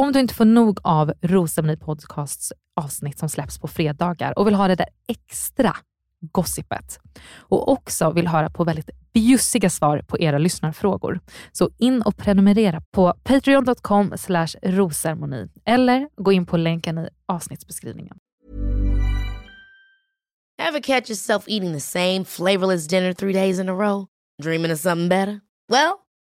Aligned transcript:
Om 0.00 0.12
du 0.12 0.20
inte 0.20 0.34
får 0.34 0.44
nog 0.44 0.78
av 0.82 1.12
Rosceremoni 1.22 1.76
Podcasts 1.76 2.52
avsnitt 2.76 3.18
som 3.18 3.28
släpps 3.28 3.58
på 3.58 3.68
fredagar 3.68 4.38
och 4.38 4.46
vill 4.46 4.54
ha 4.54 4.68
det 4.68 4.74
där 4.74 4.88
extra 5.08 5.76
gossipet 6.20 6.98
och 7.38 7.68
också 7.68 8.10
vill 8.10 8.28
höra 8.28 8.50
på 8.50 8.64
väldigt 8.64 8.90
bjussiga 9.12 9.70
svar 9.70 10.02
på 10.08 10.18
era 10.18 10.38
lyssnarfrågor. 10.38 11.20
Så 11.52 11.70
in 11.78 12.02
och 12.02 12.16
prenumerera 12.16 12.82
på 12.90 13.14
patreon.com 13.22 14.14
rosermoni 14.62 15.48
eller 15.64 16.08
gå 16.16 16.32
in 16.32 16.46
på 16.46 16.56
länken 16.56 16.98
i 16.98 17.08
avsnittsbeskrivningen. 17.26 18.16
Have 20.62 20.80
catch 20.80 21.10
yourself 21.10 21.44
eating 21.46 21.72
the 21.72 21.80
same 21.80 22.24
flavorless 22.24 22.86
dinner 22.86 23.12
three 23.12 23.32
days 23.32 23.60
in 23.60 23.68
a 23.68 23.72
row? 23.72 24.06
Dreaming 24.42 24.72
of 24.72 24.78
something 24.78 25.08
better? 25.08 25.40
Well, 25.68 25.92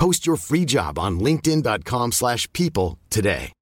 Post 0.00 0.26
your 0.26 0.36
free 0.36 0.64
job 0.64 0.98
on 0.98 1.18
linkedin.com/people 1.18 2.10
slash 2.12 2.52
people 2.52 2.98
today. 3.08 3.52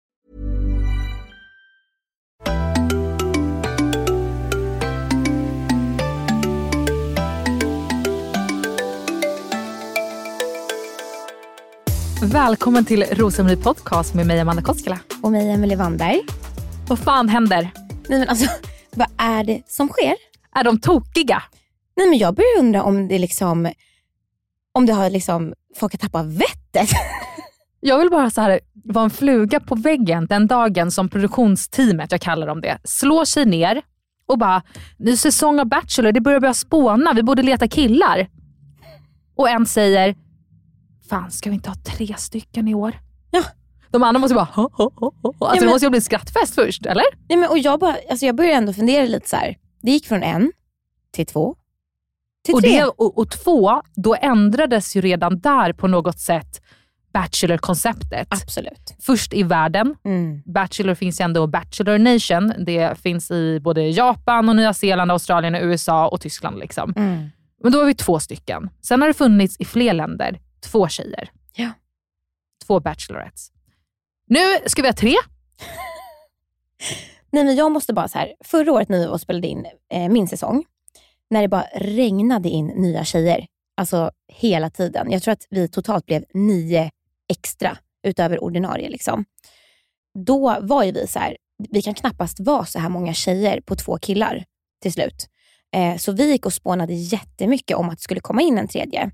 Välkommen 12.22 12.84
till 12.84 13.04
Rosceremoni 13.10 13.56
Podcast 13.56 14.14
med 14.14 14.26
mig 14.26 14.41
Amanda 14.41 14.62
Koskela. 14.62 14.98
Och 15.22 15.32
mig 15.32 15.50
Emelie 15.50 15.76
Wannberg. 15.76 16.20
Vad 16.88 16.98
fan 16.98 17.28
händer? 17.28 17.70
Nej 18.08 18.18
men 18.18 18.28
alltså, 18.28 18.47
vad 18.91 19.08
är 19.16 19.44
det 19.44 19.62
som 19.66 19.88
sker? 19.88 20.14
Är 20.54 20.64
de 20.64 20.80
tokiga? 20.80 21.42
Nej 21.97 22.08
men 22.08 22.18
jag 22.18 22.34
börjar 22.34 22.58
undra 22.58 22.82
om 22.82 23.08
det 23.08 23.18
liksom, 23.18 23.72
om 24.76 24.87
det 24.87 24.92
har 24.92 25.10
liksom, 25.10 25.54
folk 25.76 25.92
har 25.92 25.98
tappat 25.98 26.26
vettet. 26.26 26.91
Jag 27.81 27.98
vill 27.98 28.10
bara 28.10 28.31
så 28.31 28.41
här 28.41 28.60
vara 28.84 29.04
en 29.04 29.10
fluga 29.10 29.60
på 29.60 29.75
väggen 29.75 30.26
den 30.26 30.47
dagen 30.47 30.91
som 30.91 31.09
produktionsteamet, 31.09 32.12
jag 32.12 32.20
kallar 32.20 32.47
dem 32.47 32.60
det, 32.60 32.78
slår 32.84 33.25
sig 33.25 33.44
ner 33.44 33.82
och 34.26 34.38
bara, 34.38 34.62
ny 34.98 35.16
säsong 35.16 35.60
av 35.60 35.66
Bachelor, 35.66 36.12
det 36.12 36.20
börjar 36.20 36.41
börja 36.41 36.54
spåna, 36.54 37.12
vi 37.12 37.22
borde 37.22 37.42
leta 37.42 37.69
killar. 37.69 38.28
Och 39.36 39.48
en 39.48 39.66
säger, 39.66 40.15
fan 41.10 41.31
ska 41.31 41.50
vi 41.50 41.54
inte 41.56 41.70
ha 41.70 41.76
tre 41.76 42.15
stycken 42.19 42.69
i 42.69 42.75
år? 42.75 42.94
Ja. 43.31 43.42
De 43.91 44.03
andra 44.03 44.19
måste 44.20 44.34
bara, 44.34 44.48
ho, 44.54 44.70
ho, 44.72 44.91
ho. 44.97 45.12
Alltså 45.22 45.47
men- 45.54 45.66
det 45.66 45.70
måste 45.75 45.86
ju 45.86 45.91
bli 45.91 46.00
skrattfest 46.00 46.54
först, 46.54 46.86
eller? 46.86 47.04
Nej 47.28 47.38
men 47.38 47.50
och 47.50 47.59
jag 47.59 47.81
bara, 47.81 47.97
alltså 48.10 48.26
jag 48.26 48.36
börjar 48.36 48.53
ändå 48.53 48.72
fundera 48.72 49.06
lite 49.06 49.28
så 49.28 49.36
här. 49.36 49.56
det 49.82 49.91
gick 49.91 50.06
från 50.06 50.22
en 50.22 50.53
till 51.12 51.26
två, 51.26 51.56
till 52.46 52.54
Och, 52.54 52.60
tre. 52.62 52.80
det, 52.80 52.84
och, 52.84 53.18
och 53.18 53.30
två, 53.30 53.82
då 53.94 54.16
ändrades 54.20 54.96
ju 54.96 55.00
redan 55.00 55.40
där 55.40 55.72
på 55.72 55.86
något 55.88 56.18
sätt 56.18 56.62
Bachelor-konceptet. 57.12 58.26
Absolut. 58.30 58.94
Först 59.00 59.32
i 59.34 59.42
världen, 59.42 59.94
Mm. 60.04 60.42
Bachelor 60.46 60.94
finns 60.94 61.20
ju 61.20 61.24
ändå 61.24 61.46
Bachelor 61.46 61.98
Nation. 61.98 62.52
Det 62.66 62.98
finns 62.98 63.30
i 63.30 63.60
både 63.60 63.82
Japan, 63.88 64.48
och 64.48 64.56
Nya 64.56 64.74
Zeeland, 64.74 65.10
Australien, 65.12 65.54
och 65.54 65.60
USA 65.62 66.08
och 66.08 66.20
Tyskland. 66.20 66.58
Liksom. 66.58 66.92
Mm. 66.96 67.28
Men 67.62 67.72
då 67.72 67.78
har 67.78 67.86
vi 67.86 67.94
två 67.94 68.20
stycken. 68.20 68.70
Sen 68.82 69.00
har 69.00 69.08
det 69.08 69.14
funnits 69.14 69.56
i 69.58 69.64
fler 69.64 69.92
länder 69.92 70.40
två 70.64 70.88
tjejer. 70.88 71.30
Ja. 71.56 71.70
Två 72.66 72.80
Bachelorettes. 72.80 73.50
Nu 74.28 74.40
ska 74.66 74.82
vi 74.82 74.88
ha 74.88 74.92
tre. 74.92 75.14
Nej 77.32 77.44
men 77.44 77.56
jag 77.56 77.72
måste 77.72 77.92
bara 77.92 78.08
så 78.08 78.18
här. 78.18 78.32
förra 78.44 78.72
året 78.72 78.88
när 78.88 78.98
vi 78.98 79.06
var 79.06 79.12
och 79.12 79.20
spelade 79.20 79.46
in 79.46 79.66
eh, 79.92 80.08
min 80.08 80.28
säsong, 80.28 80.64
när 81.31 81.42
det 81.42 81.48
bara 81.48 81.66
regnade 81.75 82.48
in 82.48 82.66
nya 82.66 83.04
tjejer, 83.04 83.47
alltså 83.76 84.10
hela 84.32 84.70
tiden. 84.70 85.10
Jag 85.10 85.22
tror 85.22 85.32
att 85.32 85.47
vi 85.50 85.69
totalt 85.69 86.06
blev 86.06 86.25
nio 86.34 86.91
extra 87.28 87.78
utöver 88.06 88.44
ordinarie. 88.44 88.88
Liksom. 88.88 89.25
Då 90.26 90.56
var 90.60 90.84
ju 90.84 90.92
vi 90.92 91.06
så 91.06 91.19
här, 91.19 91.36
vi 91.70 91.82
kan 91.82 91.94
knappast 91.94 92.41
vara 92.41 92.65
så 92.65 92.78
här 92.78 92.88
många 92.88 93.15
tjejer 93.15 93.60
på 93.60 93.76
två 93.76 93.98
killar 93.98 94.44
till 94.82 94.92
slut. 94.92 95.26
Eh, 95.75 95.97
så 95.97 96.12
vi 96.12 96.31
gick 96.31 96.47
och 96.47 96.53
spånade 96.53 96.94
jättemycket 96.94 97.77
om 97.77 97.89
att 97.89 97.97
det 97.97 98.03
skulle 98.03 98.21
komma 98.21 98.42
in 98.42 98.59
en 98.59 98.68
tredje. 98.68 99.10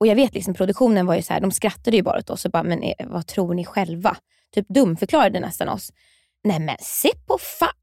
Och 0.00 0.06
jag 0.06 0.16
vet 0.16 0.34
liksom 0.34 0.54
produktionen 0.54 1.06
var 1.06 1.14
ju 1.14 1.22
så 1.22 1.32
här, 1.32 1.40
de 1.40 1.50
skrattade 1.50 1.96
ju 1.96 2.02
bara 2.02 2.18
åt 2.18 2.30
oss 2.30 2.44
och 2.44 2.50
bara, 2.50 2.62
men 2.62 2.82
eh, 2.82 3.06
vad 3.06 3.26
tror 3.26 3.54
ni 3.54 3.64
själva? 3.64 4.16
Typ 4.54 4.68
dumförklarade 4.68 5.40
nästan 5.40 5.68
oss. 5.68 5.92
Nej 6.44 6.60
men 6.60 6.76
se 6.80 7.10
på 7.26 7.38
fan. 7.38 7.79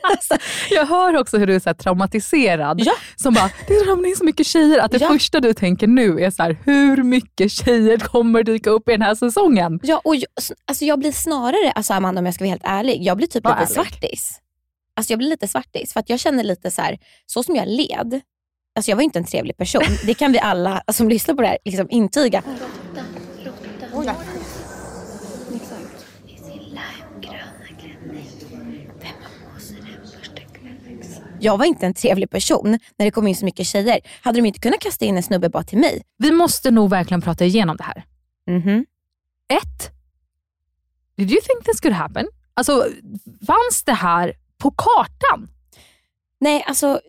Alltså, 0.00 0.36
Jag 0.70 0.86
hör 0.86 1.16
också 1.16 1.38
hur 1.38 1.46
du 1.46 1.54
är 1.54 1.60
så 1.60 1.74
traumatiserad. 1.74 2.80
Ja. 2.80 2.92
Som 3.16 3.34
bara, 3.34 3.50
det 3.68 3.74
ramlar 3.74 4.08
in 4.08 4.16
så 4.16 4.24
mycket 4.24 4.46
tjejer. 4.46 4.78
Att 4.78 4.90
det 4.90 5.00
Ja. 5.00 5.08
första 5.08 5.40
du 5.40 5.54
tänker 5.54 5.86
nu 5.86 6.20
är 6.20 6.30
så 6.30 6.42
här, 6.42 6.56
hur 6.64 7.02
mycket 7.02 7.50
tjejer 7.52 7.98
kommer 7.98 8.42
dyka 8.42 8.70
upp 8.70 8.88
i 8.88 8.92
den 8.92 9.02
här 9.02 9.14
säsongen? 9.14 9.80
ja, 9.82 10.00
och 10.04 10.16
jag, 10.16 10.26
alltså 10.66 10.84
jag 10.84 10.98
blir 10.98 11.12
snarare, 11.12 11.72
alltså 11.74 11.94
Amanda 11.94 12.18
om 12.18 12.26
jag 12.26 12.34
ska 12.34 12.44
vara 12.44 12.50
helt 12.50 12.62
ärlig, 12.64 13.02
jag 13.02 13.16
blir 13.16 13.26
typ 13.26 13.44
Var 13.44 13.50
lite 13.50 13.62
ärlig. 13.62 13.74
svartis. 13.74 14.40
Alltså 14.96 15.12
jag 15.12 15.18
blir 15.18 15.28
lite 15.28 15.48
svartis 15.48 15.92
för 15.92 16.00
att 16.00 16.10
jag 16.10 16.20
känner 16.20 16.44
lite 16.44 16.70
så 16.70 16.82
här, 16.82 16.98
så 17.26 17.42
som 17.42 17.56
jag 17.56 17.68
led, 17.68 18.20
alltså 18.76 18.90
jag 18.90 18.96
var 18.96 19.02
inte 19.02 19.18
en 19.18 19.24
trevlig 19.24 19.56
person. 19.56 19.82
Det 20.06 20.14
kan 20.14 20.32
vi 20.32 20.38
alla 20.38 20.82
som 20.92 21.08
lyssnar 21.08 21.34
på 21.34 21.42
det 21.42 21.48
här 21.48 21.58
liksom 21.64 21.86
intyga. 21.90 22.42
Jag 31.46 31.58
var 31.58 31.64
inte 31.64 31.86
en 31.86 31.94
trevlig 31.94 32.30
person 32.30 32.78
när 32.96 33.06
det 33.06 33.10
kom 33.10 33.26
in 33.26 33.36
så 33.36 33.44
mycket 33.44 33.66
tjejer. 33.66 34.00
Hade 34.22 34.38
de 34.38 34.46
inte 34.46 34.60
kunnat 34.60 34.80
kasta 34.80 35.04
in 35.04 35.16
en 35.16 35.22
snubbe 35.22 35.48
bara 35.48 35.62
till 35.62 35.78
mig? 35.78 36.02
Vi 36.18 36.32
måste 36.32 36.70
nog 36.70 36.90
verkligen 36.90 37.20
prata 37.20 37.44
igenom 37.44 37.76
det 37.76 37.84
här. 37.84 38.04
Mhm. 38.46 38.86
Ett, 39.48 39.90
did 41.16 41.30
you 41.30 41.40
think 41.40 41.64
this 41.64 41.80
could 41.80 41.94
happen? 41.94 42.26
Alltså, 42.54 42.86
fanns 43.46 43.84
det 43.84 43.92
här 43.92 44.34
på 44.58 44.70
kartan? 44.70 45.48
Nej, 46.40 46.64
alltså 46.66 47.00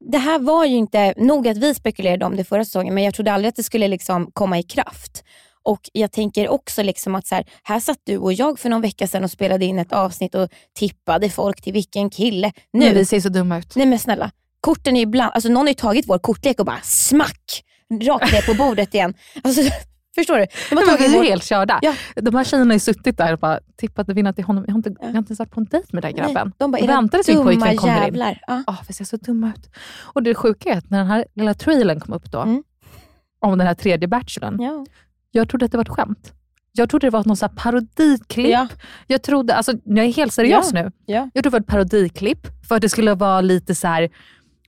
det 0.00 0.18
här 0.18 0.38
var 0.38 0.64
ju 0.64 0.76
inte, 0.76 1.14
nog 1.16 1.48
att 1.48 1.56
vi 1.56 1.74
spekulerade 1.74 2.24
om 2.24 2.36
det 2.36 2.44
förra 2.44 2.64
säsongen, 2.64 2.94
men 2.94 3.04
jag 3.04 3.14
trodde 3.14 3.32
aldrig 3.32 3.48
att 3.48 3.56
det 3.56 3.62
skulle 3.62 3.88
liksom 3.88 4.30
komma 4.32 4.58
i 4.58 4.62
kraft. 4.62 5.24
Och 5.64 5.90
jag 5.92 6.12
tänker 6.12 6.48
också 6.48 6.82
liksom 6.82 7.14
att 7.14 7.26
så 7.26 7.34
här, 7.34 7.44
här 7.62 7.80
satt 7.80 7.98
du 8.04 8.18
och 8.18 8.32
jag 8.32 8.58
för 8.58 8.68
någon 8.68 8.80
vecka 8.80 9.06
sedan 9.06 9.24
och 9.24 9.30
spelade 9.30 9.64
in 9.64 9.78
ett 9.78 9.92
avsnitt 9.92 10.34
och 10.34 10.48
tippade 10.74 11.30
folk 11.30 11.62
till 11.62 11.72
vilken 11.72 12.10
kille. 12.10 12.52
Nu, 12.72 12.80
Nej, 12.80 12.94
vi 12.94 13.04
ser 13.04 13.20
så 13.20 13.28
dumma 13.28 13.58
ut. 13.58 13.76
nej 13.76 13.86
men 13.86 13.98
snälla, 13.98 14.30
korten 14.60 14.96
är 14.96 15.00
ju 15.00 15.06
bland, 15.06 15.32
alltså 15.34 15.48
någon 15.48 15.56
har 15.66 15.68
ju 15.68 15.74
tagit 15.74 16.08
vår 16.08 16.18
kortlek 16.18 16.60
och 16.60 16.66
bara 16.66 16.80
smack, 16.82 17.64
rakt 18.02 18.32
ner 18.32 18.42
på 18.46 18.54
bordet 18.64 18.94
igen. 18.94 19.14
Alltså, 19.44 19.62
förstår 20.14 20.38
du? 20.38 20.46
De 20.70 20.76
har 20.76 20.86
men 20.86 20.96
vi 20.98 21.04
är 21.04 21.18
vår, 21.18 21.24
helt 21.24 21.44
körda. 21.44 21.78
Ja. 21.82 21.94
De 22.16 22.34
här 22.34 22.44
tjejerna 22.44 22.68
har 22.68 22.72
ju 22.74 22.78
suttit 22.80 23.18
där 23.18 23.32
och 23.32 23.38
bara 23.38 23.60
tippat 23.76 24.08
och 24.08 24.16
vinnat 24.16 24.36
till 24.36 24.44
honom. 24.44 24.64
Jag 24.66 24.72
har 24.74 24.78
inte, 24.78 24.94
jag 25.00 25.08
har 25.08 25.18
inte 25.18 25.30
ens 25.30 25.38
varit 25.38 25.50
på 25.50 25.60
en 25.60 25.64
dejt 25.70 25.88
med 25.92 26.02
den 26.02 26.12
där 26.12 26.18
grabben. 26.18 26.46
nej, 26.46 26.54
de 26.58 26.70
bara, 26.70 26.86
väntade 26.86 27.22
dumma 27.22 27.44
pojkvän 27.44 27.76
kommer 27.76 27.96
in. 27.96 28.02
jävlar. 28.02 28.40
Ja. 28.46 28.62
Oh, 28.66 28.80
vi 28.88 28.94
ser 28.94 29.04
så 29.04 29.16
dumma 29.16 29.48
ut. 29.56 29.70
Och 30.00 30.22
det 30.22 30.34
sjuka 30.34 30.68
är 30.72 30.76
att 30.78 30.90
när 30.90 30.98
den 30.98 31.06
här 31.06 31.24
lilla 31.34 31.54
trailern 31.54 32.00
kom 32.00 32.14
upp 32.14 32.30
då, 32.32 32.40
Mm. 32.40 32.62
om 33.40 33.58
den 33.58 33.66
här 33.66 33.74
tredje 33.74 34.08
bachelorn, 34.08 34.62
Ja. 34.62 34.86
Jag 35.34 35.48
trodde 35.48 35.64
att 35.64 35.72
det 35.72 35.78
var 35.78 35.84
ett 35.84 35.88
skämt. 35.88 36.32
Jag 36.72 36.90
trodde 36.90 37.06
det 37.06 37.10
var 37.10 37.24
någon 37.24 37.36
så 37.36 37.46
här 37.46 37.52
parodiklipp. 37.56 38.50
Ja. 38.50 38.68
Jag 39.06 39.22
trodde, 39.22 39.54
alltså 39.54 39.72
jag 39.84 40.04
är 40.04 40.12
helt 40.12 40.32
seriös 40.32 40.70
Ja. 40.72 40.82
nu. 40.82 40.92
Ja. 41.06 41.30
Jag 41.34 41.44
trodde 41.44 41.48
det 41.48 41.50
var 41.50 41.60
ett 41.60 41.66
parodiklipp 41.66 42.46
för 42.68 42.74
att 42.76 42.82
det 42.82 42.88
skulle 42.88 43.14
vara 43.14 43.40
lite 43.40 43.74
så 43.74 43.88
här. 43.88 44.10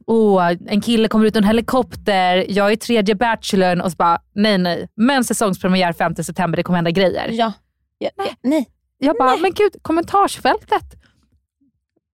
Åh, 0.07 0.53
en 0.67 0.81
kille 0.81 1.09
kommer 1.09 1.27
ut 1.27 1.37
ur 1.37 1.41
en 1.41 1.45
helikopter, 1.47 2.47
jag 2.49 2.73
är 2.73 2.77
tredje 2.77 3.15
bachelorn 3.15 3.81
och 3.81 3.91
så 3.93 3.97
bara, 3.97 4.19
nej 4.35 4.59
nej. 4.59 4.89
Men 4.95 5.25
säsongspremiär 5.25 5.93
5 5.93 6.15
september, 6.15 6.57
det 6.57 6.63
kommer 6.63 6.77
hända 6.77 6.91
grejer. 6.91 7.29
Ja. 7.33 7.53
Ja. 7.99 8.11
ja. 8.17 8.25
Nej. 8.43 8.69
Jag 8.99 9.17
bara, 9.19 9.37
men 9.37 9.53
gud, 9.53 9.73
kommentarsfältet. 9.83 10.85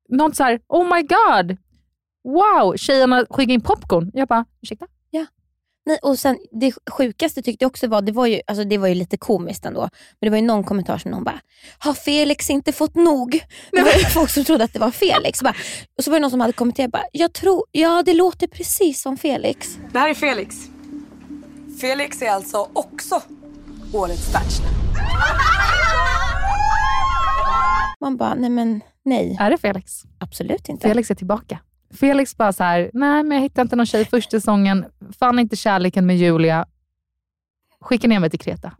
Någon 0.08 0.34
så 0.34 0.42
här, 0.42 0.60
oh 0.68 0.94
my 0.96 1.02
god, 1.02 1.56
wow, 2.24 2.76
tjejerna 2.76 3.26
skickar 3.30 3.52
in 3.52 3.60
popcorn. 3.60 4.10
Jag 4.14 4.28
bara, 4.28 4.44
ursäkta? 4.62 4.86
Nej, 5.86 5.98
och 6.02 6.18
sen 6.18 6.38
det 6.50 6.72
sjukaste 6.90 7.42
tyckte 7.42 7.64
jag 7.64 7.70
också 7.70 7.86
var, 7.86 8.02
det 8.02 8.12
var 8.12 8.26
ju, 8.26 8.40
alltså 8.46 8.64
det 8.64 8.78
var 8.78 8.88
ju 8.88 8.94
lite 8.94 9.16
komiskt 9.16 9.64
ändå, 9.66 9.80
men 9.80 9.90
det 10.20 10.30
var 10.30 10.36
ju 10.36 10.42
någon 10.42 10.64
kommentar 10.64 10.98
som 10.98 11.10
någon 11.10 11.24
bara, 11.24 11.40
har 11.78 11.94
Felix 11.94 12.50
inte 12.50 12.72
fått 12.72 12.94
nog? 12.94 13.44
Det 13.72 13.82
var 13.82 13.92
ju 13.92 14.04
folk 14.04 14.30
som 14.30 14.44
trodde 14.44 14.64
att 14.64 14.72
det 14.72 14.78
var 14.78 14.90
Felix. 14.90 15.42
Bara, 15.42 15.54
och 15.98 16.04
så 16.04 16.10
var 16.10 16.16
det 16.18 16.20
någon 16.22 16.30
som 16.30 16.40
hade 16.40 16.52
kommenterat, 16.52 16.90
bara, 16.90 17.04
jag 17.12 17.32
tror, 17.32 17.64
ja 17.72 18.02
det 18.06 18.14
låter 18.14 18.46
precis 18.46 19.02
som 19.02 19.16
Felix. 19.16 19.78
Det 19.92 19.98
här 19.98 20.08
är 20.10 20.14
Felix. 20.14 20.56
Felix 21.80 22.22
är 22.22 22.30
alltså 22.30 22.68
också 22.72 23.22
årets 23.92 24.32
Bachelor. 24.32 24.70
Man 28.00 28.16
bara, 28.16 28.34
nej 28.34 28.50
men 28.50 28.80
nej, 29.04 29.36
Är 29.40 29.50
det 29.50 29.58
Felix? 29.58 30.02
absolut 30.18 30.68
inte. 30.68 30.88
Felix 30.88 31.10
är 31.10 31.14
tillbaka. 31.14 31.58
Felix 31.92 32.36
bara 32.36 32.52
så 32.52 32.64
här, 32.64 32.90
nej 32.92 33.22
men 33.22 33.36
jag 33.36 33.42
hittade 33.42 33.62
inte 33.62 33.76
någon 33.76 33.86
tjej 33.86 34.04
första 34.04 34.30
säsongen, 34.30 34.84
fann 35.18 35.38
inte 35.38 35.56
kärleken 35.56 36.06
med 36.06 36.16
Julia, 36.16 36.66
skicka 37.80 38.08
ner 38.08 38.20
mig 38.20 38.30
till 38.30 38.38
Kreta. 38.38 38.72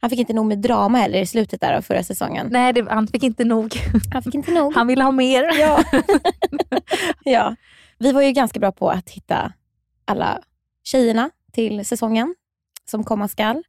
Han 0.00 0.10
fick 0.10 0.18
inte 0.18 0.32
nog 0.32 0.46
med 0.46 0.58
drama 0.58 0.98
heller 0.98 1.18
i 1.20 1.26
slutet 1.26 1.60
där 1.60 1.76
av 1.76 1.82
förra 1.82 2.02
säsongen. 2.02 2.48
Nej, 2.50 2.72
det, 2.72 2.90
han 2.90 3.06
fick 3.06 3.22
inte 3.22 3.44
nog. 3.44 3.74
Han 4.12 4.22
fick 4.22 4.34
inte 4.34 4.52
nog. 4.52 4.74
Han 4.74 4.86
ville 4.86 5.04
ha 5.04 5.10
mer. 5.10 5.60
Ja. 5.60 5.84
ja. 7.24 7.56
Vi 7.98 8.12
var 8.12 8.22
ju 8.22 8.32
ganska 8.32 8.60
bra 8.60 8.72
på 8.72 8.90
att 8.90 9.10
hitta 9.10 9.52
alla 10.04 10.40
tjejerna 10.84 11.30
till 11.52 11.84
säsongen 11.84 12.34
som 12.84 13.04
komma 13.04 13.28
skall. 13.28 13.62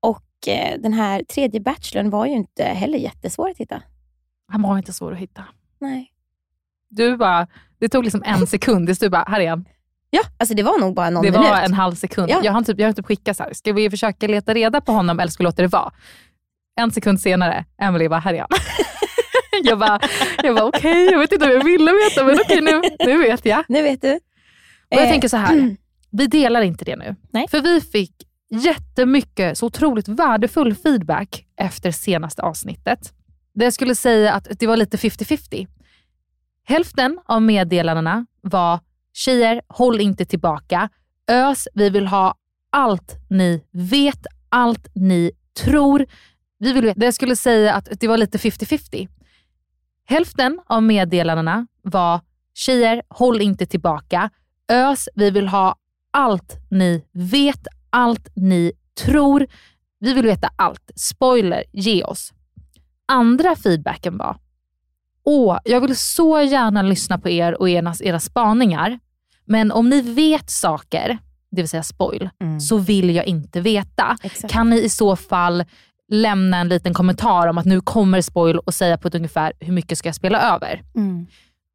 Och 0.00 0.48
eh, 0.48 0.80
den 0.80 0.92
här 0.92 1.22
tredje 1.22 1.60
bachelorn 1.60 2.10
var 2.10 2.26
ju 2.26 2.32
inte 2.32 2.64
heller 2.64 2.98
jättesvår 2.98 3.50
att 3.50 3.58
hitta. 3.58 3.82
Han 4.48 4.62
var 4.62 4.76
inte 4.76 4.92
svår 4.92 5.12
att 5.12 5.18
hitta. 5.18 5.44
Nej. 5.78 6.12
Du 6.88 7.16
bara, 7.16 7.46
det 7.80 7.88
tog 7.88 8.04
liksom 8.04 8.22
en 8.26 8.46
sekund, 8.54 8.86
tills 8.88 8.98
du 8.98 9.08
bara, 9.08 9.24
här 9.28 9.40
är 9.40 9.48
han. 9.50 9.64
Ja, 10.10 10.20
alltså 10.38 10.54
det 10.54 10.62
var 10.62 10.78
nog 10.80 10.94
bara 10.94 11.10
någon 11.10 11.22
Det 11.24 11.30
minut. 11.30 11.48
var 11.48 11.60
en 11.60 11.74
halv 11.74 11.94
sekund. 11.94 12.30
Ja. 12.30 12.40
Jag 12.44 12.52
har 12.52 12.62
typ, 12.62 12.78
jag 12.80 12.88
har 12.88 12.92
typ 12.92 13.06
skickat 13.06 13.36
så 13.36 13.42
här, 13.42 13.52
ska 13.52 13.72
vi 13.72 13.90
försöka 13.90 14.26
leta 14.26 14.54
reda 14.54 14.80
på 14.80 14.92
honom 14.92 15.20
eller 15.20 15.30
ska 15.30 15.42
vi 15.42 15.44
låta 15.44 15.62
det 15.62 15.68
vara? 15.68 15.92
En 16.80 16.90
sekund 16.90 17.20
senare, 17.20 17.64
Emily 17.82 18.08
bara, 18.08 18.20
här 18.20 18.34
är 18.34 18.38
han. 18.38 18.48
jag 19.64 19.78
bara, 19.78 20.00
jag 20.42 20.54
bara 20.56 20.64
okej, 20.66 21.04
jag 21.04 21.18
vet 21.18 21.32
inte 21.32 21.44
om 21.44 21.50
jag 21.50 21.64
ville 21.64 21.92
veta, 21.92 22.24
men 22.24 22.38
okej 22.44 22.60
nu, 22.60 22.80
nu 23.06 23.18
vet 23.18 23.44
jag. 23.44 23.64
Nu 23.68 23.82
vet 23.82 24.02
du. 24.02 24.12
Och 24.14 24.20
jag 24.88 25.02
Eh, 25.04 25.08
tänker 25.10 25.28
så 25.28 25.36
här, 25.36 25.76
vi 26.10 26.26
delar 26.26 26.62
inte 26.62 26.84
det 26.84 26.96
nu. 26.96 27.16
Nej. 27.32 27.46
För 27.50 27.60
vi 27.60 27.80
fick 27.80 28.12
jättemycket, 28.50 29.58
så 29.58 29.66
otroligt 29.66 30.08
värdefull 30.08 30.74
feedback 30.74 31.44
efter 31.56 31.90
senaste 31.90 32.42
avsnittet. 32.42 33.12
Där 33.54 33.66
jag 33.66 33.72
skulle 33.72 33.94
säga 33.94 34.32
att 34.32 34.48
det 34.58 34.66
var 34.66 34.76
lite 34.76 34.96
50-50. 34.96 35.66
Hälften 36.68 37.18
av 37.26 37.42
meddelandena 37.42 38.26
var 38.40 38.80
“Tjejer, 39.12 39.62
håll 39.68 40.00
inte 40.00 40.24
tillbaka. 40.24 40.88
Ös, 41.30 41.68
vi 41.74 41.90
vill 41.90 42.06
ha 42.06 42.34
allt 42.70 43.16
ni 43.30 43.64
vet, 43.70 44.26
allt 44.48 44.88
ni 44.94 45.30
tror. 45.64 46.06
Vi 46.58 46.72
vill 46.72 46.84
veta. 46.84 47.04
Jag 47.04 47.14
skulle 47.14 47.36
säga 47.36 47.74
att 47.74 47.88
det 48.00 48.08
var 48.08 48.18
lite 48.18 48.38
50-50. 48.38 49.08
Hälften 50.04 50.60
av 50.66 50.82
meddelandena 50.82 51.66
var 51.82 52.20
“Tjejer, 52.54 53.02
håll 53.08 53.40
inte 53.40 53.66
tillbaka. 53.66 54.30
Ös, 54.72 55.08
vi 55.14 55.30
vill 55.30 55.48
ha 55.48 55.76
allt 56.10 56.56
ni 56.70 57.04
vet, 57.12 57.66
allt 57.90 58.28
ni 58.36 58.72
tror. 59.04 59.46
Vi 59.98 60.12
vill 60.12 60.26
veta 60.26 60.50
allt. 60.56 60.90
Spoiler, 60.96 61.64
ge 61.72 62.04
oss. 62.04 62.32
Andra 63.06 63.56
feedbacken 63.56 64.18
var, 64.18 64.36
åh, 65.28 65.58
jag 65.64 65.80
vill 65.80 65.96
så 65.96 66.40
gärna 66.40 66.82
lyssna 66.82 67.18
på 67.18 67.28
er 67.28 67.60
och 67.60 67.68
era, 67.70 67.94
era 68.00 68.20
spaningar, 68.20 68.98
men 69.44 69.72
om 69.72 69.88
ni 69.88 70.00
vet 70.02 70.50
saker, 70.50 71.18
det 71.50 71.62
vill 71.62 71.68
säga 71.68 71.82
spoil, 71.82 72.30
Mm. 72.40 72.60
så 72.60 72.76
vill 72.78 73.14
jag 73.14 73.26
inte 73.26 73.60
veta. 73.60 74.16
Exakt. 74.22 74.52
Kan 74.52 74.70
ni 74.70 74.80
i 74.84 74.88
så 74.88 75.16
fall 75.16 75.64
lämna 76.12 76.56
en 76.56 76.68
liten 76.68 76.94
kommentar 76.94 77.48
om 77.48 77.58
att 77.58 77.66
nu 77.66 77.80
kommer 77.80 78.20
spoil 78.20 78.58
och 78.58 78.74
säga 78.74 78.98
på 78.98 79.08
ett 79.08 79.14
ungefär 79.14 79.52
hur 79.60 79.72
mycket 79.72 79.98
ska 79.98 80.08
jag 80.08 80.14
spela 80.16 80.54
över? 80.54 80.82
Mm. 80.96 81.26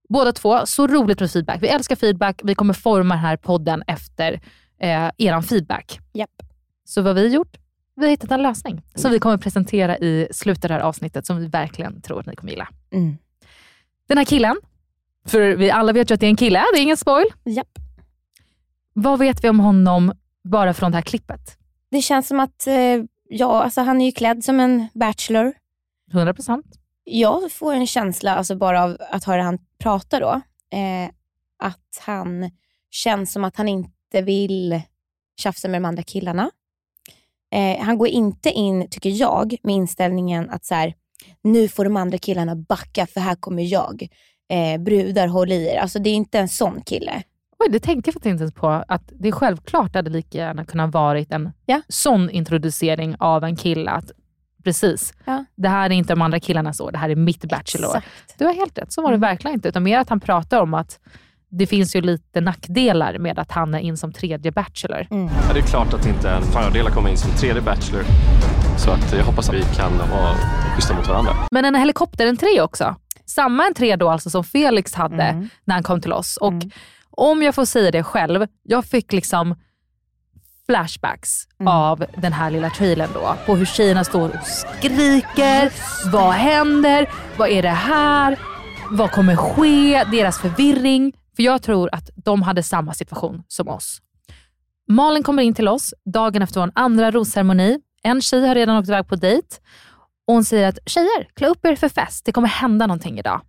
Båda 0.10 0.32
två, 0.32 0.66
så 0.66 0.88
roligt 0.88 1.20
med 1.20 1.32
feedback. 1.32 1.58
Vi 1.64 1.68
älskar 1.68 1.96
feedback. 1.96 2.42
Vi 2.44 2.56
kommer 2.56 2.74
forma 2.74 3.16
den 3.16 3.24
här 3.24 3.38
podden 3.38 3.84
efter 3.88 4.34
eh, 4.82 5.10
er 5.18 5.42
feedback. 5.42 6.00
Japp. 6.14 6.30
Så 6.86 7.02
vad 7.02 7.16
vi 7.16 7.22
har 7.22 7.30
gjort? 7.30 7.58
Vi 7.96 8.04
har 8.04 8.10
hittat 8.10 8.32
en 8.32 8.42
lösning 8.44 8.82
som 8.96 9.12
vi 9.12 9.20
kommer 9.20 9.38
presentera 9.38 9.98
i 9.98 10.28
slutet 10.32 10.64
av 10.66 10.68
det 10.70 10.74
här 10.74 10.82
avsnittet 10.82 11.26
som 11.26 11.38
vi 11.38 11.48
verkligen 11.48 12.02
tror 12.02 12.20
att 12.20 12.26
ni 12.26 12.36
kommer 12.36 12.52
gilla. 12.52 12.68
Mm. 12.94 13.18
Den 14.14 14.18
här 14.18 14.26
killen, 14.26 14.56
för 15.28 15.56
vi 15.56 15.72
alla 15.72 15.94
vet 15.94 16.12
ju 16.12 16.14
att 16.14 16.20
det 16.20 16.26
är 16.26 16.30
en 16.30 16.36
kille, 16.36 16.64
det 16.74 16.80
är 16.80 16.84
ingen 16.84 16.98
spoil. 16.98 17.26
Japp. 17.46 17.80
Vad 18.94 19.20
vet 19.20 19.44
vi 19.44 19.50
om 19.50 19.60
honom 19.60 20.14
bara 20.44 20.74
från 20.74 20.92
det 20.92 20.98
här 20.98 21.02
klippet? 21.02 21.58
Det 21.92 22.02
känns 22.02 22.28
som 22.28 22.40
att 22.40 22.68
eh, 22.68 23.04
ja, 23.30 23.64
alltså 23.64 23.82
han 23.82 24.02
är 24.02 24.06
ju 24.06 24.12
klädd 24.12 24.44
som 24.44 24.60
en 24.60 24.88
bachelor. 24.94 25.54
100 26.12 26.34
procent. 26.34 26.66
Jag 27.04 27.52
får 27.52 27.74
en 27.74 27.88
känsla 27.88 28.36
alltså 28.36 28.56
bara 28.56 28.84
av 28.84 28.98
att 29.12 29.24
höra 29.24 29.44
han 29.44 29.60
prata 29.78 30.20
då, 30.20 30.42
eh, 30.78 31.10
att 31.60 32.02
han 32.02 32.52
känns 32.90 33.32
som 33.32 33.44
att 33.44 33.58
han 33.58 33.68
inte 33.68 34.22
vill 34.22 34.82
tjafsa 35.38 35.68
med 35.68 35.82
de 35.82 35.86
andra 35.86 36.04
killarna. 36.04 36.52
Eh, 37.52 37.86
han 37.86 37.98
går 37.98 38.08
inte 38.08 38.50
in, 38.50 38.90
tycker 38.90 39.10
jag, 39.10 39.56
med 39.64 39.76
inställningen 39.76 40.50
att 40.50 40.66
så 40.66 40.76
här, 40.76 40.94
nu 41.44 41.68
får 41.68 41.84
de 41.84 41.98
andra 41.98 42.18
killarna 42.18 42.56
backa 42.56 43.08
för 43.08 43.20
här 43.22 43.36
kommer 43.36 43.64
jag. 43.64 44.08
Eh, 44.50 44.82
brudar, 44.82 45.28
håll 45.28 45.52
i 45.52 45.68
er. 45.68 45.78
Alltså 45.80 46.00
det 46.00 46.10
är 46.10 46.14
inte 46.14 46.40
en 46.40 46.50
sån 46.50 46.82
kille. 46.82 47.24
Oj, 47.60 47.68
det 47.72 47.80
tänkte 47.80 48.08
jag 48.10 48.14
faktiskt 48.14 48.32
inte 48.32 48.42
ens 48.44 48.54
på. 48.54 48.68
Att 48.88 49.04
det 49.20 49.28
är 49.28 49.32
självklart 49.32 49.96
hade 49.96 50.10
lika 50.10 50.38
gärna 50.38 50.66
kunnat 50.66 50.94
varit 50.94 51.32
en 51.32 51.52
Ja. 51.66 51.82
sån 51.88 52.30
introducering 52.30 53.16
av 53.20 53.44
en 53.44 53.56
kille. 53.56 53.92
Att 53.92 54.12
precis, 54.64 55.14
Ja. 55.26 55.46
det 55.56 55.70
här 55.70 55.86
är 55.90 55.94
inte 55.94 56.14
de 56.14 56.22
andra 56.22 56.40
killarnas 56.40 56.80
år, 56.80 56.92
det 56.92 56.98
här 56.98 57.10
är 57.10 57.16
mitt 57.16 57.46
bachelor. 57.46 57.88
Exakt. 57.88 58.08
Du 58.38 58.46
har 58.46 58.54
helt 58.54 58.78
rätt, 58.78 58.94
så 58.94 59.02
var 59.02 59.10
det 59.10 59.16
Mm. 59.18 59.30
verkligen 59.30 59.54
inte. 59.56 59.70
Utan 59.70 59.84
mer 59.84 60.00
att 60.00 60.10
han 60.10 60.20
pratar 60.20 60.62
om 60.62 60.74
att 60.74 61.00
det 61.50 61.66
finns 61.68 61.96
ju 61.96 62.02
lite 62.02 62.42
nackdelar 62.42 63.18
med 63.18 63.40
att 63.40 63.52
han 63.52 63.74
är 63.74 63.80
in 63.80 63.98
som 63.98 64.14
tredje 64.14 64.52
bachelor. 64.52 65.08
Mm. 65.12 65.26
Ja, 65.48 65.54
det 65.54 65.60
är 65.60 65.64
klart 65.64 65.94
att 65.94 66.04
det 66.04 66.10
inte 66.10 66.30
är 66.30 66.36
en 66.38 66.44
fördel 66.44 66.88
att 66.88 66.94
komma 66.94 67.10
in 67.10 67.18
som 67.18 67.32
tredje 67.32 67.62
bachelor. 67.62 68.04
Så 68.78 68.92
att 68.92 69.14
jag 69.14 69.24
hoppas 69.26 69.50
att 69.50 69.56
vi 69.56 69.64
kan 69.76 69.98
vara 69.98 70.34
schyssta 70.76 70.94
mot 70.94 71.08
varandra. 71.08 71.32
Men 71.52 71.66
en 71.66 71.76
helikopterentré 71.76 72.62
också. 72.62 72.96
Samma 73.26 73.64
entré 73.64 73.96
då 73.96 74.10
alltså 74.10 74.30
som 74.30 74.44
Felix 74.44 74.94
hade 74.94 75.24
Mm. 75.24 75.50
när 75.66 75.76
han 75.76 75.84
kom 75.84 76.02
till 76.02 76.14
oss. 76.14 76.38
Och 76.38 76.52
Mm. 76.54 76.70
om 77.12 77.44
jag 77.44 77.56
får 77.56 77.66
säga 77.66 77.92
det 77.92 78.04
själv, 78.04 78.48
jag 78.64 78.86
fick 78.86 79.14
liksom 79.14 79.56
flashbacks 80.66 81.30
Mm. 81.60 81.74
av 81.74 82.06
den 82.18 82.34
här 82.34 82.52
lilla 82.52 82.70
trailern 82.70 83.10
då. 83.14 83.36
På 83.46 83.56
hur 83.56 83.66
tjejerna 83.66 84.04
står 84.04 84.30
och 84.30 84.48
skriker. 84.48 85.72
Vad 86.12 86.34
händer? 86.34 87.10
Vad 87.38 87.50
är 87.50 87.62
det 87.62 87.70
här? 87.70 88.40
Vad 88.90 89.12
kommer 89.12 89.36
ske? 89.36 90.04
Deras 90.12 90.40
förvirring. 90.40 91.14
För 91.36 91.44
jag 91.44 91.62
tror 91.62 91.90
att 91.96 92.10
de 92.16 92.42
hade 92.42 92.64
samma 92.64 92.94
situation 92.94 93.44
som 93.48 93.68
oss. 93.68 93.98
Malin 94.88 95.24
kommer 95.24 95.44
in 95.44 95.54
till 95.54 95.68
oss 95.68 95.94
dagen 96.06 96.42
efter 96.42 96.60
vår 96.60 96.72
andra 96.76 97.12
rosceremoni. 97.12 97.80
En 98.04 98.22
tjej 98.22 98.48
har 98.48 98.56
redan 98.56 98.78
åkt 98.78 98.90
iväg 98.90 99.08
på 99.08 99.16
dejt 99.16 99.48
och 100.28 100.34
hon 100.34 100.44
säger 100.44 100.68
att 100.68 100.80
tjejer, 100.86 101.28
klä 101.34 101.48
upp 101.48 101.66
er 101.66 101.76
för 101.76 101.90
fest. 101.90 102.26
Det 102.26 102.32
kommer 102.32 102.48
hända 102.48 102.88
någonting 102.88 103.20
idag. 103.20 103.42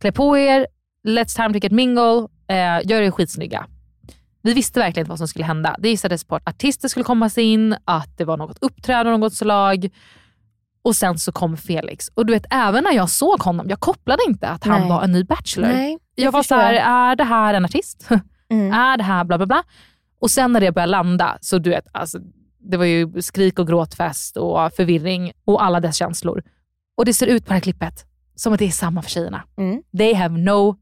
Klä 0.00 0.12
på 0.12 0.38
er, 0.38 0.66
let's 1.06 1.36
time 1.36 1.52
to 1.52 1.58
get 1.62 1.72
mingle, 1.72 2.28
eh, 2.48 2.86
gör 2.90 3.02
er 3.02 3.10
skitsnygga. 3.10 3.66
Vi 4.42 4.52
visste 4.52 4.80
verkligen 4.80 5.02
inte 5.02 5.10
vad 5.10 5.18
som 5.18 5.28
skulle 5.28 5.44
hända. 5.44 5.76
Det 5.78 5.88
gissades 5.88 6.24
på 6.24 6.36
att 6.36 6.48
artister 6.48 6.88
skulle 6.88 7.04
komma 7.04 7.30
in, 7.36 7.76
att 7.84 8.18
det 8.18 8.24
var 8.24 8.36
något 8.36 8.58
uppträdande 8.60 9.12
av 9.12 9.18
något 9.18 9.34
slag. 9.34 9.90
Och 10.82 10.96
sen 10.96 11.18
så 11.18 11.32
kom 11.32 11.56
Felix. 11.56 12.08
Och 12.14 12.26
du 12.26 12.32
vet, 12.32 12.46
även 12.50 12.84
när 12.84 12.92
jag 12.92 13.10
såg 13.10 13.42
honom, 13.42 13.68
jag 13.68 13.80
kopplade 13.80 14.22
inte 14.28 14.48
att 14.48 14.64
han 14.64 14.80
Nej. 14.80 14.88
var 14.88 15.02
en 15.02 15.12
ny 15.12 15.24
Bachelor. 15.24 15.68
Nej, 15.68 15.98
jag 16.14 16.32
var 16.32 16.40
förstår. 16.40 16.56
så 16.56 16.60
här, 16.60 16.74
är 16.74 17.16
det 17.16 17.24
här 17.24 17.54
en 17.54 17.64
artist? 17.64 18.08
Mm. 18.48 18.72
är 18.80 18.96
det 18.96 19.02
här 19.02 19.24
bla 19.24 19.36
bla 19.38 19.46
bla? 19.46 19.62
Och 20.20 20.30
sen 20.30 20.52
när 20.52 20.60
det 20.60 20.72
började 20.72 20.90
landa, 20.90 21.38
så 21.40 21.58
du 21.58 21.70
vet, 21.70 21.86
alltså, 21.92 22.18
det 22.64 22.76
var 22.76 22.84
ju 22.84 23.22
skrik 23.22 23.58
och 23.58 23.66
gråtfest 23.66 24.36
och 24.36 24.72
förvirring 24.72 25.32
och 25.44 25.64
alla 25.64 25.80
dess 25.80 25.96
känslor. 25.96 26.42
Och 26.96 27.04
det 27.04 27.14
ser 27.14 27.26
ut 27.26 27.44
på 27.44 27.48
det 27.48 27.54
här 27.54 27.60
klippet 27.60 28.04
som 28.34 28.52
att 28.52 28.58
det 28.58 28.64
är 28.64 28.70
samma 28.70 29.02
för 29.02 29.10
tjejerna. 29.10 29.44
Mm. 29.56 29.82
They 29.98 30.14
have 30.14 30.38
no 30.38 30.76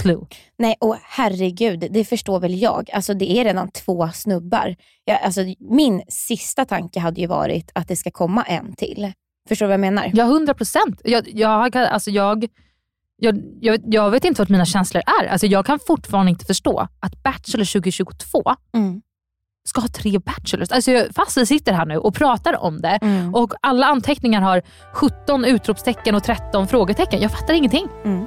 clue. 0.00 0.26
Nej, 0.58 0.76
och 0.80 0.96
herregud, 1.02 1.88
det 1.90 2.04
förstår 2.04 2.40
väl 2.40 2.62
jag. 2.62 2.90
Alltså 2.92 3.14
det 3.14 3.30
är 3.30 3.44
redan 3.44 3.70
två 3.70 4.08
snubbar. 4.14 4.76
Jag, 5.04 5.22
alltså, 5.22 5.40
min 5.58 6.02
sista 6.08 6.64
tanke 6.64 7.00
hade 7.00 7.20
ju 7.20 7.26
varit 7.26 7.70
att 7.74 7.88
det 7.88 7.96
ska 7.96 8.10
komma 8.10 8.42
en 8.42 8.74
till. 8.74 9.12
Förstår 9.48 9.66
du 9.66 9.68
vad 9.68 9.74
jag 9.74 9.80
menar? 9.80 10.10
Ja, 10.14 10.24
hundra 10.24 10.54
procent. 10.54 11.00
Jag, 11.04 11.28
jag, 11.28 11.76
alltså 11.76 12.10
jag, 12.10 12.46
jag, 13.16 13.42
jag, 13.60 13.80
jag 13.84 14.10
vet 14.10 14.24
inte 14.24 14.40
vad 14.40 14.50
mina 14.50 14.64
känslor 14.64 15.02
är. 15.20 15.26
Alltså 15.26 15.46
jag 15.46 15.66
kan 15.66 15.78
fortfarande 15.86 16.30
inte 16.30 16.44
förstå 16.44 16.88
att 17.00 17.22
Bachelor 17.22 17.64
2022 17.64 18.42
Mm. 18.74 19.02
Ska 19.68 19.80
ha 19.80 19.88
tre 19.88 20.18
Bachelors. 20.18 20.70
Alltså 20.72 20.90
jag, 20.90 21.14
fast 21.14 21.36
vi 21.36 21.46
sitter 21.46 21.72
här 21.72 21.86
nu 21.86 21.98
och 21.98 22.14
pratar 22.14 22.56
om 22.62 22.80
det 22.80 22.98
Mm. 23.02 23.34
och 23.34 23.52
alla 23.60 23.86
anteckningar 23.86 24.40
har 24.40 24.62
17 24.92 25.44
utropstecken 25.44 26.14
och 26.14 26.24
13 26.24 26.68
frågetecken. 26.68 27.20
Jag 27.22 27.30
fattar 27.32 27.54
ingenting. 27.54 27.88
Mm. 28.04 28.26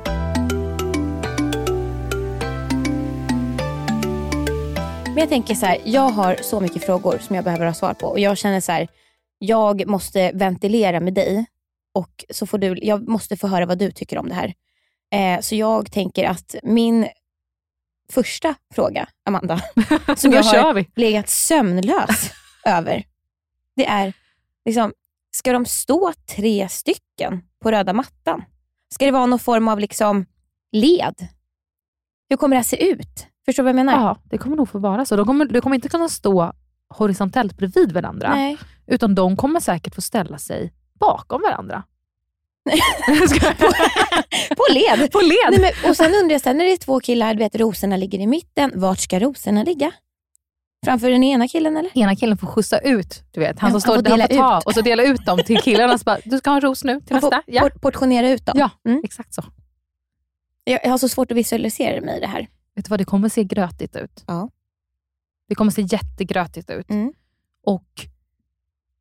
Men 5.06 5.18
jag 5.18 5.30
tänker 5.30 5.56
så 5.56 5.66
här, 5.66 5.78
jag 5.86 6.10
har 6.10 6.36
så 6.42 6.60
mycket 6.60 6.84
frågor 6.86 7.18
som 7.22 7.36
jag 7.36 7.46
behöver 7.46 7.66
ha 7.66 7.74
svar 7.74 7.94
på 7.94 8.08
och 8.08 8.20
jag 8.20 8.38
känner 8.38 8.62
så 8.62 8.72
här, 8.72 8.88
jag 9.40 9.88
måste 9.88 10.32
ventilera 10.34 11.00
med 11.00 11.14
dig 11.14 11.46
och 11.94 12.26
så 12.30 12.46
får 12.48 12.58
du, 12.58 12.80
jag 12.82 13.08
måste 13.08 13.38
få 13.38 13.48
höra 13.48 13.66
vad 13.66 13.78
du 13.78 13.92
tycker 13.92 14.18
om 14.18 14.30
det 14.30 14.36
här. 14.36 14.54
Eh, 15.12 15.42
så 15.42 15.56
jag 15.56 15.92
tänker 15.92 16.26
att 16.30 16.56
min 16.64 17.08
första 18.14 18.56
fråga, 18.76 19.08
Amanda, 19.26 19.62
som 20.18 20.32
jag 20.32 20.44
har 20.44 20.74
vi. 20.74 20.90
legat 20.96 21.30
sömnlös 21.30 22.32
över, 22.66 23.04
det 23.76 23.86
är, 23.86 24.14
liksom, 24.66 24.94
ska 25.32 25.54
de 25.54 25.66
stå 25.66 26.14
tre 26.36 26.70
stycken 26.70 27.42
på 27.62 27.72
röda 27.72 27.94
mattan? 27.94 28.44
Ska 28.94 29.06
det 29.06 29.12
vara 29.12 29.26
någon 29.26 29.40
form 29.40 29.68
av 29.68 29.80
liksom 29.80 30.26
led? 30.72 31.28
Hur 32.30 32.38
kommer 32.38 32.56
det 32.56 32.60
här 32.60 32.64
se 32.64 32.90
ut? 32.92 33.28
Förstår 33.46 33.64
du 33.64 33.66
vad 33.66 33.70
jag 33.80 33.86
menar? 33.86 33.94
Ja, 33.94 34.18
det 34.24 34.38
kommer 34.38 34.56
nog 34.56 34.70
få 34.70 34.80
vara 34.80 35.06
så. 35.06 35.16
De 35.16 35.26
kommer, 35.26 35.46
de 35.46 35.62
kommer 35.62 35.76
inte 35.76 35.90
kunna 35.90 36.10
stå 36.10 36.54
horisontellt 36.90 37.58
bredvid 37.58 37.92
varandra. 37.92 38.30
Nej. 38.36 38.58
Utan 38.88 39.16
de 39.16 39.38
kommer 39.38 39.60
säkert 39.60 39.96
få 39.96 40.02
ställa 40.02 40.38
sig 40.38 40.74
bakom 41.00 41.42
varandra. 41.42 41.84
På 44.58 44.64
led. 44.74 45.12
På 45.12 45.20
led. 45.22 45.52
Nej, 45.52 45.60
men, 45.60 45.90
och 45.90 45.98
sen 45.98 46.14
undrar 46.16 46.32
jag, 46.34 46.42
sen 46.42 46.58
när 46.58 46.66
det 46.66 46.72
är 46.72 46.78
två 46.78 47.00
killar, 47.00 47.34
du 47.34 47.40
vet 47.40 47.56
rosorna 47.56 47.98
ligger 47.98 48.20
i 48.20 48.28
mitten, 48.28 48.72
vart 48.76 49.00
ska 49.00 49.20
rosorna 49.20 49.64
ligga? 49.64 49.92
Framför 50.86 51.10
den 51.10 51.24
ena 51.24 51.48
killen 51.48 51.78
eller? 51.78 51.98
Ena 51.98 52.16
killen 52.16 52.38
får 52.38 52.48
skjutsa 52.48 52.80
ut, 52.80 53.24
du 53.32 53.40
vet. 53.40 53.60
Han 53.60 53.72
som 53.72 53.82
står 53.82 53.94
han 53.96 54.04
dela 54.04 54.28
får 54.28 54.36
ta 54.36 54.58
ut. 54.60 54.64
och 54.66 54.74
så 54.74 54.82
dela 54.82 55.04
ut 55.04 55.26
dem 55.26 55.40
till 55.46 55.58
killarna. 55.62 55.98
Så 55.98 56.04
bara, 56.04 56.18
du 56.26 56.38
ska 56.38 56.50
ha 56.50 56.56
en 56.56 56.62
ros 56.62 56.84
nu 56.84 57.02
till 57.02 57.16
nästa. 57.16 57.42
Ja, 57.48 57.62
por- 57.62 57.80
portionera 57.80 58.30
ut 58.30 58.46
dem. 58.46 58.56
ja 58.60 58.70
Mm. 58.86 59.02
exakt 59.04 59.34
så. 59.34 59.44
Jag, 60.64 60.80
jag 60.84 60.90
har 60.90 60.98
så 60.98 61.10
svårt 61.10 61.32
att 61.32 61.38
visualisera 61.38 62.02
mig 62.02 62.18
i 62.18 62.20
det 62.20 62.28
här. 62.28 62.48
Vet 62.76 62.86
du 62.86 62.90
vad, 62.90 63.00
det 63.00 63.06
kommer 63.06 63.30
se 63.30 63.44
grötigt 63.44 63.96
ut. 63.96 64.24
Ja. 64.28 64.50
Det 65.50 65.56
kommer 65.56 65.72
se 65.72 65.82
jättegrötigt 65.82 66.70
ut. 66.70 66.90
Mm. 66.90 67.14
Och, 67.66 67.88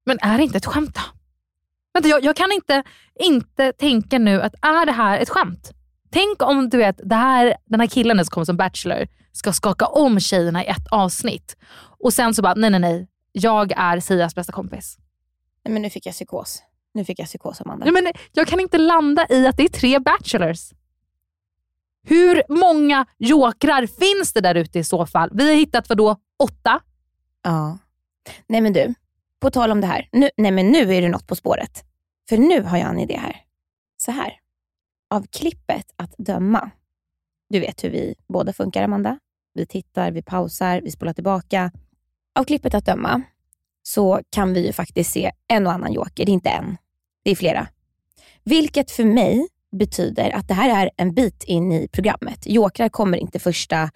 men 0.07 0.19
är 0.23 0.39
det 0.39 0.45
inte 0.45 0.59
ett 0.59 0.67
skämt 0.67 0.95
då? 0.95 1.01
Vänta, 1.97 2.09
jag, 2.09 2.25
jag 2.25 2.37
kan 2.37 2.53
inte, 2.53 2.83
inte 3.21 3.73
tänka 3.73 4.19
nu 4.19 4.43
att 4.43 4.55
är 4.63 4.87
det 4.87 4.93
här 4.93 5.19
ett 5.19 5.29
skämt? 5.29 5.73
Tänk 6.11 6.43
om 6.43 6.69
du 6.69 6.79
vet, 6.79 7.01
det 7.05 7.15
här, 7.15 7.57
den 7.65 7.81
här 7.81 7.87
killen 7.87 8.25
som 8.25 8.31
kommer 8.31 8.45
som 8.45 8.57
bachelor 8.57 9.07
ska 9.33 9.53
skaka 9.53 9.87
om 9.87 10.21
tjejerna 10.21 10.65
i 10.65 10.67
ett 10.67 10.87
avsnitt 10.91 11.57
och 11.99 12.13
sen 12.13 12.35
så 12.35 12.43
bara, 12.43 12.55
nej 12.55 12.71
nej 12.71 12.81
nej, 12.81 13.09
jag 13.33 13.73
är 13.77 14.01
Sias 14.01 14.35
bästa 14.35 14.53
kompis. 14.53 14.99
Nej, 15.65 15.73
men 15.73 15.83
nu 15.83 15.91
fick 15.91 16.07
jag 16.07 16.15
psykos. 16.15 16.63
Nu 16.95 17.05
fick 17.05 17.19
jag 17.19 17.27
psykos, 17.27 17.61
Amanda. 17.61 17.85
Nej, 17.85 18.03
men 18.03 18.13
jag 18.33 18.47
kan 18.47 18.61
inte 18.61 18.79
landa 18.79 19.27
i 19.31 19.47
att 19.47 19.57
det 19.57 19.63
är 19.63 19.69
tre 19.69 19.99
bachelors. 19.99 20.71
Hur 22.03 22.43
många 22.49 23.07
jokrar 23.19 23.87
finns 23.87 24.33
det 24.33 24.41
där 24.41 24.55
ute 24.55 24.79
i 24.79 24.85
så 24.85 25.07
fall? 25.07 25.31
Vi 25.33 25.49
har 25.49 25.57
hittat 25.57 25.89
vad 25.89 25.99
då 25.99 26.17
åtta? 26.39 26.81
Ja. 27.43 27.79
Nej 28.47 28.61
men 28.61 28.73
du, 28.73 28.95
på 29.41 29.51
tal 29.51 29.71
om 29.71 29.81
det 29.81 29.87
här. 29.87 30.09
Nu, 30.13 30.31
nej 30.37 30.51
men 30.51 30.73
nu 30.73 30.95
är 30.95 31.03
det 31.03 31.09
något 31.09 31.27
på 31.27 31.37
spåret. 31.37 31.86
För 32.29 32.39
nu 32.39 32.63
har 32.63 32.79
jag 32.79 32.91
en 32.91 32.99
idé 32.99 33.17
här. 33.17 33.37
Så 33.97 34.11
här. 34.11 34.41
Av 35.11 35.27
klippet 35.27 35.87
att 35.97 36.15
döma. 36.19 36.71
Du 37.49 37.61
vet 37.61 37.85
hur 37.85 37.91
vi 37.91 38.15
båda 38.29 38.53
funkar, 38.53 38.83
Amanda. 38.83 39.19
Vi 39.55 39.67
tittar, 39.67 40.11
vi 40.11 40.23
pausar, 40.23 40.81
vi 40.81 40.91
spolar 40.91 41.13
tillbaka. 41.13 41.73
Av 42.35 42.45
klippet 42.45 42.75
att 42.75 42.87
döma 42.87 43.23
så 43.83 44.21
kan 44.31 44.53
vi 44.53 44.67
ju 44.67 44.73
faktiskt 44.73 45.13
se 45.13 45.33
en 45.49 45.67
och 45.67 45.73
annan 45.73 45.93
joker. 45.93 46.27
Det 46.27 46.31
är 46.31 46.35
inte 46.35 46.51
en, 46.51 46.77
det 47.25 47.31
är 47.31 47.37
flera. 47.37 47.69
Vilket 48.45 48.91
för 48.91 49.05
mig 49.05 49.49
betyder 49.73 50.31
att 50.31 50.49
det 50.49 50.55
här 50.55 50.83
är 50.83 50.91
en 50.97 51.15
bit 51.15 51.45
in 51.45 51.73
i 51.73 51.89
programmet. 51.89 52.47
Jokrar 52.47 52.89
kommer 52.89 53.19
inte 53.19 53.39
första 53.39 53.91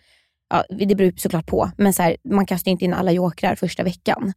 ja, 0.51 0.65
det 0.69 0.95
beror 0.95 1.13
såklart 1.17 1.47
på, 1.47 1.71
men 1.77 1.93
så 1.93 2.03
här, 2.03 2.17
man 2.25 2.47
kastar 2.47 2.71
inte 2.71 2.85
in 2.85 2.95
alla 2.95 3.13
jokrar 3.13 3.55
första 3.55 3.83
veckan. 3.83 4.33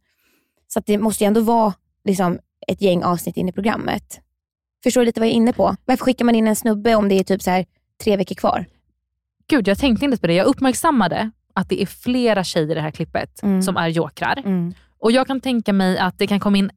Så 0.68 0.78
att 0.78 0.86
det 0.86 0.98
måste 0.98 1.24
ju 1.24 1.28
ändå 1.28 1.40
vara 1.40 1.74
liksom, 2.04 2.38
ett 2.68 2.82
gäng 2.82 3.02
avsnitt 3.02 3.36
in 3.36 3.48
i 3.48 3.52
programmet. 3.52 4.20
Förstår 4.82 5.00
du 5.00 5.04
lite 5.04 5.20
vad 5.20 5.26
jag 5.26 5.32
är 5.32 5.36
inne 5.36 5.52
på? 5.52 5.76
Varför 5.84 6.04
skickar 6.04 6.24
man 6.24 6.34
in 6.34 6.48
en 6.48 6.56
snubbe 6.56 6.94
om 6.94 7.08
det 7.08 7.14
är 7.14 7.24
typ 7.24 7.42
så 7.42 7.50
här 7.50 7.66
tre 8.04 8.16
veckor 8.16 8.34
kvar? 8.34 8.66
Gud, 9.48 9.68
jag 9.68 9.78
tänkte 9.78 10.04
inte 10.04 10.16
på 10.18 10.26
det. 10.26 10.34
Jag 10.34 10.46
uppmärksammade 10.46 11.30
att 11.54 11.68
det 11.68 11.82
är 11.82 11.86
flera 11.86 12.44
tjejer 12.44 12.70
i 12.70 12.74
det 12.74 12.80
här 12.80 12.90
klippet 12.90 13.42
Mm. 13.42 13.62
som 13.62 13.76
är 13.76 13.88
jokrar. 13.88 14.42
Mm. 14.44 14.74
Och 14.98 15.12
jag 15.12 15.26
kan 15.26 15.40
tänka 15.40 15.72
mig 15.72 15.98
att 15.98 16.18
det 16.18 16.26
kan 16.26 16.40
komma 16.40 16.56
in 16.58 16.70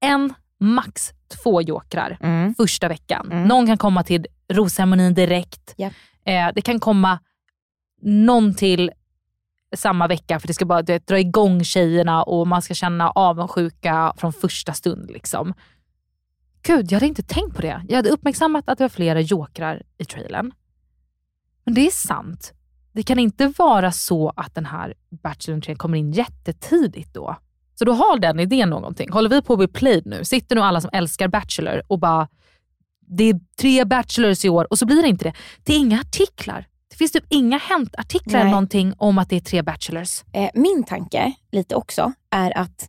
en, 0.00 0.34
max 0.60 1.12
två 1.42 1.62
jokrar 1.62 2.18
Mm. 2.20 2.54
första 2.54 2.88
veckan. 2.88 3.32
Mm. 3.32 3.48
Någon 3.48 3.66
kan 3.66 3.78
komma 3.78 4.02
till 4.04 4.26
rosceremonin 4.52 5.14
direkt. 5.14 5.74
Japp. 5.76 5.92
Eh, 6.24 6.48
det 6.54 6.60
kan 6.62 6.80
komma 6.80 7.18
någon 8.02 8.54
till 8.54 8.90
samma 9.76 10.06
vecka 10.06 10.40
för 10.40 10.46
det 10.46 10.54
ska 10.54 10.64
bara 10.64 10.82
du 10.82 10.92
vet, 10.92 11.06
dra 11.06 11.18
igång 11.18 11.64
tjejerna 11.64 12.22
och 12.22 12.46
man 12.46 12.62
ska 12.62 12.74
känna 12.74 13.10
avundsjuka 13.10 14.12
från 14.16 14.32
första 14.32 14.72
stund. 14.72 15.10
Liksom. 15.10 15.54
Gud, 16.62 16.92
jag 16.92 16.96
hade 16.96 17.06
inte 17.06 17.22
tänkt 17.22 17.56
på 17.56 17.62
det. 17.62 17.82
Jag 17.88 17.96
hade 17.96 18.10
uppmärksammat 18.10 18.68
att 18.68 18.78
det 18.78 18.84
var 18.84 18.88
flera 18.88 19.20
jokrar 19.20 19.82
i 19.98 20.04
trailern. 20.04 20.52
Men 21.64 21.74
det 21.74 21.86
är 21.86 21.90
sant. 21.90 22.52
Det 22.92 23.02
kan 23.02 23.18
inte 23.18 23.52
vara 23.58 23.92
så 23.92 24.32
att 24.36 24.54
den 24.54 24.66
här 24.66 24.94
Bachelor 25.22 25.74
kommer 25.74 25.98
in 25.98 26.12
jättetidigt 26.12 27.14
då. 27.14 27.36
Så 27.74 27.84
då 27.84 27.92
har 27.92 28.18
den 28.18 28.40
idén 28.40 28.70
någonting. 28.70 29.12
Håller 29.12 29.30
vi 29.30 29.42
på 29.42 29.52
att 29.52 29.58
bli 29.58 29.68
played 29.68 30.06
nu? 30.06 30.24
Sitter 30.24 30.56
nu 30.56 30.62
alla 30.62 30.80
som 30.80 30.90
älskar 30.92 31.28
Bachelor 31.28 31.82
och 31.86 31.98
bara, 31.98 32.28
det 33.00 33.24
är 33.24 33.40
tre 33.60 33.84
Bachelors 33.84 34.44
i 34.44 34.48
år 34.48 34.66
och 34.70 34.78
så 34.78 34.86
blir 34.86 35.02
det 35.02 35.08
inte 35.08 35.24
det. 35.24 35.34
Det 35.64 35.74
är 35.74 35.78
inga 35.78 36.00
artiklar. 36.00 36.66
Det 36.98 37.02
finns 37.02 37.12
typ 37.12 37.24
inga 37.28 37.58
Hänt-artiklar 37.58 38.40
eller 38.40 38.50
någonting 38.50 38.94
om 38.96 39.18
att 39.18 39.30
det 39.30 39.36
är 39.36 39.40
tre 39.40 39.62
Bachelors. 39.62 40.24
Eh, 40.32 40.50
min 40.54 40.84
tanke, 40.84 41.32
lite 41.52 41.74
också, 41.74 42.12
är 42.30 42.58
att 42.58 42.88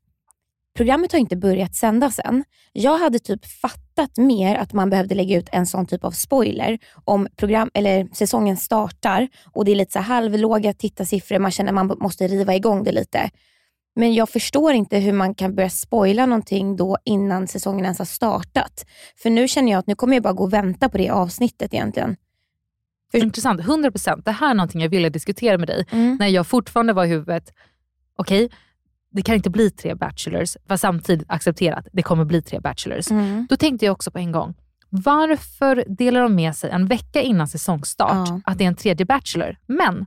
programmet 0.77 1.11
har 1.11 1.19
inte 1.19 1.35
börjat 1.35 1.75
sändas 1.75 2.19
än. 2.19 2.43
Jag 2.73 2.97
hade 2.97 3.19
typ 3.19 3.45
fattat 3.45 4.17
mer 4.17 4.55
att 4.55 4.73
man 4.73 4.89
behövde 4.89 5.15
lägga 5.15 5.37
ut 5.37 5.49
en 5.51 5.65
sån 5.65 5.85
typ 5.85 6.03
av 6.03 6.11
spoiler 6.11 6.79
om 7.05 7.27
program, 7.35 7.71
eller 7.73 8.07
säsongen 8.13 8.57
startar 8.57 9.27
och 9.53 9.65
det 9.65 9.71
är 9.71 9.75
lite 9.75 9.91
så 9.91 9.99
halvlåga 9.99 10.73
tittarsiffror, 10.73 11.39
man 11.39 11.51
känner 11.51 11.69
att 11.69 11.87
man 11.87 11.97
måste 11.99 12.27
riva 12.27 12.55
igång 12.55 12.83
det 12.83 12.91
lite. 12.91 13.29
Men 13.95 14.13
jag 14.13 14.29
förstår 14.29 14.73
inte 14.73 14.97
hur 14.97 15.13
man 15.13 15.35
kan 15.35 15.55
börja 15.55 15.69
spoila 15.69 16.25
någonting 16.25 16.75
då 16.75 16.97
innan 17.05 17.47
säsongen 17.47 17.85
ens 17.85 17.99
har 17.99 18.05
startat. 18.05 18.85
För 19.21 19.29
nu 19.29 19.47
känner 19.47 19.71
jag 19.71 19.79
att 19.79 19.87
nu 19.87 19.95
kommer 19.95 20.13
jag 20.15 20.23
bara 20.23 20.33
gå 20.33 20.43
och 20.43 20.53
vänta 20.53 20.89
på 20.89 20.97
det 20.97 21.09
avsnittet 21.09 21.73
egentligen. 21.73 22.15
För- 23.11 23.17
Intressant, 23.17 23.61
100%. 23.61 24.21
Det 24.25 24.31
här 24.31 24.49
är 24.49 24.53
någonting 24.53 24.81
jag 24.81 24.89
ville 24.89 25.09
diskutera 25.09 25.57
med 25.57 25.67
dig 25.67 25.85
Mm. 25.91 26.17
när 26.19 26.27
jag 26.27 26.47
fortfarande 26.47 26.93
var 26.93 27.05
i 27.05 27.07
huvudet, 27.07 27.53
okej, 28.15 28.49
det 29.11 29.21
kan 29.21 29.35
inte 29.35 29.49
bli 29.49 29.71
tre 29.71 29.95
Bachelors, 29.95 30.57
fast 30.67 30.81
samtidigt 30.81 31.29
acceptera 31.31 31.75
att 31.75 31.87
det 31.93 32.03
kommer 32.03 32.25
bli 32.25 32.41
tre 32.41 32.59
Bachelors. 32.59 33.11
Mm. 33.11 33.47
Då 33.49 33.55
tänkte 33.57 33.85
jag 33.85 33.93
också 33.93 34.11
på 34.11 34.17
en 34.19 34.31
gång, 34.31 34.53
Varför 34.91 35.83
delar 35.87 36.21
de 36.21 36.35
med 36.35 36.55
sig 36.55 36.69
en 36.69 36.87
vecka 36.87 37.21
innan 37.21 37.47
säsongstart 37.47 38.27
Ja. 38.29 38.41
att 38.45 38.57
det 38.57 38.63
är 38.63 38.67
en 38.67 38.75
tredje 38.75 39.05
Bachelor? 39.05 39.55
Men 39.67 40.05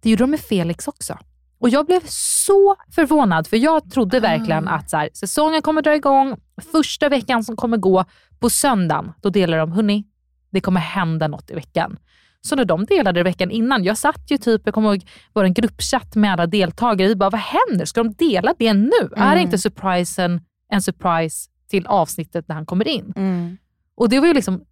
det 0.00 0.10
gjorde 0.10 0.22
de 0.22 0.30
med 0.30 0.40
Felix 0.40 0.88
också. 0.88 1.18
Och 1.58 1.68
jag 1.68 1.86
blev 1.86 2.00
så 2.06 2.76
förvånad 2.94 3.46
för 3.46 3.56
jag 3.56 3.90
trodde 3.90 4.20
verkligen 4.20 4.68
att 4.68 4.90
så 4.90 4.96
här, 4.96 5.08
säsongen 5.12 5.62
kommer 5.62 5.82
dra 5.82 5.94
igång, 5.96 6.36
första 6.72 7.08
veckan 7.08 7.44
som 7.44 7.56
kommer 7.56 7.76
gå, 7.76 8.04
på 8.38 8.50
söndagen, 8.50 9.12
då 9.20 9.30
delar 9.30 9.58
de, 9.58 9.72
hörni, 9.72 10.04
det 10.50 10.60
kommer 10.60 10.80
hända 10.80 11.28
något 11.28 11.50
i 11.50 11.54
veckan. 11.54 11.98
Så 12.42 12.56
när 12.56 12.64
de 12.64 12.84
delade 12.84 13.20
det 13.20 13.24
veckan 13.24 13.50
innan, 13.50 13.84
jag 13.84 13.98
satt 13.98 14.30
ju 14.30 14.38
typ, 14.38 14.62
jag 14.64 14.74
kommer 14.74 14.88
ihåg 14.94 15.06
vår 15.32 15.44
gruppchatt 15.44 16.14
med 16.16 16.32
alla 16.32 16.46
deltagare, 16.46 17.08
vi 17.08 17.16
bara 17.16 17.30
vad 17.30 17.40
händer? 17.40 17.84
Ska 17.84 18.02
de 18.02 18.12
dela 18.12 18.54
det 18.58 18.72
nu? 18.72 19.10
Är 19.16 19.36
inte 19.36 19.58
surprisen 19.58 20.40
en 20.68 20.82
surprise 20.82 21.50
till 21.68 21.86
avsnittet 21.86 22.48
när 22.48 22.54
han 22.54 22.66
kommer 22.66 22.88
in? 22.88 23.12
Mm. 23.16 23.56
Och 23.94 24.08
det 24.08 24.20
var 24.20 24.26
ju 24.26 24.34
liksom, 24.34 24.64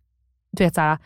du 0.53 0.65
vet 0.65 0.75
såhär, 0.75 0.99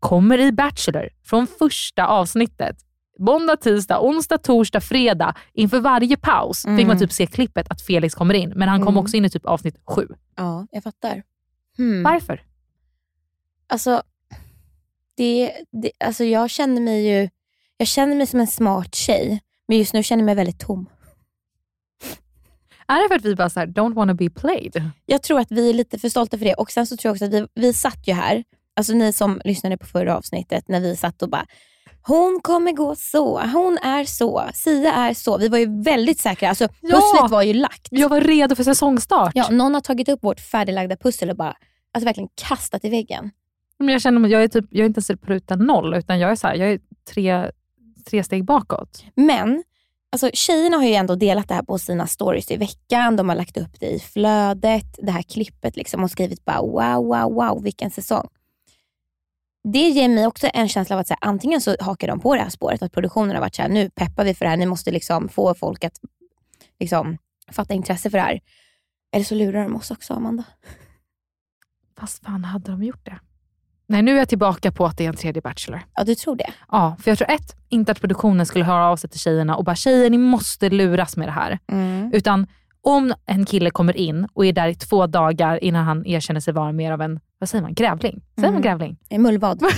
kommer 0.00 0.38
i 0.38 0.52
Bachelor 0.52 1.08
från 1.24 1.46
första 1.46 2.06
avsnittet. 2.06 2.76
Måndag, 3.18 3.56
tisdag, 3.56 4.00
onsdag, 4.00 4.38
torsdag, 4.38 4.80
fredag. 4.80 5.34
Inför 5.52 5.80
varje 5.80 6.16
paus 6.16 6.62
fick 6.76 6.86
man 6.86 6.98
typ 6.98 7.12
se 7.12 7.26
klippet 7.26 7.70
att 7.70 7.82
Felix 7.82 8.14
kommer 8.14 8.34
in, 8.34 8.52
men 8.56 8.68
han 8.68 8.80
kom 8.80 8.88
Mm. 8.94 8.98
också 9.04 9.16
in 9.16 9.24
i 9.24 9.30
typ 9.30 9.46
avsnitt 9.46 9.76
sju. 9.86 10.06
Ja, 10.36 10.66
jag 10.70 10.82
fattar. 10.82 11.22
Hmm. 11.76 12.02
Varför? 12.02 12.42
Alltså, 13.68 14.02
det, 15.20 15.52
det, 15.82 15.90
alltså 16.04 16.24
jag 16.24 16.50
känner 16.50 16.80
mig 16.80 17.08
ju 17.08 17.28
jag 17.76 17.88
känner 17.88 18.16
mig 18.16 18.26
som 18.26 18.40
en 18.40 18.46
smart 18.46 18.94
tjej, 18.94 19.40
men 19.68 19.78
just 19.78 19.92
nu 19.92 20.02
känner 20.02 20.22
jag 20.22 20.26
mig 20.26 20.34
väldigt 20.34 20.60
tom. 20.60 20.86
Är 22.88 23.02
det 23.02 23.08
för 23.08 23.14
att 23.14 23.24
vi 23.24 23.34
bara 23.36 23.50
såhär, 23.50 23.66
don't 23.66 23.94
wanna 23.94 24.14
be 24.14 24.30
played? 24.30 24.90
Jag 25.06 25.22
tror 25.22 25.40
att 25.40 25.50
vi 25.50 25.70
är 25.70 25.74
lite 25.74 25.98
för 25.98 26.08
stolta 26.08 26.38
för 26.38 26.44
det 26.44 26.54
och 26.54 26.70
sen 26.70 26.86
så 26.86 26.96
tror 26.96 27.08
jag 27.08 27.14
också 27.14 27.24
att 27.24 27.32
vi, 27.32 27.46
vi 27.54 27.72
satt 27.72 28.08
ju 28.08 28.12
här, 28.12 28.44
alltså 28.76 28.92
ni 28.92 29.12
som 29.12 29.40
lyssnade 29.44 29.78
på 29.78 29.86
förra 29.86 30.16
avsnittet, 30.16 30.68
när 30.68 30.80
vi 30.80 30.96
satt 30.96 31.22
och 31.22 31.30
bara 31.30 31.46
hon 32.02 32.40
kommer 32.42 32.72
gå 32.72 32.94
så, 32.96 33.40
hon 33.40 33.78
är 33.78 34.04
så, 34.04 34.50
Sia 34.54 34.92
är 34.92 35.14
så. 35.14 35.38
Vi 35.38 35.48
var 35.48 35.58
ju 35.58 35.82
väldigt 35.82 36.20
säkra. 36.20 36.48
Alltså, 36.48 36.68
Ja. 36.80 36.96
Pusslet 36.96 37.30
var 37.30 37.42
ju 37.42 37.52
lagt. 37.52 37.88
Jag 37.90 38.08
var 38.08 38.20
redo 38.20 38.54
för 38.54 38.64
säsongstart. 38.64 39.32
Ja, 39.34 39.48
någon 39.50 39.74
har 39.74 39.80
tagit 39.80 40.08
upp 40.08 40.24
vårt 40.24 40.40
färdiglagda 40.40 40.96
pussel 40.96 41.30
och 41.30 41.36
bara 41.36 41.56
alltså, 41.94 42.04
verkligen 42.04 42.28
kastat 42.34 42.84
i 42.84 42.88
väggen. 42.88 43.30
Men 43.80 43.88
jag 43.88 44.02
känner 44.02 44.24
att 44.24 44.30
jag 44.30 44.42
är, 44.42 44.48
typ, 44.48 44.64
jag 44.70 44.82
är 44.82 44.86
inte 44.86 44.98
ens 44.98 45.20
på 45.20 45.26
ruta 45.26 45.56
noll, 45.56 45.94
utan 45.94 46.18
jag 46.18 46.30
är, 46.30 46.36
så 46.36 46.46
här, 46.46 46.54
jag 46.54 46.72
är 46.72 46.80
tre, 47.14 47.50
tre 48.10 48.24
steg 48.24 48.44
bakåt. 48.44 49.04
Men 49.14 49.62
alltså, 50.12 50.30
tjejerna 50.32 50.76
har 50.76 50.84
ju 50.84 50.94
ändå 50.94 51.14
delat 51.14 51.48
det 51.48 51.54
här 51.54 51.62
på 51.62 51.78
sina 51.78 52.06
stories 52.06 52.50
i 52.50 52.56
veckan. 52.56 53.16
De 53.16 53.28
har 53.28 53.36
lagt 53.36 53.56
upp 53.56 53.80
det 53.80 53.90
i 53.90 53.98
flödet, 53.98 54.98
det 55.02 55.12
här 55.12 55.22
klippet 55.22 55.76
liksom, 55.76 56.04
och 56.04 56.10
skrivit 56.10 56.44
bara 56.44 56.60
wow, 56.60 57.06
wow, 57.06 57.34
wow, 57.34 57.62
vilken 57.62 57.90
säsong. 57.90 58.28
Det 59.72 59.88
ger 59.88 60.08
mig 60.08 60.26
också 60.26 60.48
en 60.54 60.68
känsla 60.68 60.96
av 60.96 61.00
att 61.00 61.08
så 61.08 61.14
här, 61.20 61.28
antingen 61.28 61.60
så 61.60 61.76
hakar 61.80 62.08
de 62.08 62.20
på 62.20 62.34
det 62.34 62.42
här 62.42 62.50
spåret, 62.50 62.82
att 62.82 62.92
produktionen 62.92 63.34
har 63.34 63.40
varit 63.40 63.54
så 63.54 63.62
här, 63.62 63.68
nu 63.68 63.90
peppar 63.90 64.24
vi 64.24 64.34
för 64.34 64.44
det 64.44 64.48
här, 64.48 64.56
ni 64.56 64.66
måste 64.66 64.90
liksom 64.90 65.28
få 65.28 65.54
folk 65.54 65.84
att 65.84 66.00
liksom, 66.80 67.18
fatta 67.52 67.74
intresse 67.74 68.10
för 68.10 68.18
det 68.18 68.24
här. 68.24 68.40
Eller 69.12 69.24
så 69.24 69.34
lurar 69.34 69.62
de 69.62 69.76
oss 69.76 69.90
också, 69.90 70.14
Amanda. 70.14 70.44
Fast 71.98 72.24
fan 72.24 72.44
hade 72.44 72.70
de 72.70 72.82
gjort 72.82 73.04
det? 73.04 73.18
Nej, 73.90 74.02
nu 74.02 74.14
är 74.14 74.18
jag 74.18 74.28
tillbaka 74.28 74.72
på 74.72 74.86
att 74.86 74.96
det 74.96 75.04
är 75.04 75.08
en 75.08 75.16
tredje 75.16 75.42
Bachelor. 75.42 75.80
Ja, 75.94 76.04
du 76.04 76.14
tror 76.14 76.36
det? 76.36 76.50
Ja, 76.70 76.96
för 77.02 77.10
jag 77.10 77.18
tror 77.18 77.30
ett, 77.30 77.56
inte 77.68 77.92
att 77.92 78.00
produktionen 78.00 78.46
skulle 78.46 78.64
höra 78.64 78.86
av 78.86 78.96
sig 78.96 79.10
till 79.10 79.20
tjejerna 79.20 79.56
och 79.56 79.64
bara 79.64 79.76
tjejer 79.76 80.10
ni 80.10 80.18
måste 80.18 80.70
luras 80.70 81.16
med 81.16 81.28
det 81.28 81.32
här. 81.32 81.58
Mm. 81.72 82.10
Utan 82.14 82.46
om 82.82 83.14
en 83.26 83.46
kille 83.46 83.70
kommer 83.70 83.96
in 83.96 84.28
och 84.34 84.46
är 84.46 84.52
där 84.52 84.68
i 84.68 84.74
två 84.74 85.06
dagar 85.06 85.64
innan 85.64 85.84
han 85.84 86.06
erkänner 86.06 86.40
sig 86.40 86.54
vara 86.54 86.72
mer 86.72 86.92
av 86.92 87.02
en, 87.02 87.20
vad 87.38 87.48
säger 87.48 87.62
man, 87.62 87.74
grävling? 87.74 88.22
Säger 88.34 88.48
man 88.48 88.50
Mm. 88.50 88.62
grävling? 88.62 88.98
En 89.08 89.22
mullvad. 89.22 89.62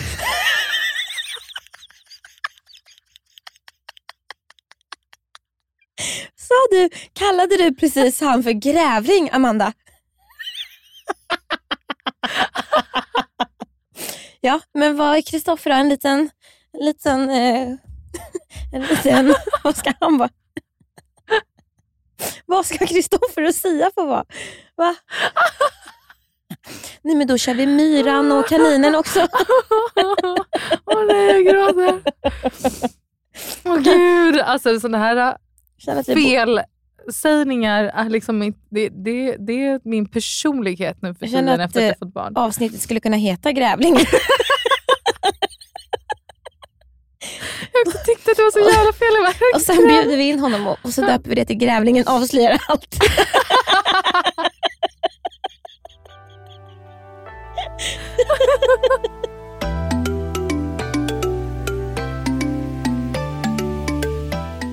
Sa 6.37 6.55
du, 6.71 6.89
kallade 7.13 7.57
du 7.57 7.75
precis 7.75 8.21
han 8.21 8.43
för 8.43 8.53
grävling, 8.53 9.29
Amanda? 9.33 9.73
ja, 14.43 14.61
men 14.75 14.97
vad 14.97 15.17
är 15.17 15.23
Kristoffer? 15.23 15.71
En 15.71 15.89
liten, 15.89 16.31
en 16.73 16.85
liten, 16.85 17.31
eh, 17.31 17.69
en 18.73 18.83
liten, 18.83 19.35
vad 19.65 19.77
ska 19.77 19.93
han 20.01 20.19
vara? 20.19 20.31
vad 22.47 22.67
ska 22.67 22.87
Kristoffer 22.87 23.49
och 23.49 23.55
Sia 23.55 23.91
få 23.95 24.07
vara? 24.07 24.25
Va? 24.77 24.95
Nej 27.03 27.15
men 27.15 27.27
då 27.27 27.39
kör 27.39 27.55
vi 27.55 27.67
myran 27.67 28.33
och 28.33 28.49
kaninen 28.49 28.95
också. 28.95 29.29
Åh 30.85 31.07
nej, 31.07 31.27
jag 31.27 31.45
gråter. 31.45 32.03
Åh 33.65 33.79
gud, 33.79 34.41
alltså 34.41 34.81
sådana 34.81 34.99
här 34.99 35.37
Känner 35.79 36.03
felsägningar 37.07 37.85
är 37.85 38.09
liksom 38.09 38.55
det, 38.71 38.89
det, 38.89 39.37
det 39.39 39.67
är 39.67 39.81
min 39.85 40.07
personlighet 40.09 41.03
nu 41.03 41.15
för 41.15 41.27
tiden 41.27 41.49
efter 41.49 41.65
att 41.65 41.75
jag 41.75 41.85
eh, 41.85 41.95
fått 41.99 42.15
barn. 42.15 42.37
avsnittet 42.37 42.81
skulle 42.81 43.01
kunna 43.01 43.17
heta 43.17 43.53
grävling. 43.53 43.97
Jag 47.85 48.05
tyckte 48.05 48.31
att 48.31 48.37
det 48.37 48.43
var 48.43 48.51
så 48.51 48.59
jävla 48.59 48.93
fel. 48.93 49.09
Jag 49.15 49.25
bara, 49.25 49.35
och 49.55 49.61
sen 49.61 49.77
bjuder 49.77 50.17
vi 50.17 50.29
in 50.29 50.39
honom 50.39 50.67
och, 50.67 50.79
och 50.83 50.91
så 50.95 51.01
döper 51.01 51.29
vi 51.29 51.35
det 51.35 51.45
till 51.45 51.57
grävlingen 51.57 52.09
avslöjar 52.09 52.59
allt. 52.69 52.97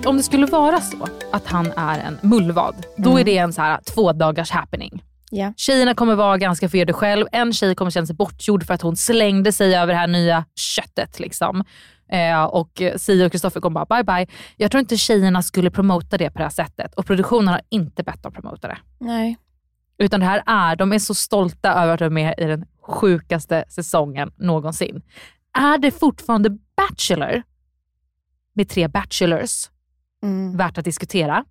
Om 0.09 0.17
det 0.17 0.23
skulle 0.23 0.45
vara 0.45 0.81
så 0.81 1.07
att 1.31 1.47
han 1.47 1.71
är 1.77 1.99
en 1.99 2.19
mullvad, 2.21 2.85
då 2.97 3.19
är 3.19 3.23
det 3.23 3.37
en 3.37 3.53
så 3.53 3.61
här 3.61 3.79
två 3.93 4.13
dagars 4.13 4.51
happening. 4.51 5.03
Ja. 5.31 5.53
Tjejerna 5.57 5.93
kommer 5.93 6.15
vara 6.15 6.37
ganska 6.37 6.69
för 6.69 6.85
dig 6.85 6.93
själv. 6.93 7.25
En 7.31 7.53
tjej 7.53 7.75
kommer 7.75 7.91
känna 7.91 8.05
sig 8.05 8.15
bortgjord 8.15 8.65
för 8.65 8.73
att 8.73 8.81
hon 8.81 8.95
slängde 8.95 9.51
sig 9.51 9.75
över 9.75 9.93
det 9.93 9.99
här 9.99 10.07
nya 10.07 10.45
köttet. 10.55 11.19
Liksom. 11.19 11.63
Eh, 12.11 12.43
och 12.43 12.81
Sia 12.97 13.25
och 13.25 13.31
Kristoffer 13.31 13.61
kommer 13.61 13.85
bara 13.85 14.03
bye 14.03 14.03
bye. 14.03 14.35
Jag 14.57 14.71
tror 14.71 14.79
inte 14.79 14.97
tjejerna 14.97 15.41
skulle 15.41 15.71
promota 15.71 16.17
det 16.17 16.31
på 16.31 16.37
det 16.37 16.43
här 16.43 16.49
sättet 16.49 16.93
och 16.93 17.05
produktionen 17.05 17.47
har 17.47 17.61
inte 17.69 18.03
bett 18.03 18.23
dem 18.23 18.33
promota 18.33 18.67
det. 18.67 18.77
Nej. 18.99 19.37
Utan 19.97 20.19
det 20.19 20.25
här 20.25 20.43
är, 20.45 20.75
de 20.75 20.93
är 20.93 20.99
så 20.99 21.13
stolta 21.13 21.73
över 21.73 21.93
att 21.93 21.99
de 21.99 22.05
är 22.05 22.09
med 22.09 22.35
i 22.37 22.43
den 22.43 22.65
sjukaste 22.81 23.65
säsongen 23.69 24.31
någonsin. 24.37 25.01
Är 25.57 25.77
det 25.77 25.91
fortfarande 25.91 26.49
Bachelor 26.77 27.43
med 28.53 28.69
tre 28.69 28.87
Bachelors 28.87 29.69
Mm. 30.23 30.57
värt 30.57 30.77
att 30.77 30.85
diskutera? 30.85 31.45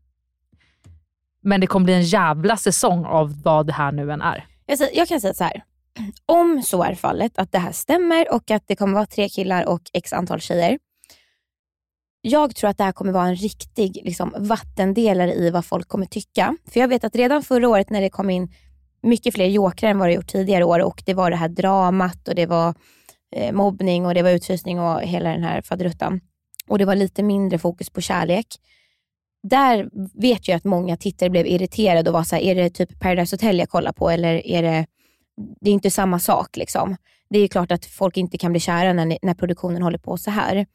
Men 1.40 1.60
det 1.60 1.66
kommer 1.66 1.84
bli 1.84 1.94
en 1.94 2.02
jävla 2.02 2.56
säsong 2.56 3.04
av 3.04 3.42
vad 3.42 3.66
det 3.66 3.72
här 3.72 3.92
nu 3.92 4.12
än 4.12 4.22
är. 4.22 4.46
Jag, 4.66 4.78
jag 4.94 5.08
kan 5.08 5.20
säga 5.20 5.34
så 5.34 5.44
här. 5.44 5.64
Om 6.26 6.62
så 6.62 6.82
är 6.82 6.94
fallet, 6.94 7.38
att 7.38 7.52
det 7.52 7.58
här 7.58 7.72
stämmer 7.72 8.34
och 8.34 8.50
att 8.50 8.62
det 8.66 8.76
kommer 8.76 8.94
vara 8.94 9.06
tre 9.06 9.28
killar 9.28 9.68
och 9.68 9.82
x 9.92 10.12
antal 10.12 10.40
tjejer. 10.40 10.78
Jag 12.20 12.56
tror 12.56 12.70
att 12.70 12.78
det 12.78 12.84
här 12.84 12.92
kommer 12.92 13.12
vara 13.12 13.26
en 13.26 13.36
riktig 13.36 14.00
liksom, 14.04 14.34
vattendelare 14.38 15.34
i 15.34 15.50
vad 15.50 15.64
folk 15.64 15.88
kommer 15.88 16.06
tycka. 16.06 16.56
För 16.66 16.80
jag 16.80 16.88
vet 16.88 17.04
att 17.04 17.16
redan 17.16 17.42
förra 17.42 17.68
året 17.68 17.90
när 17.90 18.00
det 18.00 18.10
kom 18.10 18.30
in 18.30 18.52
mycket 19.02 19.34
fler 19.34 19.46
jokrar 19.46 19.90
än 19.90 19.98
vad 19.98 20.08
det 20.08 20.12
gjort 20.12 20.26
tidigare 20.26 20.64
år 20.64 20.82
och 20.82 21.02
det 21.06 21.14
var 21.14 21.30
det 21.30 21.36
här 21.36 21.48
dramat 21.48 22.28
och 22.28 22.34
det 22.34 22.46
var 22.46 22.74
eh, 23.36 23.52
mobbning 23.52 24.06
och 24.06 24.14
det 24.14 24.22
var 24.22 24.30
utfrysning 24.30 24.80
och 24.80 25.02
hela 25.02 25.30
den 25.30 25.42
här 25.42 25.62
faderuttan. 25.62 26.20
Och 26.68 26.78
det 26.78 26.84
var 26.84 26.94
lite 26.94 27.22
mindre 27.22 27.58
fokus 27.58 27.90
på 27.90 28.00
kärlek. 28.00 28.46
Där 29.42 29.88
vet 30.20 30.48
jag 30.48 30.56
att 30.56 30.64
många 30.64 30.96
tittare 30.96 31.30
blev 31.30 31.46
irriterade 31.46 32.10
och 32.10 32.14
var 32.14 32.22
så 32.22 32.36
här, 32.36 32.42
är 32.42 32.54
det 32.54 32.70
typ 32.70 33.00
Paradise 33.00 33.36
Hotel 33.36 33.58
jag 33.58 33.68
kollar 33.68 33.92
på 33.92 34.10
eller 34.10 34.46
är 34.46 34.62
det, 34.62 34.86
det 35.60 35.70
är 35.70 35.74
inte 35.74 35.90
samma 35.90 36.18
sak 36.18 36.56
liksom. 36.56 36.96
Det 37.30 37.38
är 37.38 37.48
klart 37.48 37.72
att 37.72 37.86
folk 37.86 38.16
inte 38.16 38.38
kan 38.38 38.52
bli 38.52 38.60
kära 38.60 38.92
när, 38.92 39.18
när 39.22 39.34
produktionen 39.34 39.82
håller 39.82 39.98
på 39.98 40.16
så 40.16 40.30
här. 40.30 40.66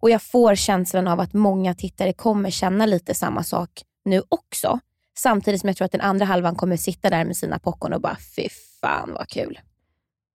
Och 0.00 0.10
jag 0.10 0.22
får 0.22 0.54
känslan 0.54 1.08
av 1.08 1.20
att 1.20 1.32
många 1.32 1.74
tittare 1.74 2.12
kommer 2.12 2.50
känna 2.50 2.86
lite 2.86 3.14
samma 3.14 3.42
sak 3.42 3.70
nu 4.04 4.22
också. 4.28 4.80
Samtidigt 5.18 5.60
som 5.60 5.68
jag 5.68 5.76
tror 5.76 5.84
att 5.84 5.92
den 5.92 6.00
andra 6.00 6.24
halvan 6.24 6.54
kommer 6.54 6.76
sitta 6.76 7.10
där 7.10 7.24
med 7.24 7.36
sina 7.36 7.58
popcorn 7.58 7.92
och 7.92 8.00
bara, 8.00 8.16
fy 8.36 8.48
fan 8.80 9.12
vad 9.12 9.28
kul. 9.28 9.58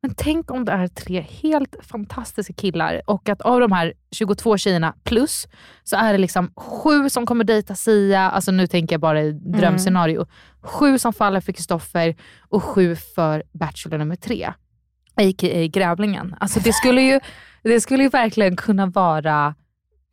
Men 0.04 0.16
tänk 0.16 0.52
om 0.52 0.66
det 0.66 0.72
är 0.72 0.88
tre 0.88 1.22
helt 1.22 1.76
fantastiska 1.82 2.54
killar 2.54 3.02
och 3.06 3.30
att 3.30 3.42
av 3.42 3.60
de 3.60 3.72
här 3.72 3.94
22 4.12 4.58
tjejerna 4.58 4.96
plus 5.04 5.48
så 5.84 5.96
är 5.96 6.12
det 6.12 6.18
liksom 6.18 6.54
sju 6.56 7.10
som 7.10 7.26
kommer 7.26 7.44
dejta 7.44 7.76
Sia, 7.76 8.32
alltså 8.32 8.52
nu 8.52 8.68
tänker 8.68 8.94
jag 8.94 9.02
bara 9.02 9.22
i 9.22 9.32
drömscenario. 9.32 10.26
Sju 10.62 11.00
som 11.00 11.14
faller 11.14 11.42
för 11.42 11.52
Kristoffer 11.52 12.16
och 12.50 12.64
sju 12.64 12.96
för 12.96 13.44
Bachelor 13.54 13.98
nummer 13.98 14.16
tre. 14.16 14.54
A.k.a. 15.16 15.68
Grävlingen. 15.68 16.36
Alltså 16.40 16.60
det 16.60 16.74
skulle 16.74 17.02
ju, 17.02 17.20
det 17.64 17.82
skulle 17.82 18.04
ju 18.04 18.10
verkligen 18.10 18.56
kunna 18.56 18.86
vara 18.86 19.56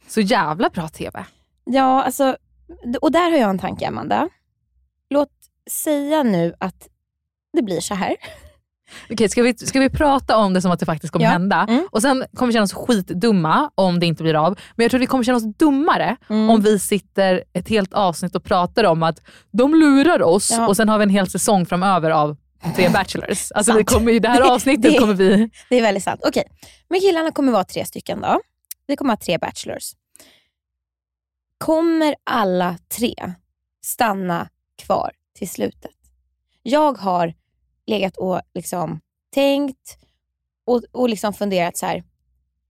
så 0.06 0.20
jävla 0.20 0.70
bra 0.70 0.88
TV. 0.88 1.24
Ja, 1.64 2.02
alltså, 2.02 2.36
och 3.00 3.12
där 3.12 3.30
har 3.30 3.38
jag 3.38 3.50
en 3.50 3.58
tanke 3.58 3.88
Amanda. 3.88 4.28
Låt 5.08 5.32
säga 5.70 6.22
nu 6.22 6.54
att 6.60 6.88
det 7.52 7.62
blir 7.62 7.80
så 7.80 7.94
här. 7.94 8.16
Okej, 9.10 9.28
ska 9.28 9.42
vi, 9.42 9.54
ska 9.54 9.80
vi 9.80 9.90
prata 9.90 10.36
om 10.36 10.54
det 10.54 10.62
som 10.62 10.70
att 10.70 10.80
det 10.80 10.86
faktiskt 10.86 11.12
kommer 11.12 11.24
Ja. 11.26 11.30
hända? 11.30 11.66
Mm. 11.68 11.88
Och 11.90 12.02
Sen 12.02 12.24
kommer 12.34 12.46
vi 12.46 12.52
känna 12.52 12.64
oss 12.64 12.72
skitdumma 12.72 13.70
om 13.74 14.00
det 14.00 14.06
inte 14.06 14.22
blir 14.22 14.34
av. 14.46 14.58
Men 14.76 14.84
jag 14.84 14.90
tror 14.90 15.00
vi 15.00 15.06
kommer 15.06 15.24
känna 15.24 15.36
oss 15.36 15.54
dummare 15.58 16.16
Mm. 16.30 16.50
om 16.50 16.60
vi 16.60 16.78
sitter 16.78 17.44
ett 17.52 17.68
helt 17.68 17.92
avsnitt 17.94 18.34
och 18.36 18.44
pratar 18.44 18.84
om 18.84 19.02
att 19.02 19.20
de 19.50 19.74
lurar 19.74 20.22
oss 20.22 20.50
Ja. 20.50 20.68
och 20.68 20.76
sen 20.76 20.88
har 20.88 20.98
vi 20.98 21.02
en 21.02 21.10
hel 21.10 21.30
säsong 21.30 21.66
framöver 21.66 22.10
av 22.10 22.36
tre 22.76 22.88
bachelors. 22.92 23.52
Alltså 23.52 23.72
Sant. 23.72 23.88
kommer, 23.90 24.20
det 24.20 24.28
här 24.28 24.40
Det- 24.42 24.48
avsnittet 24.50 24.92
det- 24.92 24.98
kommer 24.98 25.14
vi... 25.14 25.50
Det 25.68 25.76
är 25.78 25.82
väldigt 25.82 26.04
sant. 26.04 26.20
Okej, 26.24 26.44
men 26.88 27.00
killarna 27.00 27.30
kommer 27.32 27.52
vara 27.52 27.64
tre 27.64 27.84
stycken 27.84 28.20
då. 28.20 28.40
Vi 28.86 28.96
kommer 28.96 29.12
ha 29.12 29.16
tre 29.16 29.38
bachelors. 29.38 29.92
Kommer 31.58 32.14
alla 32.24 32.78
tre 32.98 33.14
stanna 33.84 34.48
kvar 34.82 35.10
till 35.38 35.48
slutet? 35.50 35.90
Jag 36.62 36.98
har 36.98 37.34
legat 37.90 38.16
och 38.16 38.40
liksom 38.54 39.00
tänkt 39.34 39.98
och, 40.66 40.82
och 40.92 41.08
liksom 41.08 41.32
funderat 41.32 41.76
så 41.76 41.86
här. 41.86 42.04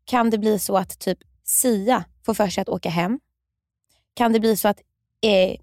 Kan 0.05 0.31
det 0.31 0.39
bli 0.39 0.59
så 0.59 0.77
att 0.77 0.99
typ 0.99 1.19
Sia 1.45 2.05
får 2.27 2.35
för 2.35 2.49
sig 2.49 2.63
att 2.63 2.69
åka 2.69 2.91
hem? 2.91 3.21
Kan 4.15 4.33
det 4.33 4.41
bli 4.41 4.57
så 4.57 4.69
att 4.69 4.81
eh, 5.23 5.57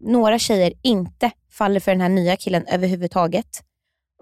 några 0.00 0.38
tjejer 0.38 0.72
inte 0.82 1.30
faller 1.50 1.80
för 1.80 1.90
den 1.90 2.00
här 2.00 2.08
nya 2.08 2.36
killen 2.36 2.66
överhuvudtaget? 2.66 3.62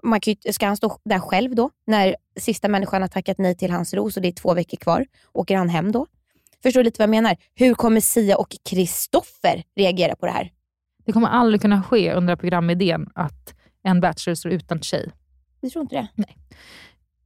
Man 0.03 0.19
kan 0.19 0.35
ju, 0.43 0.53
ska 0.53 0.65
han 0.65 0.77
stå 0.77 0.97
där 1.05 1.19
själv 1.19 1.55
då? 1.55 1.69
När 1.87 2.15
sista 2.39 2.67
människan 2.67 3.01
har 3.01 3.09
tackat 3.09 3.37
nej 3.37 3.55
till 3.55 3.71
hans 3.71 3.93
ros 3.93 4.15
och 4.15 4.21
det 4.21 4.27
är 4.27 4.31
två 4.31 4.53
veckor 4.53 4.77
kvar. 4.77 5.05
Åker 5.33 5.57
han 5.57 5.69
hem 5.69 5.91
då? 5.91 6.07
Förstår 6.63 6.79
du 6.79 6.83
lite 6.83 7.01
vad 7.01 7.03
jag 7.03 7.23
menar? 7.23 7.37
Hur 7.55 7.73
kommer 7.73 8.01
Sia 8.01 8.37
och 8.37 8.55
Kristoffer 8.69 9.63
reagera 9.75 10.15
på 10.15 10.25
det 10.25 10.31
här? 10.31 10.51
Det 11.05 11.11
kommer 11.11 11.27
aldrig 11.27 11.61
kunna 11.61 11.83
ske 11.83 12.13
under 12.13 12.35
programidén 12.35 13.09
att 13.15 13.55
en 13.83 14.01
bachelor 14.01 14.35
står 14.35 14.51
utan 14.51 14.79
tjej. 14.79 15.11
Vi 15.61 15.69
tror 15.69 15.81
inte 15.81 15.95
det. 15.95 16.25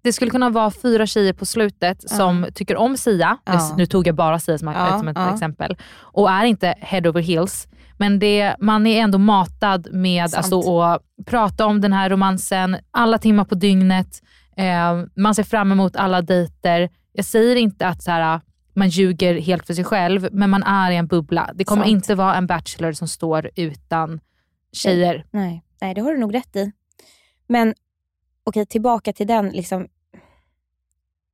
Det 0.01 0.13
skulle 0.13 0.31
kunna 0.31 0.49
vara 0.49 0.71
fyra 0.71 1.05
tjejer 1.05 1.33
på 1.33 1.45
slutet 1.45 2.09
som 2.09 2.47
tycker 2.53 2.77
om 2.77 2.97
Sia. 2.97 3.37
Ja. 3.45 3.73
Nu 3.77 3.85
tog 3.85 4.07
jag 4.07 4.15
bara 4.15 4.39
Sia 4.39 4.57
som, 4.57 4.67
Ja, 4.67 4.99
som 4.99 5.07
ett 5.07 5.33
exempel. 5.33 5.77
Och 5.95 6.29
är 6.31 6.45
inte 6.45 6.75
head 6.77 7.09
over 7.09 7.21
heels. 7.21 7.67
Men 7.97 8.19
det, 8.19 8.55
man 8.59 8.87
är 8.87 9.01
ändå 9.01 9.17
matad 9.17 9.87
med 9.91 10.29
Sant. 10.29 10.53
att 10.53 11.01
prata 11.25 11.65
om 11.65 11.81
den 11.81 11.93
här 11.93 12.09
romansen 12.09 12.77
alla 12.91 13.17
timmar 13.17 13.45
på 13.45 13.55
dygnet. 13.55 14.21
Eh, 14.57 15.03
man 15.15 15.35
ser 15.35 15.43
fram 15.43 15.71
emot 15.71 15.95
alla 15.95 16.21
dejter. 16.21 16.89
Jag 17.13 17.25
säger 17.25 17.55
inte 17.55 17.87
att 17.87 18.03
så 18.03 18.11
här, 18.11 18.41
man 18.73 18.89
ljuger 18.89 19.41
helt 19.41 19.67
för 19.67 19.73
sig 19.73 19.83
själv, 19.83 20.29
men 20.31 20.49
man 20.49 20.63
är 20.63 20.91
i 20.91 20.95
en 20.95 21.07
bubbla. 21.07 21.51
Det 21.55 21.63
kommer 21.63 21.83
Sant. 21.83 21.91
inte 21.91 22.15
vara 22.15 22.35
en 22.35 22.47
bachelor 22.47 22.91
som 22.91 23.07
står 23.07 23.49
utan 23.55 24.19
tjejer. 24.73 25.25
Nej, 25.31 25.63
nej 25.81 25.93
det 25.93 26.01
har 26.01 26.11
du 26.11 26.17
nog 26.19 26.33
rätt 26.33 26.55
i. 26.55 26.71
Men 27.47 27.73
okej, 28.43 28.65
tillbaka 28.65 29.13
till 29.13 29.27
den. 29.27 29.49
Liksom, 29.49 29.87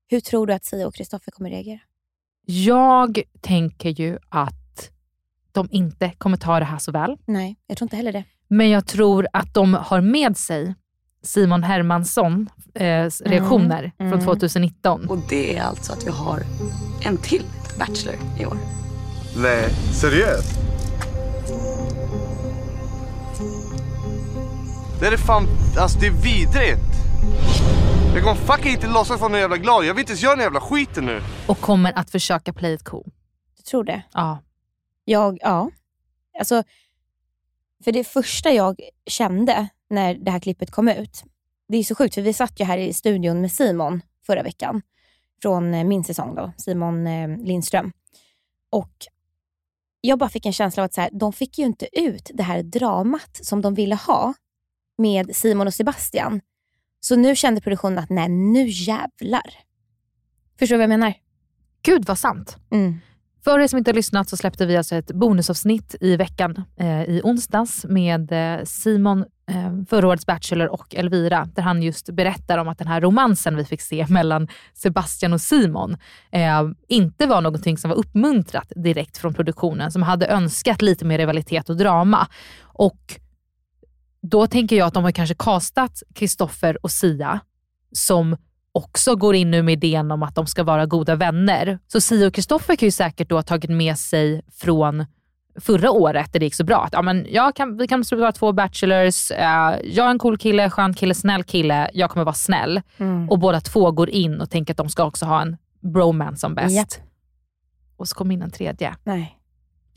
hur 0.07 0.19
tror 0.19 0.47
du 0.47 0.53
att 0.53 0.65
Sia 0.65 0.87
och 0.87 0.95
Kristoffer 0.95 1.31
kommer 1.31 1.49
reagera? 1.49 1.79
Jag 2.45 3.21
tänker 3.41 3.89
ju 3.89 4.17
att 4.29 4.89
de 5.51 5.67
inte 5.71 6.11
kommer 6.17 6.37
ta 6.37 6.59
det 6.59 6.65
här 6.65 6.77
så 6.77 6.91
väl. 6.91 7.17
Nej, 7.25 7.55
jag 7.67 7.77
tror 7.77 7.85
inte 7.85 7.95
heller 7.95 8.11
det. 8.13 8.23
Men 8.47 8.69
jag 8.69 8.87
tror 8.87 9.27
att 9.33 9.53
de 9.53 9.73
har 9.73 10.01
med 10.01 10.37
sig 10.37 10.75
Simon 11.21 11.63
Hermansson 11.63 12.49
eh, 12.73 13.09
reaktioner 13.25 13.91
Mm, 13.99 14.11
från 14.11 14.21
mm. 14.21 14.25
2019. 14.25 15.09
Och 15.09 15.17
det 15.29 15.57
är 15.57 15.63
alltså 15.63 15.93
att 15.93 16.07
vi 16.07 16.11
har 16.11 16.43
en 17.05 17.17
till 17.17 17.43
Bachelor 17.79 18.15
i 18.39 18.45
år. 18.45 18.57
Nej, 19.37 19.69
seriöst? 19.93 20.59
Det 24.99 25.07
är 25.07 25.17
fan, 25.17 25.47
alltså 25.77 25.99
det 25.99 26.07
är 26.07 26.11
vidrigt. 26.11 26.93
Jag 28.13 28.23
kommer 28.23 28.35
fucking 28.35 28.71
inte 28.71 28.87
låtsas 28.87 29.19
vara 29.21 29.31
någon 29.31 29.39
jävla 29.39 29.57
glad. 29.57 29.85
Jag 29.85 29.93
vill 29.93 30.01
inte 30.01 30.11
ens 30.11 30.23
göra 30.23 30.35
den 30.35 30.43
jävla 30.43 30.61
skiten 30.61 31.05
nu. 31.05 31.21
Och 31.47 31.59
kommer 31.59 31.97
att 31.97 32.09
försöka 32.09 32.53
play 32.53 32.73
it 32.73 32.83
cool. 32.83 33.11
Du 33.57 33.63
tror 33.63 33.83
det? 33.83 34.03
Ja. 34.13 34.39
Jag, 35.05 35.37
ja. 35.41 35.71
Alltså, 36.39 36.63
för 37.83 37.91
det 37.91 38.03
första 38.03 38.51
jag 38.51 38.81
kände 39.05 39.67
när 39.89 40.13
det 40.13 40.31
här 40.31 40.39
klippet 40.39 40.71
kom 40.71 40.87
ut, 40.87 41.23
det 41.67 41.77
är 41.77 41.83
så 41.83 41.95
sjukt 41.95 42.15
för 42.15 42.21
vi 42.21 42.33
satt 42.33 42.59
ju 42.59 42.65
här 42.65 42.77
i 42.77 42.93
studion 42.93 43.41
med 43.41 43.51
Simon 43.51 44.01
förra 44.25 44.43
veckan, 44.43 44.81
från 45.41 45.73
eh, 45.73 45.83
min 45.83 46.03
säsong 46.03 46.35
då, 46.35 46.51
Simon 46.57 47.07
eh, 47.07 47.37
Lindström. 47.37 47.91
Och 48.69 48.93
jag 50.01 50.19
bara 50.19 50.29
fick 50.29 50.45
en 50.45 50.53
känsla 50.53 50.83
av 50.83 50.85
att 50.85 50.93
så 50.93 51.01
här, 51.01 51.09
de 51.13 51.33
fick 51.33 51.57
ju 51.57 51.65
inte 51.65 51.99
ut 51.99 52.31
det 52.33 52.43
här 52.43 52.63
dramat 52.63 53.39
som 53.41 53.61
de 53.61 53.73
ville 53.73 53.95
ha 53.95 54.33
med 54.97 55.35
Simon 55.35 55.67
och 55.67 55.73
Sebastian. 55.73 56.41
Så 56.99 57.15
nu 57.15 57.35
kände 57.35 57.61
produktionen 57.61 57.99
att 57.99 58.09
nej, 58.09 58.29
nu 58.29 58.67
jävlar. 58.67 59.53
Förstår 60.59 60.73
du 60.73 60.77
vad 60.77 60.83
jag 60.83 60.99
menar? 60.99 61.13
Gud 61.81 62.05
vad 62.05 62.19
sant. 62.19 62.57
Mm. 62.71 62.99
För 63.43 63.59
er 63.59 63.67
som 63.67 63.77
inte 63.77 63.91
har 63.91 63.95
lyssnat 63.95 64.29
så 64.29 64.37
släppte 64.37 64.65
vi 64.65 64.77
alltså 64.77 64.95
ett 64.95 65.11
bonusavsnitt 65.11 65.95
i 66.01 66.15
veckan 66.15 66.63
eh, 66.77 67.03
i 67.03 67.21
onsdags 67.23 67.85
med 67.89 68.31
eh, 68.31 68.63
Simon, 68.63 69.25
eh, 69.49 69.73
förra 69.89 70.07
årets 70.07 70.25
Bachelor 70.25 70.67
och 70.67 70.95
Elvira, 70.95 71.47
där 71.55 71.63
han 71.63 71.83
just 71.83 72.09
berättar 72.09 72.57
om 72.57 72.67
att 72.67 72.77
den 72.77 72.87
här 72.87 73.01
romansen 73.01 73.55
vi 73.57 73.65
fick 73.65 73.81
se 73.81 74.05
mellan 74.09 74.47
Sebastian 74.73 75.33
och 75.33 75.41
Simon 75.41 75.97
eh, 76.31 76.63
inte 76.87 77.25
var 77.25 77.41
någonting 77.41 77.77
som 77.77 77.89
var 77.89 77.97
uppmuntrat 77.97 78.71
direkt 78.75 79.17
från 79.17 79.33
produktionen, 79.33 79.91
som 79.91 80.01
hade 80.01 80.27
önskat 80.27 80.81
lite 80.81 81.05
mer 81.05 81.17
rivalitet 81.17 81.69
och 81.69 81.77
drama. 81.77 82.27
Och 82.61 83.19
då 84.23 84.47
tänker 84.47 84.75
jag 84.75 84.87
att 84.87 84.93
de 84.93 85.03
har 85.03 85.11
kanske 85.11 85.35
castat 85.35 86.03
Kristoffer 86.15 86.77
och 86.85 86.91
Sia 86.91 87.39
som 87.91 88.37
också 88.71 89.15
går 89.15 89.35
in 89.35 89.51
nu 89.51 89.61
med 89.61 89.73
idén 89.73 90.11
om 90.11 90.23
att 90.23 90.35
de 90.35 90.47
ska 90.47 90.63
vara 90.63 90.85
goda 90.85 91.15
vänner. 91.15 91.79
Så 91.87 92.01
Sia 92.01 92.27
och 92.27 92.33
Kristoffer 92.33 92.75
kan 92.75 92.87
ju 92.87 92.91
säkert 92.91 93.29
då 93.29 93.35
ha 93.35 93.43
tagit 93.43 93.69
med 93.69 93.97
sig 93.97 94.41
från 94.51 95.05
förra 95.61 95.91
året 95.91 96.33
där 96.33 96.39
det 96.39 96.45
gick 96.45 96.55
så 96.55 96.63
bra. 96.63 96.83
Att, 96.83 96.93
ja, 96.93 97.01
men 97.01 97.27
jag 97.29 97.55
kan, 97.55 97.77
vi 97.77 97.87
kan 97.87 98.03
vara 98.11 98.31
två 98.31 98.51
bachelors, 98.51 99.31
eh, 99.31 99.75
jag 99.83 100.05
är 100.05 100.11
en 100.11 100.19
cool 100.19 100.37
kille, 100.37 100.69
skön 100.69 100.93
kille, 100.93 101.13
snäll 101.13 101.43
kille, 101.43 101.89
jag 101.93 102.09
kommer 102.09 102.25
vara 102.25 102.35
snäll. 102.35 102.81
Mm. 102.97 103.29
Och 103.29 103.39
båda 103.39 103.61
två 103.61 103.91
går 103.91 104.09
in 104.09 104.41
och 104.41 104.49
tänker 104.49 104.73
att 104.73 104.77
de 104.77 104.89
ska 104.89 105.03
också 105.03 105.25
ha 105.25 105.41
en 105.41 105.57
bromance 105.79 106.39
som 106.39 106.55
bäst. 106.55 106.75
Japp. 106.75 107.07
Och 107.97 108.07
så 108.07 108.15
kommer 108.15 108.33
in 108.33 108.41
en 108.41 108.51
tredje. 108.51 108.95
Nej. 109.03 109.39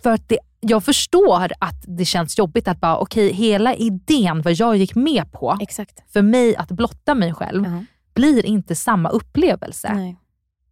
För 0.02 0.10
att 0.10 0.28
det, 0.28 0.38
jag 0.60 0.84
förstår 0.84 1.52
att 1.60 1.84
det 1.86 2.04
känns 2.04 2.38
jobbigt 2.38 2.68
att 2.68 2.80
bara, 2.80 2.98
okej, 2.98 3.32
hela 3.32 3.74
idén 3.74 4.42
vad 4.42 4.52
jag 4.52 4.76
gick 4.76 4.94
med 4.94 5.32
på, 5.32 5.58
Exakt. 5.60 6.12
för 6.12 6.22
mig 6.22 6.56
att 6.56 6.68
blotta 6.70 7.14
mig 7.14 7.34
själv, 7.34 7.64
Ja. 7.64 7.84
blir 8.14 8.46
inte 8.46 8.74
samma 8.74 9.08
upplevelse. 9.08 9.92
Nej. 9.94 10.16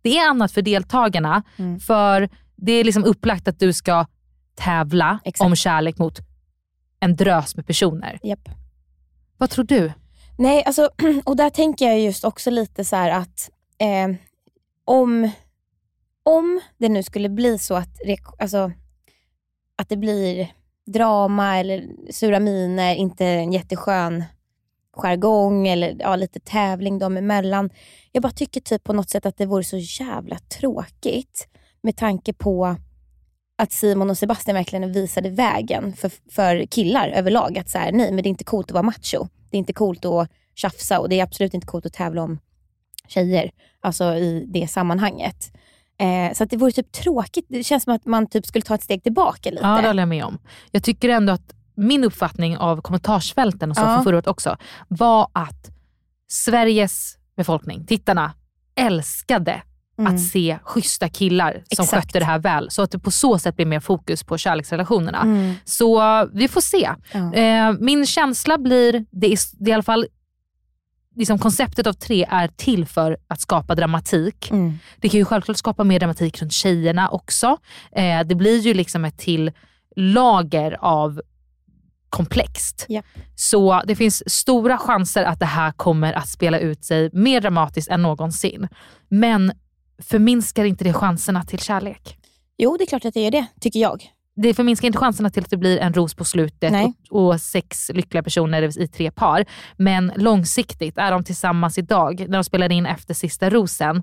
Det 0.02 0.18
är 0.18 0.28
annat 0.30 0.52
för 0.52 0.62
deltagarna, 0.62 1.42
Mm. 1.56 1.80
för 1.80 2.28
det 2.56 2.72
är 2.72 2.84
liksom 2.84 3.04
upplagt 3.04 3.48
att 3.48 3.58
du 3.58 3.72
ska 3.72 4.06
tävla 4.54 5.18
Exakt. 5.24 5.46
om 5.46 5.56
kärlek 5.56 5.98
mot 5.98 6.18
en 7.00 7.16
drös 7.16 7.56
med 7.56 7.66
personer. 7.66 8.18
Japp. 8.22 8.48
Vad 9.38 9.50
tror 9.50 9.64
du? 9.64 9.92
Nej, 10.38 10.64
alltså, 10.64 10.90
och 11.24 11.36
där 11.36 11.50
tänker 11.50 11.86
jag 11.88 12.00
just 12.00 12.24
också 12.24 12.50
lite 12.50 12.84
så 12.84 12.96
att 12.96 13.50
eh, 13.78 14.16
om, 14.84 15.30
om 16.22 16.60
det 16.78 16.88
nu 16.88 17.02
skulle 17.02 17.28
bli 17.28 17.58
så 17.58 17.74
att, 17.74 17.88
alltså, 18.38 18.72
att 19.76 19.88
det 19.88 19.96
blir 19.96 20.52
drama 20.86 21.58
eller 21.58 21.88
sura 22.12 22.40
miner, 22.40 22.94
inte 22.94 23.26
en 23.26 23.52
jätteskön 23.52 24.24
jargong 24.96 25.68
eller 25.68 25.96
ja, 25.98 26.16
lite 26.16 26.40
tävling 26.40 26.98
dem 26.98 27.16
emellan. 27.16 27.70
Jag 28.12 28.22
bara 28.22 28.32
tycker 28.32 28.60
typ 28.60 28.84
på 28.84 28.92
något 28.92 29.10
sätt 29.10 29.26
att 29.26 29.36
det 29.36 29.46
vore 29.46 29.64
så 29.64 29.76
jävla 29.76 30.38
tråkigt 30.38 31.48
med 31.82 31.96
tanke 31.96 32.32
på 32.32 32.76
att 33.58 33.72
Simon 33.72 34.10
och 34.10 34.18
Sebastian 34.18 34.54
verkligen 34.54 34.92
visade 34.92 35.30
vägen 35.30 35.92
för, 35.92 36.12
för 36.30 36.66
killar 36.66 37.08
överlag. 37.08 37.58
Att 37.58 37.70
så 37.70 37.78
här, 37.78 37.92
nej, 37.92 38.12
men 38.12 38.22
det 38.22 38.28
är 38.28 38.30
inte 38.30 38.44
coolt 38.44 38.66
att 38.66 38.72
vara 38.72 38.82
macho. 38.82 39.28
Det 39.50 39.56
är 39.56 39.58
inte 39.58 39.72
coolt 39.72 40.04
att 40.04 40.30
tjafsa 40.54 41.00
och 41.00 41.08
det 41.08 41.20
är 41.20 41.22
absolut 41.22 41.54
inte 41.54 41.66
coolt 41.66 41.86
att 41.86 41.92
tävla 41.92 42.22
om 42.22 42.38
tjejer. 43.08 43.50
Alltså 43.80 44.14
i 44.14 44.44
det 44.46 44.68
sammanhanget. 44.68 45.52
Eh, 45.98 46.32
så 46.34 46.44
att 46.44 46.50
det 46.50 46.56
vore 46.56 46.72
typ 46.72 46.92
tråkigt. 46.92 47.46
Det 47.48 47.64
känns 47.64 47.84
som 47.84 47.94
att 47.94 48.06
man 48.06 48.26
typ 48.26 48.46
skulle 48.46 48.62
ta 48.62 48.74
ett 48.74 48.82
steg 48.82 49.02
tillbaka 49.02 49.50
lite. 49.50 49.62
Ja, 49.66 49.80
det 49.80 49.86
håller 49.86 50.02
jag 50.02 50.08
med 50.08 50.24
om. 50.24 50.38
Jag 50.70 50.82
tycker 50.82 51.08
ändå 51.08 51.32
att 51.32 51.54
min 51.76 52.04
uppfattning 52.04 52.56
av 52.58 52.80
kommentarsfälten 52.80 53.70
och 53.70 53.76
så 53.76 53.82
Ja. 53.82 53.94
från 53.94 54.04
förra 54.04 54.16
året 54.16 54.26
också, 54.26 54.56
var 54.88 55.28
att 55.32 55.70
Sveriges 56.28 57.16
befolkning, 57.36 57.86
tittarna, 57.86 58.32
älskade 58.74 59.62
Mm. 59.98 60.14
att 60.14 60.20
se 60.28 60.58
schyssta 60.62 61.08
killar 61.08 61.52
som 61.52 61.62
Exakt. 61.84 61.90
skötte 61.90 62.18
det 62.18 62.24
här 62.24 62.38
väl. 62.38 62.70
Så 62.70 62.82
att 62.82 62.90
det 62.90 62.98
på 62.98 63.10
så 63.10 63.38
sätt 63.38 63.56
blir 63.56 63.66
mer 63.66 63.80
fokus 63.80 64.22
på 64.24 64.38
kärleksrelationerna. 64.38 65.20
Mm. 65.22 65.54
Så 65.64 66.00
vi 66.32 66.48
får 66.48 66.60
se. 66.60 66.90
Ja. 67.12 67.34
Eh, 67.34 67.72
min 67.80 68.06
känsla 68.06 68.58
blir, 68.58 68.92
det 69.10 69.26
är, 69.32 69.38
det 69.64 69.70
är 69.70 69.72
i 69.72 69.74
alla 69.74 69.82
fall, 69.82 70.06
liksom 71.14 71.38
konceptet 71.38 71.86
av 71.86 71.92
tre 71.92 72.26
är 72.30 72.48
till 72.48 72.86
för 72.86 73.16
att 73.28 73.40
skapa 73.40 73.74
dramatik. 73.74 74.50
Mm. 74.50 74.78
Det 74.96 75.08
kan 75.08 75.18
ju 75.18 75.24
självklart 75.24 75.56
skapa 75.56 75.84
mer 75.84 75.98
dramatik 76.00 76.42
runt 76.42 76.52
tjejerna 76.52 77.08
också. 77.08 77.56
Eh, 77.92 78.20
det 78.20 78.34
blir 78.34 78.58
ju 78.58 78.74
liksom 78.74 79.04
ett 79.04 79.18
till 79.18 79.52
lager 79.96 80.76
av 80.80 81.20
komplext. 82.08 82.86
Ja. 82.88 83.02
Så 83.36 83.82
det 83.86 83.96
finns 83.96 84.30
stora 84.30 84.78
chanser 84.78 85.24
att 85.24 85.38
det 85.38 85.46
här 85.46 85.72
kommer 85.72 86.12
att 86.12 86.28
spela 86.28 86.58
ut 86.58 86.84
sig 86.84 87.10
mer 87.12 87.40
dramatiskt 87.40 87.90
än 87.90 88.02
någonsin. 88.02 88.68
Men 89.08 89.52
förminskar 90.02 90.64
inte 90.64 90.84
det 90.84 90.92
chanserna 90.92 91.44
till 91.44 91.58
kärlek? 91.58 92.18
Jo, 92.56 92.76
det 92.76 92.84
är 92.84 92.86
klart 92.86 93.04
att 93.04 93.14
det 93.14 93.20
gör 93.20 93.30
det, 93.30 93.46
tycker 93.60 93.80
jag. 93.80 94.02
Det 94.36 94.54
förminskar 94.54 94.86
inte 94.86 94.98
chanserna 94.98 95.30
till 95.30 95.42
att 95.42 95.50
det 95.50 95.56
blir 95.56 95.78
en 95.78 95.94
ros 95.94 96.14
på 96.14 96.24
slutet 96.24 96.72
och, 97.10 97.30
och 97.30 97.40
sex 97.40 97.90
lyckliga 97.94 98.22
personer 98.22 98.80
i 98.80 98.88
tre 98.88 99.10
par. 99.10 99.44
Men 99.76 100.12
långsiktigt, 100.16 100.98
är 100.98 101.10
de 101.10 101.24
tillsammans 101.24 101.78
idag, 101.78 102.24
när 102.28 102.38
de 102.38 102.44
spelar 102.44 102.72
in 102.72 102.86
efter 102.86 103.14
sista 103.14 103.50
rosen, 103.50 104.02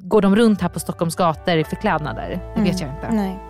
går 0.00 0.22
de 0.22 0.36
runt 0.36 0.60
här 0.60 0.68
på 0.68 0.80
Stockholms 0.80 1.16
gator 1.16 1.56
i 1.56 1.64
förklädnader? 1.64 2.40
Det 2.56 2.62
vet 2.62 2.80
jag 2.80 2.90
inte. 2.94 3.10
Nej. 3.10 3.49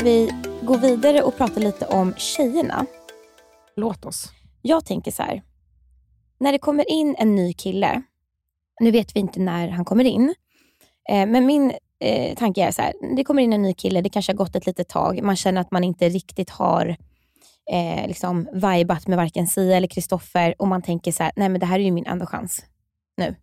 Ska 0.00 0.08
vi 0.08 0.30
gå 0.62 0.76
vidare 0.76 1.22
och 1.22 1.36
prata 1.36 1.60
lite 1.60 1.86
om 1.86 2.14
tjejerna? 2.16 2.86
Låt 3.76 4.04
oss. 4.04 4.32
Jag 4.62 4.84
tänker 4.84 5.10
så 5.10 5.22
här. 5.22 5.42
När 6.38 6.52
det 6.52 6.58
kommer 6.58 6.90
in 6.90 7.16
en 7.18 7.34
ny 7.34 7.52
kille, 7.52 8.02
nu 8.80 8.90
vet 8.90 9.16
vi 9.16 9.20
inte 9.20 9.40
när 9.40 9.68
han 9.68 9.84
kommer 9.84 10.04
in, 10.04 10.34
eh, 11.10 11.26
men 11.26 11.46
min 11.46 11.72
eh, 12.00 12.36
tanke 12.36 12.64
är 12.64 12.70
så 12.70 12.82
här. 12.82 12.92
Det 13.16 13.24
kommer 13.24 13.42
in 13.42 13.52
en 13.52 13.62
ny 13.62 13.74
kille, 13.74 14.00
det 14.00 14.08
kanske 14.08 14.32
har 14.32 14.36
gått 14.36 14.56
ett 14.56 14.66
litet 14.66 14.88
tag, 14.88 15.22
man 15.22 15.36
känner 15.36 15.60
att 15.60 15.70
man 15.70 15.84
inte 15.84 16.08
riktigt 16.08 16.50
har 16.50 16.96
eh, 17.72 18.06
liksom 18.06 18.48
vibat 18.52 19.06
med 19.06 19.16
varken 19.16 19.46
Sia 19.46 19.76
eller 19.76 19.88
Kristoffer 19.88 20.54
och 20.58 20.68
man 20.68 20.82
tänker 20.82 21.12
så 21.12 21.22
här, 21.22 21.32
nej 21.36 21.48
men 21.48 21.60
det 21.60 21.66
här 21.66 21.78
är 21.78 21.84
ju 21.84 21.90
min 21.92 22.06
enda 22.06 22.26
chans 22.26 22.64
nu. 23.16 23.34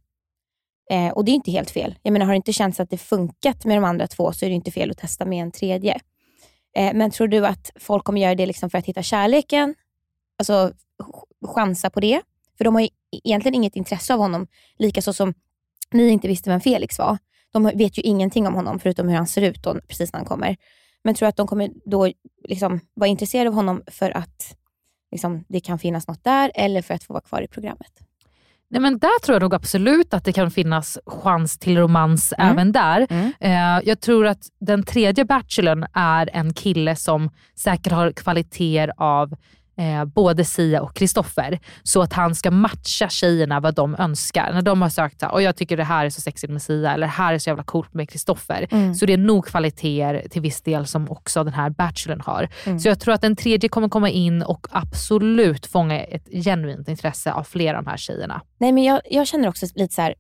Eh, 0.92 1.10
och 1.10 1.26
det 1.26 1.32
är 1.32 1.36
inte 1.36 1.52
helt 1.52 1.72
fel. 1.72 1.96
Jag 2.02 2.14
menar, 2.14 2.26
har 2.26 2.34
det 2.34 2.38
inte 2.38 2.54
känts 2.54 2.80
att 2.80 2.90
det 2.90 2.98
funkat 2.98 3.66
med 3.66 3.78
de 3.78 3.84
andra 3.84 4.08
två 4.08 4.32
så 4.32 4.46
är 4.46 4.50
det 4.50 4.56
inte 4.56 4.72
fel 4.72 4.92
att 4.92 4.98
testa 4.98 5.26
med 5.26 5.42
en 5.44 5.52
tredje. 5.52 6.00
Eh, 6.78 6.94
men 6.94 7.12
tror 7.12 7.28
du 7.28 7.46
att 7.48 7.72
folk 7.76 8.04
kommer 8.04 8.22
göra 8.22 8.36
det 8.36 8.46
liksom 8.46 8.70
för 8.70 8.78
att 8.78 8.86
hitta 8.86 9.04
kärleken? 9.04 9.76
Alltså 10.40 10.72
chansa 11.46 11.90
på 11.90 12.00
det? 12.00 12.22
För 12.58 12.66
de 12.66 12.76
har 12.76 12.82
ju 12.82 12.88
e-, 12.88 13.20
egentligen 13.24 13.56
inget 13.56 13.76
intresse 13.76 14.14
av 14.14 14.20
honom, 14.20 14.48
likaså 14.78 15.14
som 15.14 15.34
ni 15.92 16.10
inte 16.10 16.28
visste 16.28 16.50
vem 16.50 16.62
Felix 16.62 17.00
var. 17.00 17.18
De 17.52 17.64
vet 17.64 17.98
ju 17.98 18.02
ingenting 18.02 18.48
om 18.48 18.54
honom 18.54 18.80
förutom 18.80 19.08
hur 19.08 19.16
han 19.16 19.28
ser 19.28 19.42
ut 19.42 19.64
då, 19.64 19.80
precis 19.88 20.14
när 20.14 20.20
han 20.20 20.28
kommer. 20.28 20.58
Men 21.04 21.16
tror 21.16 21.26
du 21.26 21.30
att 21.30 21.36
de 21.36 21.48
kommer 21.48 21.70
då 21.86 22.12
liksom 22.44 22.80
vara 22.94 23.08
intresserade 23.08 23.50
av 23.50 23.56
honom 23.56 23.84
för 23.88 24.18
att 24.18 24.58
liksom, 25.12 25.46
det 25.48 25.60
kan 25.60 25.80
finnas 25.80 26.08
något 26.08 26.24
där 26.24 26.52
eller 26.56 26.82
för 26.82 26.94
att 26.94 27.04
få 27.04 27.14
vara 27.14 27.24
kvar 27.24 27.42
i 27.42 27.48
programmet? 27.48 28.07
Nej, 28.70 28.82
men 28.82 28.98
där 29.00 29.20
tror 29.24 29.36
jag 29.36 29.42
nog 29.42 29.54
absolut 29.54 30.14
att 30.14 30.24
det 30.26 30.34
kan 30.34 30.52
finnas 30.52 30.98
chans 31.06 31.58
till 31.58 31.78
romans 31.78 32.34
Mm. 32.38 32.52
även 32.52 32.72
där. 32.72 33.08
Eh, 33.40 33.80
jag 33.84 34.00
tror 34.02 34.28
att 34.28 34.42
den 34.60 34.84
tredje 34.84 35.26
bachelorn 35.26 35.86
är 35.94 36.30
en 36.34 36.54
kille 36.54 36.96
som 36.96 37.30
säkert 37.56 37.94
har 37.94 38.12
kvaliteter 38.12 38.92
av 38.98 39.34
eh, 39.78 40.06
både 40.06 40.46
Sia 40.46 40.82
och 40.82 40.96
Kristoffer. 40.96 41.60
Så 41.84 42.02
att 42.02 42.14
han 42.14 42.36
ska 42.36 42.52
matcha 42.52 43.10
tjejerna 43.10 43.60
vad 43.60 43.76
de 43.76 43.96
önskar. 43.96 44.54
När 44.54 44.62
de 44.62 44.82
har 44.82 44.90
sökt 44.90 45.24
och 45.24 45.42
jag 45.42 45.56
tycker 45.56 45.78
det 45.78 45.84
här 45.84 46.06
är 46.06 46.10
så 46.10 46.22
sexigt 46.22 46.54
med 46.54 46.62
Sia 46.62 46.94
eller 46.94 47.08
det 47.08 47.14
här 47.14 47.34
är 47.34 47.40
så 47.40 47.50
jävla 47.50 47.64
coolt 47.64 47.94
med 47.94 48.10
Kristoffer. 48.10 48.68
Mm. 48.72 48.96
Så 48.96 49.06
det 49.06 49.14
är 49.14 49.18
nog 49.18 49.46
kvaliteter 49.46 50.30
till 50.30 50.42
viss 50.42 50.62
del 50.62 50.88
som 50.88 51.12
också 51.12 51.44
den 51.44 51.54
här 51.54 51.70
bachelorn 51.70 52.22
har. 52.22 52.50
Mm. 52.66 52.80
Så 52.80 52.88
jag 52.88 53.00
tror 53.00 53.14
att 53.14 53.22
den 53.22 53.36
tredje 53.36 53.70
kommer 53.70 53.90
komma 53.90 54.10
in 54.10 54.44
och 54.44 54.68
absolut 54.72 55.66
fånga 55.66 56.04
ett 56.04 56.28
genuint 56.44 56.88
intresse 56.88 57.32
av 57.32 57.44
flera 57.44 57.78
av 57.78 57.84
de 57.84 57.90
här 57.90 57.98
tjejerna. 57.98 58.42
Nej 58.58 58.72
men 58.72 58.84
jag, 58.84 59.02
jag 59.10 59.28
känner 59.28 59.50
också 59.50 59.66
lite 59.76 59.94
så 59.94 60.02
här. 60.02 60.16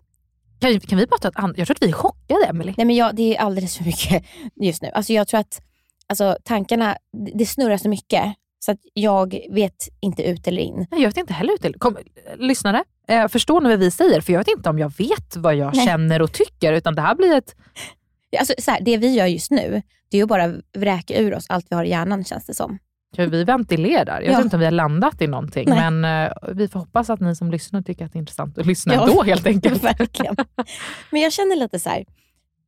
Kan, 0.59 0.79
kan 0.79 0.97
vi 0.97 1.05
bara 1.05 1.17
ta 1.17 1.27
ett 1.27 1.35
annat? 1.35 1.57
Jag 1.57 1.67
tror 1.67 1.75
att 1.75 1.83
vi 1.83 1.89
är 1.89 1.93
chockade 1.93 2.45
Emily. 2.45 2.73
Nej 2.77 2.85
men 2.85 2.95
jag, 2.95 3.15
det 3.15 3.35
är 3.35 3.41
alldeles 3.41 3.77
för 3.77 3.83
mycket 3.83 4.25
just 4.55 4.81
nu. 4.81 4.89
Alltså 4.93 5.13
jag 5.13 5.27
tror 5.27 5.39
att 5.39 5.61
alltså, 6.09 6.37
tankarna, 6.43 6.97
det 7.35 7.45
snurrar 7.45 7.77
så 7.77 7.89
mycket 7.89 8.23
så 8.59 8.71
att 8.71 8.79
jag 8.93 9.39
vet 9.51 9.89
inte 9.99 10.23
ut 10.23 10.47
eller 10.47 10.61
in. 10.61 10.87
Nej, 10.91 11.01
jag 11.01 11.09
vet 11.09 11.17
inte 11.17 11.33
heller 11.33 11.53
ut 11.53 11.61
till. 11.61 11.73
Kom, 11.79 11.97
lyssnare, 12.37 12.83
eh, 13.07 13.27
förstår 13.27 13.61
ni 13.61 13.69
vad 13.69 13.79
vi 13.79 13.91
säger? 13.91 14.21
För 14.21 14.33
jag 14.33 14.39
vet 14.39 14.47
inte 14.47 14.69
om 14.69 14.79
jag 14.79 14.93
vet 14.97 15.35
vad 15.35 15.55
jag 15.55 15.75
Nej. 15.75 15.85
känner 15.85 16.21
och 16.21 16.31
tycker. 16.31 16.73
Utan 16.73 16.95
det 16.95 17.01
här 17.01 17.15
blir 17.15 17.33
ett... 17.37 17.55
Alltså, 18.39 18.53
så 18.57 18.71
här, 18.71 18.81
det 18.81 18.97
vi 18.97 19.13
gör 19.13 19.25
just 19.25 19.51
nu, 19.51 19.81
det 20.11 20.17
är 20.17 20.21
ju 20.21 20.25
bara 20.27 20.43
att 20.43 20.55
vräka 20.77 21.19
ur 21.19 21.33
oss 21.35 21.45
allt 21.49 21.65
vi 21.69 21.75
har 21.75 21.83
i 21.85 21.89
hjärnan 21.89 22.23
känns 22.23 22.45
det 22.45 22.53
som. 22.53 22.77
För 23.15 23.27
vi 23.27 23.43
ventilerar. 23.43 24.21
Jag 24.21 24.31
Ja. 24.33 24.37
vet 24.37 24.43
inte 24.43 24.55
om 24.55 24.59
vi 24.59 24.65
har 24.65 24.71
landat 24.71 25.21
i 25.21 25.27
någonting. 25.27 25.69
Nej. 25.69 25.91
Men 25.91 26.25
eh, 26.27 26.33
vi 26.53 26.67
får 26.67 26.79
hoppas 26.79 27.09
att 27.09 27.19
ni 27.19 27.35
som 27.35 27.51
lyssnar 27.51 27.81
tycker 27.81 28.05
att 28.05 28.13
det 28.13 28.17
är 28.17 28.19
intressant 28.21 28.57
att 28.57 28.65
lyssna 28.65 28.93
Ja. 28.93 29.07
ändå 29.09 29.23
helt 29.23 29.45
enkelt. 29.53 29.83
Verkligen. 29.83 30.35
Men 31.11 31.21
jag 31.21 31.33
känner 31.33 31.55
lite 31.55 31.79
så 31.79 31.89
här, 31.89 32.05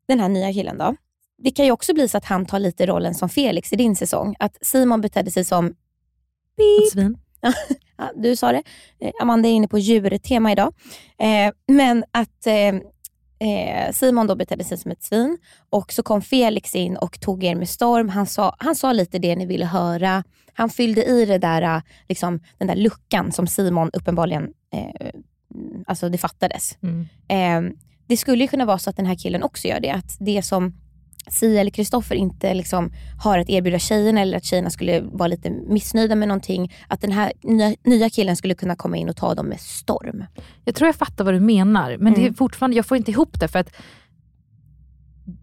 den 0.08 0.20
här 0.20 0.30
nya 0.30 0.54
killen 0.54 0.78
då. 0.78 0.96
Det 1.44 1.52
kan 1.52 1.66
ju 1.66 1.72
också 1.72 1.94
bli 1.94 2.08
så 2.08 2.18
att 2.18 2.26
han 2.26 2.46
tar 2.46 2.60
lite 2.60 2.86
rollen 2.86 3.16
som 3.16 3.30
Felix 3.30 3.74
i 3.74 3.76
din 3.76 3.96
säsong. 3.96 4.36
Att 4.40 4.58
Simon 4.62 5.02
betedde 5.02 5.32
sig 5.32 5.46
som... 5.46 5.68
Ett 5.68 6.92
svin. 6.94 7.18
Ja, 7.98 8.12
du 8.16 8.36
sa 8.36 8.52
det. 8.52 8.64
Eh, 9.00 9.12
Amanda 9.22 9.50
är 9.50 9.54
inne 9.54 9.68
på 9.68 9.80
djurtema 9.80 10.52
idag. 10.52 10.74
Eh, 11.20 11.54
men 11.68 12.04
att 12.12 12.48
eh, 12.48 12.68
eh, 13.50 13.92
Simon 13.92 14.28
då 14.28 14.36
betedde 14.36 14.64
sig 14.64 14.78
som 14.78 14.92
ett 14.92 15.04
svin 15.04 15.38
och 15.70 15.94
så 15.94 16.04
kom 16.04 16.22
Felix 16.22 16.76
in 16.76 16.98
och 16.98 17.20
tog 17.20 17.44
er 17.44 17.56
med 17.56 17.70
storm. 17.70 18.10
Han 18.10 18.26
sa, 18.26 18.56
han 18.60 18.76
sa 18.76 18.94
lite 18.94 19.20
det 19.20 19.36
ni 19.36 19.46
ville 19.46 19.66
höra. 19.66 20.24
Han 20.54 20.70
fyllde 20.70 21.06
i 21.06 21.26
det 21.26 21.38
där, 21.38 21.62
eh, 21.62 21.82
liksom, 22.08 22.40
den 22.58 22.68
där 22.68 22.76
luckan 22.76 23.32
som 23.32 23.48
Simon 23.48 23.90
uppenbarligen, 23.94 24.54
eh, 24.74 25.10
alltså 25.88 26.10
det 26.10 26.18
fattades. 26.18 26.78
Mm. 26.82 27.78
Det 28.08 28.18
skulle 28.18 28.44
ju 28.44 28.48
kunna 28.48 28.66
vara 28.66 28.80
så 28.80 28.90
att 28.90 28.98
den 28.98 29.06
här 29.06 29.16
killen 29.16 29.44
också 29.44 29.68
gör 29.68 29.80
det. 29.80 29.92
Att 29.92 30.18
det 30.20 30.42
som 30.42 30.74
Sia 31.28 31.62
eller 31.62 31.72
Kristoffer 31.72 32.16
inte 32.16 32.54
liksom 32.54 32.92
har 33.24 33.38
att 33.40 33.50
erbjuda 33.50 33.80
tjejerna 33.80 34.22
eller 34.22 34.38
att 34.38 34.44
tjejerna 34.46 34.70
skulle 34.70 35.02
vara 35.02 35.28
lite 35.28 35.50
missnöjda 35.50 36.16
med 36.16 36.28
någonting. 36.28 36.74
Att 36.88 37.02
den 37.02 37.12
här 37.12 37.32
nya, 37.44 37.76
nya 37.84 38.10
killen 38.10 38.36
skulle 38.36 38.56
kunna 38.56 38.76
komma 38.76 38.98
in 38.98 39.10
och 39.10 39.16
ta 39.16 39.34
dem 39.36 39.46
med 39.46 39.60
storm. 39.60 40.24
Jag 40.66 40.76
tror 40.76 40.88
jag 40.88 40.96
fattar 40.96 41.24
vad 41.24 41.34
du 41.34 41.40
menar, 41.40 41.98
men 42.00 42.14
det 42.14 42.20
är 42.20 42.24
Mm. 42.24 42.34
fortfarande, 42.34 42.78
jag 42.78 42.86
får 42.86 42.98
inte 42.98 43.12
ihop 43.12 43.40
det. 43.40 43.48
för 43.48 43.60
att 43.60 43.72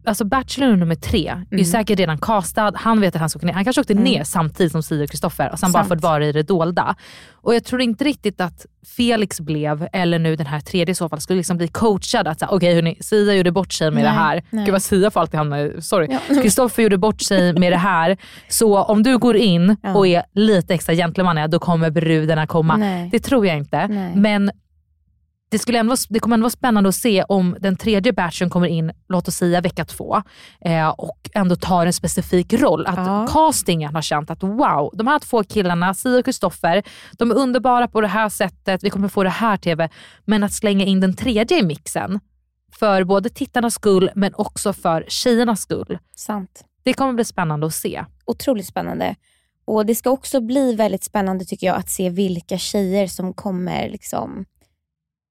Alltså 0.04 0.24
Bachelor 0.24 0.76
nummer 0.76 0.94
tre 0.94 1.28
är 1.28 1.44
Mm. 1.52 1.64
säkert 1.64 1.98
redan 1.98 2.18
castad, 2.18 2.72
han 2.74 3.00
vet 3.00 3.14
att 3.14 3.20
han 3.20 3.30
ska 3.30 3.38
åka 3.38 3.46
ner. 3.46 3.52
Han 3.54 3.64
kanske 3.64 3.80
åkte 3.80 3.92
Mm. 3.92 4.04
ner 4.04 4.24
samtidigt 4.24 4.72
som 4.72 4.82
Sia 4.82 5.04
och 5.04 5.10
Kristoffer 5.10 5.52
och 5.52 5.58
sen 5.58 5.72
bara 5.72 5.84
Sant. 5.84 5.88
fått 5.94 6.02
vara 6.02 6.26
i 6.26 6.32
det 6.32 6.42
dolda. 6.42 6.94
Och 7.34 7.54
jag 7.54 7.64
tror 7.64 7.80
inte 7.80 8.04
riktigt 8.04 8.40
att 8.40 8.66
Felix 8.96 9.40
blev, 9.40 9.88
eller 9.92 10.18
nu 10.18 10.36
den 10.36 10.46
här 10.46 10.60
tredje 10.60 10.92
i 10.92 10.94
så 10.94 11.08
fall, 11.08 11.20
skulle 11.20 11.36
liksom 11.36 11.56
bli 11.56 11.68
coachad 11.68 12.28
att 12.28 12.38
säga, 12.38 12.48
okej 12.52 12.74
hörni, 12.74 12.96
Sia 13.00 13.34
gjorde 13.34 13.52
bort 13.52 13.72
sig 13.72 13.86
med 13.90 13.94
Nej, 13.94 14.02
det 14.04 14.08
här. 14.18 14.42
nej. 14.50 14.64
Gud 14.64 14.72
vad 14.72 14.82
Sia 14.82 15.10
får 15.10 15.20
alltid 15.20 15.38
hamna 15.38 15.60
i, 15.62 15.82
sorry. 15.82 16.08
Ja. 16.10 16.34
Kristoffer 16.42 16.82
gjorde 16.82 16.98
bort 16.98 17.20
sig 17.22 17.52
med 17.58 17.72
det 17.72 17.76
här. 17.76 18.16
Så 18.48 18.82
om 18.82 19.02
du 19.02 19.18
går 19.18 19.36
in 19.36 19.76
Ja. 19.82 19.94
och 19.94 20.06
är 20.06 20.22
lite 20.34 20.74
extra 20.74 20.94
gentleman, 20.94 21.50
då 21.50 21.58
kommer 21.58 21.90
brudarna 21.90 22.46
komma. 22.46 22.76
Nej. 22.76 23.08
Det 23.12 23.18
tror 23.18 23.46
jag 23.46 23.56
inte. 23.56 23.88
Men 24.14 24.50
det, 25.50 25.58
skulle 25.58 25.78
ändå, 25.78 25.94
det 26.08 26.20
kommer 26.20 26.34
ändå 26.34 26.44
vara 26.44 26.50
spännande 26.50 26.88
att 26.88 26.94
se 26.94 27.22
om 27.22 27.56
den 27.60 27.76
tredje 27.76 28.12
batchen 28.12 28.50
kommer 28.50 28.66
in, 28.66 28.92
låt 29.08 29.28
oss 29.28 29.34
säga 29.36 29.60
vecka 29.60 29.84
två, 29.84 30.22
eh, 30.60 30.88
och 30.88 31.30
ändå 31.34 31.56
tar 31.56 31.86
en 31.86 31.92
specifik 31.92 32.52
roll. 32.52 32.86
Att 32.86 32.96
Ja. 32.96 33.26
castingen 33.32 33.94
har 33.94 34.02
känt 34.02 34.30
att 34.30 34.42
wow, 34.42 34.90
de 34.94 35.06
här 35.06 35.18
två 35.18 35.44
killarna, 35.44 35.94
Sia 35.94 36.18
och 36.18 36.24
Kristoffer, 36.24 36.82
de 37.12 37.30
är 37.30 37.34
underbara 37.34 37.88
på 37.88 38.00
det 38.00 38.08
här 38.08 38.28
sättet, 38.28 38.84
vi 38.84 38.90
kommer 38.90 39.08
få 39.08 39.22
det 39.22 39.30
här 39.30 39.56
TV. 39.56 39.88
Men 40.24 40.42
att 40.42 40.52
slänga 40.52 40.84
in 40.84 41.00
den 41.00 41.16
tredje 41.16 41.58
i 41.58 41.62
mixen, 41.62 42.20
för 42.78 43.04
både 43.04 43.28
tittarnas 43.28 43.74
skull 43.74 44.10
men 44.14 44.34
också 44.34 44.72
för 44.72 45.04
tjejernas 45.08 45.60
skull. 45.60 45.98
Sant. 46.16 46.64
Det 46.82 46.94
kommer 46.94 47.12
bli 47.12 47.24
spännande 47.24 47.66
att 47.66 47.74
se. 47.74 48.04
Otroligt 48.24 48.66
spännande. 48.66 49.14
Och 49.64 49.86
Det 49.86 49.94
ska 49.94 50.10
också 50.10 50.40
bli 50.40 50.74
väldigt 50.74 51.04
spännande 51.04 51.44
tycker 51.44 51.66
jag 51.66 51.76
att 51.76 51.90
se 51.90 52.10
vilka 52.10 52.58
tjejer 52.58 53.06
som 53.06 53.32
kommer 53.32 53.88
liksom 53.88 54.44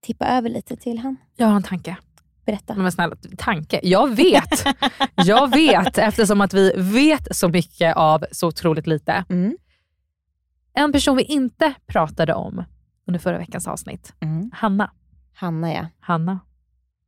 tippa 0.06 0.26
över 0.28 0.50
lite 0.50 0.76
till 0.76 0.98
han. 1.00 1.18
Jag 1.36 1.48
har 1.48 1.56
en 1.56 1.64
tanke. 1.64 1.98
Berätta. 2.46 2.76
Men 2.76 2.92
snälla, 2.92 3.16
tanke. 3.38 3.80
Jag 3.84 4.16
vet. 4.16 4.66
Jag 5.16 5.52
vet 5.52 5.98
eftersom 5.98 6.42
att 6.42 6.54
vi 6.54 6.72
vet 6.76 7.36
så 7.36 7.50
mycket 7.50 7.96
av 7.96 8.26
så 8.32 8.48
otroligt 8.48 8.88
lite. 8.88 9.26
Mm. 9.30 9.58
En 10.74 10.92
person 10.92 11.18
vi 11.18 11.24
inte 11.24 11.74
pratade 11.88 12.34
om 12.34 12.64
under 13.08 13.20
förra 13.20 13.38
veckans 13.38 13.68
avsnitt. 13.68 14.14
Mm. 14.20 14.52
Hanna. 14.54 14.92
Hanna 15.34 15.74
ja. 15.74 15.88
Hanna. 16.00 16.40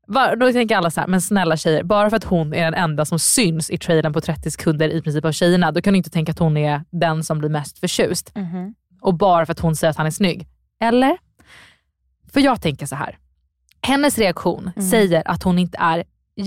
Va- 0.07 0.35
Då 0.35 0.51
tänker 0.51 0.75
alla 0.77 0.91
så 0.91 0.99
här, 1.01 1.07
men 1.07 1.21
snälla 1.21 1.57
tjejer, 1.57 1.83
bara 1.83 2.09
för 2.09 2.17
att 2.17 2.23
hon 2.23 2.53
är 2.53 2.63
den 2.63 2.73
enda 2.73 3.05
som 3.05 3.19
syns 3.19 3.69
i 3.69 3.77
trailern 3.77 4.13
på 4.13 4.21
30 4.21 4.51
sekunder 4.51 4.89
i 4.89 5.01
princip 5.01 5.25
av 5.25 5.31
tjejerna, 5.31 5.71
då 5.71 5.81
kan 5.81 5.93
du 5.93 5.97
inte 5.97 6.09
tänka 6.09 6.31
att 6.31 6.39
hon 6.39 6.57
är 6.57 6.83
den 6.91 7.23
som 7.23 7.39
blir 7.39 7.49
mest 7.49 7.79
förtjust. 7.79 8.31
Mhm. 8.35 8.75
Och 9.01 9.13
bara 9.17 9.45
för 9.45 9.51
att 9.51 9.59
hon 9.59 9.75
säger 9.75 9.91
att 9.91 9.97
han 9.97 10.05
är 10.07 10.11
snygg. 10.11 10.47
Eller? 10.81 11.17
För 12.33 12.39
jag 12.39 12.61
tänker 12.61 12.85
så 12.85 12.95
här. 12.95 13.17
Hennes 13.81 14.17
reaktion 14.17 14.71
Mm. 14.75 14.89
säger 14.89 15.23
att 15.25 15.43
hon 15.43 15.59
inte 15.59 15.77
är 15.77 16.03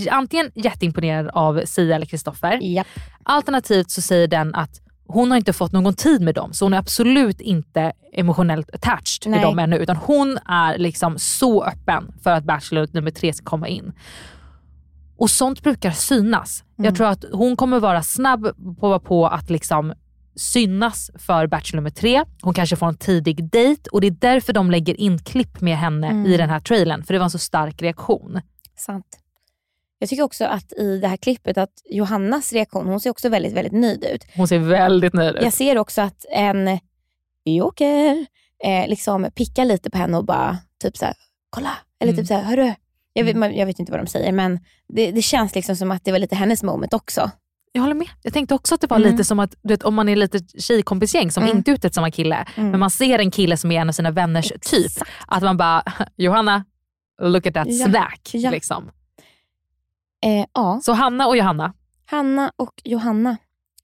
antingen 0.09 0.51
jätteimponerad 0.55 1.27
av 1.33 1.61
Sia 1.65 1.95
eller 1.95 2.05
Kristoffer. 2.05 2.59
Japp. 2.61 2.87
Alternativt 3.23 3.91
så 3.91 4.01
säger 4.01 4.27
den 4.27 4.55
att 4.55 4.81
hon 5.07 5.31
har 5.31 5.37
inte 5.37 5.53
fått 5.53 5.71
någon 5.71 5.93
tid 5.93 6.21
med 6.21 6.35
dem, 6.35 6.53
så 6.53 6.65
hon 6.65 6.73
är 6.73 6.77
absolut 6.77 7.41
inte 7.41 7.91
emotionellt 8.13 8.69
attached 8.75 9.31
med 9.31 9.41
dem 9.41 9.59
ännu. 9.59 9.77
Utan 9.77 9.95
hon 9.95 10.37
är 10.45 10.77
liksom 10.77 11.19
så 11.19 11.63
öppen 11.63 12.13
för 12.23 12.31
att 12.31 12.43
Bachelor 12.43 12.87
nummer 12.91 13.11
tre 13.11 13.33
ska 13.33 13.45
komma 13.45 13.67
in. 13.67 13.91
Och 15.17 15.29
sånt 15.29 15.63
brukar 15.63 15.91
synas. 15.91 16.63
Mm. 16.77 16.85
Jag 16.85 16.95
tror 16.95 17.07
att 17.07 17.25
hon 17.33 17.55
kommer 17.55 17.79
vara 17.79 18.03
snabb 18.03 18.47
på, 18.79 18.99
på 18.99 19.27
att 19.27 19.49
liksom 19.49 19.93
synas 20.35 21.11
för 21.15 21.47
Bachelor 21.47 21.75
nummer 21.75 21.89
tre. 21.89 22.23
Hon 22.41 22.53
kanske 22.53 22.75
får 22.75 22.87
en 22.87 22.97
tidig 22.97 23.43
dejt 23.49 23.89
och 23.91 24.01
det 24.01 24.07
är 24.07 24.11
därför 24.11 24.53
de 24.53 24.71
lägger 24.71 24.99
in 24.99 25.19
klipp 25.19 25.61
med 25.61 25.77
henne 25.77 26.07
Mm. 26.07 26.25
i 26.25 26.37
den 26.37 26.49
här 26.49 26.59
trailern. 26.59 27.03
För 27.03 27.13
det 27.13 27.19
var 27.19 27.23
en 27.25 27.31
så 27.31 27.37
stark 27.39 27.81
reaktion. 27.81 28.41
Sant. 28.77 29.17
Jag 29.99 30.09
tycker 30.09 30.23
också 30.23 30.45
att 30.45 30.73
i 30.73 30.97
det 30.97 31.07
här 31.07 31.17
klippet 31.17 31.57
att 31.57 31.71
Johannas 31.89 32.53
reaktion, 32.53 32.87
hon 32.87 32.99
ser 32.99 33.09
också 33.09 33.29
väldigt, 33.29 33.53
väldigt 33.53 33.73
nöjd 33.73 34.03
ut. 34.03 34.25
Hon 34.35 34.47
ser 34.47 34.59
väldigt 34.59 35.13
nöjd 35.13 35.35
ut. 35.35 35.43
Jag 35.43 35.53
ser 35.53 35.77
också 35.77 36.01
att 36.01 36.25
en 36.31 36.79
joker 37.45 38.25
eh, 38.63 38.87
liksom 38.87 39.27
pickar 39.35 39.65
lite 39.65 39.89
på 39.89 39.97
henne 39.97 40.17
och 40.17 40.25
bara 40.25 40.57
typ 40.81 40.97
så 40.97 41.05
här, 41.05 41.15
kolla. 41.49 41.71
Eller 41.99 42.13
Mm. 42.13 42.23
typ 42.23 42.27
så 42.27 42.33
här, 42.33 42.43
hörru. 42.43 42.73
Jag 43.13 43.23
vet, 43.23 43.35
man- 43.35 43.55
jag 43.55 43.65
vet 43.65 43.79
inte 43.79 43.91
vad 43.91 44.01
de 44.01 44.07
säger 44.07 44.31
men 44.31 44.59
det, 44.87 45.11
det 45.11 45.21
känns 45.21 45.55
liksom 45.55 45.75
som 45.75 45.91
att 45.91 46.03
det 46.05 46.11
var 46.11 46.19
lite 46.19 46.35
hennes 46.35 46.63
moment 46.63 46.93
också. 46.93 47.31
Jag 47.71 47.81
håller 47.81 47.95
med. 47.95 48.07
Jag 48.21 48.33
tänkte 48.33 48.55
också 48.55 48.75
att 48.75 48.81
det 48.81 48.87
var 48.87 48.97
Mm. 48.97 49.11
lite 49.11 49.23
som 49.23 49.39
att 49.39 49.55
du 49.61 49.73
vet, 49.73 49.83
om 49.83 49.95
man 49.95 50.09
är 50.09 50.15
lite 50.15 50.39
tjejkompisgäng 50.61 51.31
som 51.31 51.43
Mm. 51.43 51.57
inte 51.57 51.71
är 51.71 51.73
ute 51.75 51.89
samma 51.93 52.11
kille, 52.11 52.45
Mm. 52.55 52.71
men 52.71 52.79
man 52.79 52.89
ser 52.91 53.19
en 53.19 53.31
kille 53.31 53.57
som 53.57 53.71
är 53.71 53.81
en 53.81 53.89
av 53.89 53.93
sina 53.93 54.11
vänners 54.11 54.51
typ. 54.61 54.91
Att 55.27 55.43
man 55.43 55.57
bara, 55.57 55.83
Johanna, 56.15 56.65
look 57.21 57.45
at 57.47 57.53
that 57.53 57.67
Ja. 57.69 57.85
snack. 57.85 58.29
Ja. 58.33 58.51
Liksom. 58.51 58.91
Eh, 60.25 60.45
ja. 60.53 60.79
Så 60.83 60.93
Hanna 60.93 61.27
och 61.27 61.37
Johanna 61.37 61.73
Hanna 62.05 62.51
och 62.55 62.81
Johanna. 62.83 63.37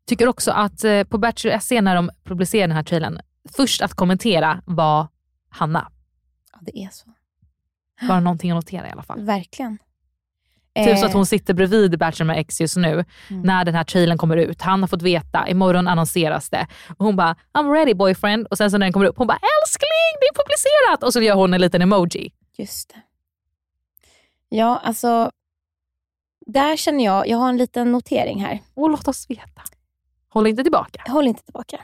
tycker 0.06 0.28
också 0.28 0.52
att 0.52 0.84
eh, 0.84 1.04
på 1.04 1.17
Bachelor 1.17 1.60
SC 1.60 1.71
när 1.82 1.95
de 1.95 2.10
publicerade 2.23 2.67
den 2.67 2.76
här 2.76 2.84
trailern, 2.84 3.19
först 3.56 3.82
att 3.82 3.93
kommentera 3.93 4.62
var 4.65 5.08
Hanna. 5.50 5.91
Ja, 6.54 6.60
det 6.62 6.78
är 6.78 6.89
så. 6.91 7.10
Bara 8.08 8.19
någonting 8.19 8.52
att 8.52 8.56
notera 8.56 8.88
i 8.88 8.91
alla 8.91 9.04
fall. 9.04 9.21
Verkligen. 9.21 9.78
Typ 10.86 10.98
så 10.98 11.04
Eh, 11.04 11.10
att 11.10 11.13
hon 11.13 11.26
sitter 11.26 11.54
bredvid 11.54 12.00
Bachelor 12.00 12.28
med 12.28 12.40
X 12.40 12.62
just 12.62 12.78
nu 12.78 13.06
Mm. 13.30 13.42
när 13.42 13.66
den 13.66 13.76
här 13.76 13.84
trailern 13.84 14.18
kommer 14.18 14.38
ut. 14.38 14.62
Han 14.62 14.82
har 14.82 14.88
fått 14.88 15.02
veta, 15.02 15.48
imorgon 15.50 15.88
annonseras 15.88 16.50
det. 16.50 16.68
Och 16.98 17.06
hon 17.06 17.16
bara, 17.16 17.36
I'm 17.54 17.74
ready 17.74 17.94
boyfriend. 17.94 18.48
Och 18.48 18.58
sen 18.58 18.72
så 18.72 18.78
när 18.78 18.86
den 18.86 18.94
kommer 18.94 19.06
upp, 19.06 19.18
hon 19.18 19.28
bara, 19.28 19.40
älskling 19.63 20.18
det 20.22 20.26
är 20.26 20.44
publicerat. 20.44 21.04
Och 21.04 21.13
så 21.13 21.22
gör 21.22 21.36
hon 21.36 21.54
en 21.54 21.62
liten 21.62 21.82
emoji. 21.82 22.32
Just 22.58 22.90
det. 22.90 23.02
Ja, 24.50 24.82
alltså. 24.84 25.32
Där 26.46 26.78
känner 26.78 27.06
jag, 27.06 27.28
jag 27.28 27.38
har 27.38 27.50
en 27.50 27.58
liten 27.58 27.92
notering 27.92 28.42
här. 28.46 28.60
Och 28.74 28.90
låt 28.90 29.08
oss 29.08 29.30
veta. 29.30 29.62
Håll 30.30 30.47
inte 30.47 30.64
tillbaka. 30.64 31.04
Håll 31.12 31.28
inte 31.28 31.43
tillbaka. 31.43 31.80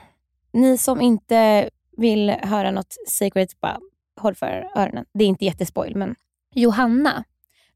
Ni 0.54 0.78
som 0.78 1.02
inte 1.02 1.70
vill 1.98 2.30
höra 2.30 2.72
något 2.72 2.96
secret, 3.08 3.62
bara 3.62 3.80
håll 4.22 4.36
för 4.36 4.70
öronen. 4.76 5.06
Det 5.14 5.24
är 5.24 5.28
inte 5.28 5.46
jättespoil, 5.46 5.96
men 5.96 6.16
Johanna 6.56 7.24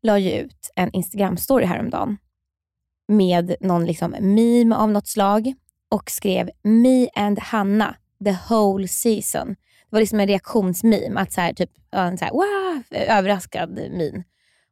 la 0.02 0.20
ju 0.20 0.32
ut 0.32 0.72
en 0.76 0.92
Instagram-story 0.92 1.66
häromdagen 1.66 2.18
med 3.08 3.56
någon 3.62 3.86
liksom 3.86 4.12
meme 4.12 4.76
av 4.76 4.92
något 4.92 5.08
slag 5.08 5.54
och 5.90 6.12
skrev 6.12 6.50
Me 6.64 7.10
and 7.16 7.40
Hanna 7.40 7.96
the 8.24 8.38
whole 8.50 8.88
season. 8.88 9.48
Det 9.48 9.96
var 9.96 10.00
liksom 10.00 10.20
en 10.20 10.28
reaktionsmeme, 10.28 11.20
att 11.20 11.32
så 11.32 11.42
här, 11.42 11.54
typ, 11.54 11.72
en 11.92 12.18
så 12.18 12.26
här, 12.26 12.32
wow, 12.32 12.84
överraskad 12.92 13.70
min. 13.70 14.24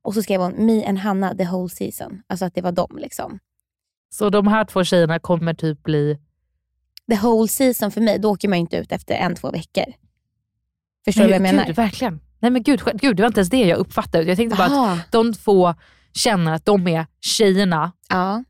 Och 0.01 0.13
så 0.13 0.23
skrev 0.23 0.41
hon 0.41 0.65
me 0.65 0.85
and 0.85 0.97
Hanna 0.97 1.35
the 1.35 1.45
whole 1.45 1.69
season. 1.69 2.21
Alltså 2.27 2.45
att 2.45 2.55
det 2.55 2.61
var 2.61 2.71
dem 2.71 2.97
liksom. 2.97 3.39
Så 4.09 4.29
de 4.29 4.47
här 4.47 4.65
två 4.65 4.83
tjejerna 4.83 5.19
kommer 5.19 5.53
typ 5.53 5.83
bli... 5.83 6.17
The 7.09 7.17
whole 7.17 7.47
season 7.47 7.91
för 7.91 8.01
mig, 8.01 8.19
då 8.19 8.31
åker 8.31 8.47
man 8.47 8.57
inte 8.57 8.77
ut 8.77 8.91
efter 8.91 9.15
en, 9.15 9.35
två 9.35 9.51
veckor. 9.51 9.85
Förstår 11.05 11.21
Nej, 11.21 11.27
du 11.27 11.39
vad 11.39 11.47
jag 11.47 11.55
menar? 11.55 11.67
Gud, 11.67 11.75
verkligen. 11.75 12.19
Nej 12.45 12.51
men 12.51 12.63
gud, 12.63 12.81
gud, 12.93 13.15
det 13.17 13.23
var 13.23 13.27
inte 13.27 13.39
ens 13.39 13.49
det 13.49 13.57
jag 13.65 13.77
uppfattade. 13.77 14.23
Jag 14.23 14.37
tänkte 14.37 14.57
bara 14.57 14.67
Aha. 14.67 14.91
att 14.93 15.11
de 15.11 15.33
två 15.33 15.73
känner 16.13 16.53
att 16.53 16.65
de 16.65 16.87
är 16.87 17.05
tjejerna. 17.21 17.91
Ja. 18.09 18.43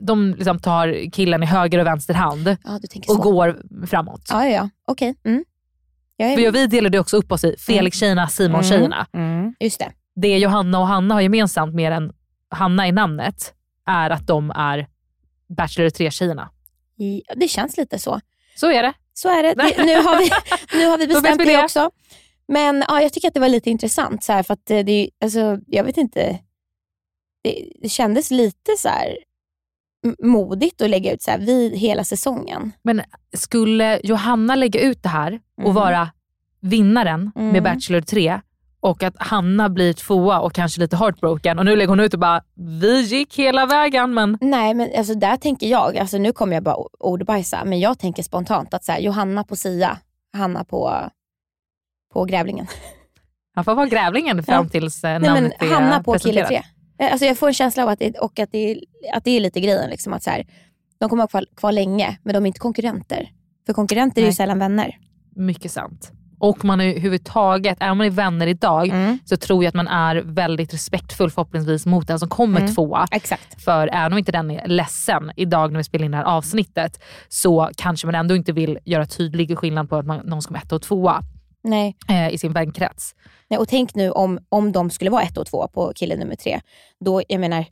De 0.00 0.34
liksom 0.34 0.58
tar 0.58 1.10
killen 1.12 1.42
i 1.42 1.46
höger 1.46 1.78
och 1.78 1.86
vänster 1.86 2.14
hand 2.14 2.56
Ja, 2.64 2.76
och 3.08 3.14
så. 3.16 3.22
går 3.22 3.62
framåt. 3.86 4.22
Ja, 4.30 4.44
ja, 4.44 4.50
ja. 4.50 4.68
okej. 4.84 5.14
Mm. 5.24 5.44
Jag 6.16 6.32
är- 6.32 6.36
För 6.36 6.50
vi 6.52 6.66
delade 6.66 6.98
också 6.98 7.16
upp 7.16 7.32
oss 7.32 7.44
i 7.44 7.56
Felix-tjejerna, 7.58 8.28
Simon-tjejerna. 8.28 9.06
Mm. 9.12 9.54
Just 9.60 9.78
det. 9.78 9.92
Det 10.16 10.38
Johanna 10.38 10.78
och 10.80 10.86
Hanna 10.86 11.14
har 11.14 11.20
gemensamt 11.20 11.74
mer 11.74 11.90
än 11.90 12.12
Hanna 12.50 12.88
i 12.88 12.92
namnet 12.92 13.54
är 13.86 14.10
att 14.10 14.26
de 14.26 14.50
är 14.50 14.86
Bachelor 15.56 15.88
3-tjejerna. 15.90 16.48
I- 16.98 17.22
ja, 17.28 17.34
Det 17.36 17.48
känns 17.48 17.76
lite 17.76 17.98
så. 17.98 18.20
Så 18.56 18.70
är 18.70 18.82
det. 18.82 18.92
Så 19.14 19.28
är 19.28 19.42
det. 19.42 19.54
det 19.54 19.84
nu, 19.84 19.94
har 19.94 20.18
vi, 20.18 20.30
nu 20.78 20.86
har 20.86 20.98
vi 20.98 21.06
bestämt 21.14 21.40
vi 21.40 21.44
det. 21.44 21.64
också. 21.64 21.90
Men 22.48 22.84
ja, 22.88 23.00
jag 23.02 23.12
tycker 23.12 23.28
att 23.28 23.34
det 23.34 23.40
var 23.40 23.48
lite 23.48 23.70
intressant. 23.70 24.24
Så 24.24 24.32
här, 24.32 24.42
för 24.42 24.54
att 24.54 24.70
eh, 24.70 24.78
det, 24.78 25.10
alltså, 25.24 25.58
jag 25.66 25.84
vet 25.84 25.96
inte. 25.96 26.38
Det, 27.44 27.68
det 27.82 27.88
kändes 27.88 28.30
lite 28.30 28.70
så 28.78 28.88
här 28.88 29.18
modigt 30.22 30.82
att 30.82 30.90
lägga 30.90 31.12
ut 31.14 31.22
så 31.22 31.30
här, 31.30 31.38
vid 31.38 31.76
hela 31.76 32.04
säsongen. 32.04 32.72
Men 32.82 33.02
skulle 33.36 34.00
Johanna 34.04 34.54
lägga 34.54 34.80
ut 34.80 35.02
det 35.02 35.08
här 35.08 35.40
och 35.56 35.62
Mm. 35.62 35.74
vara 35.74 36.08
vinnaren 36.60 37.32
Mm. 37.36 37.48
med 37.52 37.62
Bachelor 37.62 38.00
3 38.00 38.40
och 38.80 39.02
att 39.02 39.14
Hanna 39.18 39.68
blir 39.68 39.92
tvåa 39.92 40.40
och 40.40 40.52
kanske 40.52 40.80
lite 40.80 40.96
heartbroken 40.96 41.58
och 41.58 41.64
nu 41.64 41.76
lägger 41.76 41.88
hon 41.88 42.00
ut 42.00 42.14
och 42.14 42.20
bara 42.20 42.42
vi 42.80 43.00
gick 43.00 43.38
hela 43.38 43.66
vägen 43.66 44.14
men 44.14 44.38
Nej, 44.40 44.74
men 44.74 44.90
alltså, 44.98 45.14
där 45.14 45.36
tänker 45.36 45.66
jag, 45.66 45.98
alltså, 45.98 46.18
nu 46.18 46.32
kommer 46.32 46.54
jag 46.54 46.62
bara 46.62 46.76
ordbajsa, 47.00 47.64
men 47.64 47.80
jag 47.80 47.98
tänker 47.98 48.22
spontant 48.22 48.74
att 48.74 48.84
så 48.84 48.92
här, 48.92 48.98
Johanna 49.00 49.44
på 49.44 49.56
Sia, 49.56 49.98
Hanna 50.32 50.64
på, 50.64 51.10
på 52.12 52.24
Grävlingen. 52.24 52.66
han 53.54 53.64
får 53.64 53.74
vara 53.74 53.86
grävlingen 53.86 54.42
fram 54.42 54.64
Ja. 54.64 54.70
tills 54.70 55.04
eh, 55.04 55.10
Nej, 55.10 55.20
men 55.20 55.34
namnet 55.34 55.62
är 55.62 55.66
Hanna 55.74 56.02
på 56.02 56.12
kille 56.18 56.40
presenterat. 56.40 56.64
3. 56.98 57.06
Eh, 57.06 57.12
Alltså, 57.12 57.26
jag 57.26 57.38
får 57.38 57.48
en 57.48 57.54
känsla 57.54 57.82
av 57.82 57.88
att 57.88 57.98
det, 57.98 58.18
och 58.18 58.38
att 58.38 58.52
det, 58.52 58.80
att 59.14 59.24
det 59.24 59.30
är 59.30 59.40
lite 59.40 59.60
grejen. 59.60 59.90
Liksom, 59.90 60.12
att 60.12 60.22
så 60.22 60.30
här, 60.30 60.46
de 61.00 61.08
kommer 61.08 61.24
att 61.24 61.32
vara 61.32 61.44
kvar, 61.44 61.56
kvar 61.56 61.72
länge, 61.72 62.18
men 62.22 62.34
de 62.34 62.44
är 62.44 62.46
inte 62.46 62.60
konkurrenter. 62.60 63.28
För 63.66 63.72
konkurrenter 63.72 64.20
är 64.20 64.24
ju 64.24 64.28
Nej. 64.28 64.34
sällan 64.36 64.58
vänner. 64.58 64.96
Mycket 65.36 65.70
sant. 65.72 66.12
Och 66.40 66.64
man 66.64 66.80
är 66.80 66.90
överhuvudtaget, 66.90 67.76
även 67.80 67.90
om 67.92 67.98
man 67.98 68.06
är 68.06 68.10
vänner 68.10 68.46
idag, 68.46 68.88
Mm. 68.88 69.18
så 69.24 69.36
tror 69.36 69.64
jag 69.64 69.68
att 69.68 69.74
man 69.74 69.88
är 69.88 70.16
väldigt 70.16 70.74
respektfull 70.74 71.30
förhoppningsvis 71.30 71.86
mot 71.86 72.06
den 72.06 72.18
som 72.18 72.28
kommer 72.28 72.60
Mm. 72.60 72.74
tvåa. 72.74 73.06
Exakt. 73.10 73.62
För 73.64 73.88
även 73.92 74.12
om 74.12 74.18
inte 74.18 74.32
den 74.32 74.50
är 74.50 74.68
ledsen 74.68 75.32
idag 75.36 75.72
när 75.72 75.78
vi 75.78 75.84
spelar 75.84 76.04
in 76.04 76.10
det 76.10 76.16
här 76.16 76.24
avsnittet 76.24 77.00
så 77.28 77.70
kanske 77.76 78.06
man 78.06 78.14
ändå 78.14 78.36
inte 78.36 78.52
vill 78.52 78.78
göra 78.84 79.06
tydlig 79.06 79.58
skillnad 79.58 79.88
på 79.90 79.96
att 79.96 80.06
man, 80.06 80.20
någon 80.24 80.42
ska 80.42 80.54
vara 80.54 80.62
etta 80.62 80.74
och 80.74 80.82
tvåa 80.82 81.22
Nej. 81.68 81.96
eh, 82.08 82.28
i 82.34 82.38
sin 82.38 82.52
vänkrets. 82.52 83.14
Nej, 83.48 83.58
och 83.58 83.68
tänk 83.68 83.94
nu 83.94 84.10
om, 84.10 84.38
om 84.48 84.72
de 84.72 84.90
skulle 84.90 85.10
vara 85.10 85.22
ett 85.22 85.38
och 85.38 85.46
två 85.46 85.68
på 85.68 85.92
kille 85.94 86.16
nummer 86.16 86.34
tre. 86.36 86.60
Då, 87.04 87.22
jag 87.28 87.40
menar, 87.40 87.64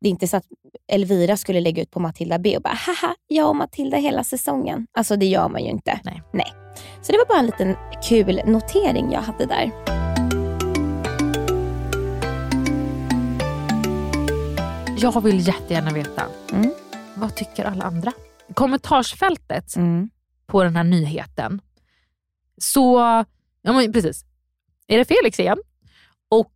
det 0.00 0.08
är 0.08 0.10
inte 0.10 0.28
så 0.28 0.36
att 0.36 0.44
Elvira 0.92 1.36
skulle 1.36 1.60
lägga 1.60 1.82
ut 1.82 1.90
på 1.90 2.00
Matilda 2.00 2.38
B 2.38 2.56
och 2.56 2.62
bara 2.62 2.74
haha, 2.86 3.14
jag 3.26 3.48
och 3.48 3.56
Matilda 3.56 3.96
hela 3.96 4.24
säsongen. 4.24 4.86
Alltså 4.92 5.16
det 5.16 5.26
gör 5.26 5.48
man 5.48 5.62
ju 5.64 5.70
inte. 5.70 6.00
Nej. 6.04 6.22
Nej. 6.32 6.52
Så 7.02 7.12
det 7.12 7.18
var 7.18 7.26
bara 7.26 7.38
en 7.38 7.46
liten 7.46 7.76
kul 8.08 8.40
notering 8.46 9.12
jag 9.12 9.20
hade 9.20 9.46
där. 9.46 9.70
Jag 14.98 15.20
vill 15.20 15.46
jättegärna 15.46 15.90
veta, 15.90 16.22
Mm. 16.52 16.70
vad 17.14 17.34
tycker 17.34 17.64
alla 17.64 17.84
andra? 17.84 18.12
Kommentarsfältet 18.54 19.76
Mm. 19.76 20.10
på 20.46 20.62
den 20.64 20.76
här 20.76 20.84
nyheten, 20.84 21.60
så, 22.62 22.98
ja 23.62 23.72
men 23.72 23.92
precis, 23.92 24.24
är 24.86 24.98
det 24.98 25.04
Felix 25.04 25.40
igen? 25.40 25.58
Och 26.28 26.52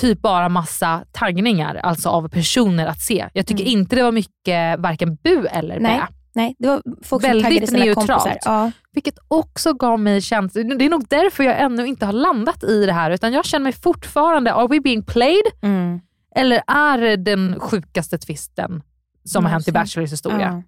typ 0.00 0.20
bara 0.22 0.48
massa 0.48 1.04
taggningar, 1.12 1.74
alltså 1.74 2.08
av 2.08 2.28
personer 2.28 2.86
att 2.86 3.00
se. 3.00 3.28
Jag 3.32 3.46
tycker 3.46 3.64
inte 3.64 3.96
det 3.96 4.02
var 4.02 4.12
mycket 4.12 4.80
varken 4.80 5.14
bu 5.16 5.46
eller 5.46 5.80
bä. 5.80 5.86
Mm. 5.88 5.98
Nej, 5.98 6.02
nej, 6.32 6.56
det 6.58 6.68
var 6.68 6.82
folk 7.02 7.06
som 7.06 7.18
taggade 7.20 7.42
Väldigt 7.42 7.70
sina 7.70 7.84
neutralt. 7.84 8.22
kompisar. 8.22 8.38
Ja. 8.44 8.70
Vilket 8.92 9.18
också 9.28 9.72
gav 9.74 10.00
mig 10.00 10.20
känslan, 10.20 10.78
det 10.78 10.84
är 10.84 10.90
nog 10.90 11.08
därför 11.08 11.44
jag 11.44 11.60
ännu 11.60 11.86
inte 11.86 12.06
har 12.06 12.12
landat 12.12 12.64
i 12.64 12.86
det 12.86 12.92
här, 12.92 13.10
utan 13.10 13.32
jag 13.32 13.44
känner 13.44 13.64
mig 13.64 13.72
fortfarande, 13.72 14.52
are 14.52 14.68
we 14.68 14.80
being 14.80 15.02
played? 15.04 15.44
Mm. 15.62 16.00
Eller 16.36 16.62
är 16.66 16.98
det 16.98 17.16
den 17.16 17.60
sjukaste 17.60 18.18
twisten 18.18 18.82
som 19.24 19.44
har 19.44 19.52
hänt 19.52 19.68
i. 19.68 19.72
Bachelors 19.72 20.12
historia? 20.12 20.40
Ja. 20.40 20.62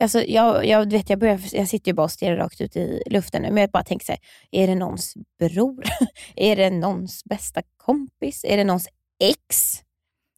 Alltså, 0.00 0.22
jag, 0.22 0.66
jag, 0.66 0.90
vet, 0.90 1.10
jag, 1.10 1.18
börjar, 1.18 1.40
jag 1.52 1.68
sitter 1.68 1.90
ju 1.90 1.94
bara 1.94 2.04
och 2.04 2.10
stirrar 2.10 2.36
rakt 2.36 2.60
ut 2.60 2.76
i 2.76 3.02
luften 3.06 3.42
nu, 3.42 3.50
men 3.50 3.60
jag 3.60 3.70
bara 3.70 3.84
tänker 3.84 4.06
så 4.06 4.12
här, 4.12 4.20
är 4.50 4.66
det 4.66 4.74
någons 4.74 5.14
bror? 5.38 5.84
är 6.36 6.56
det 6.56 6.70
någons 6.70 7.24
bästa 7.24 7.62
kompis? 7.76 8.44
Är 8.44 8.56
det 8.56 8.64
någons 8.64 8.88
ex? 9.20 9.72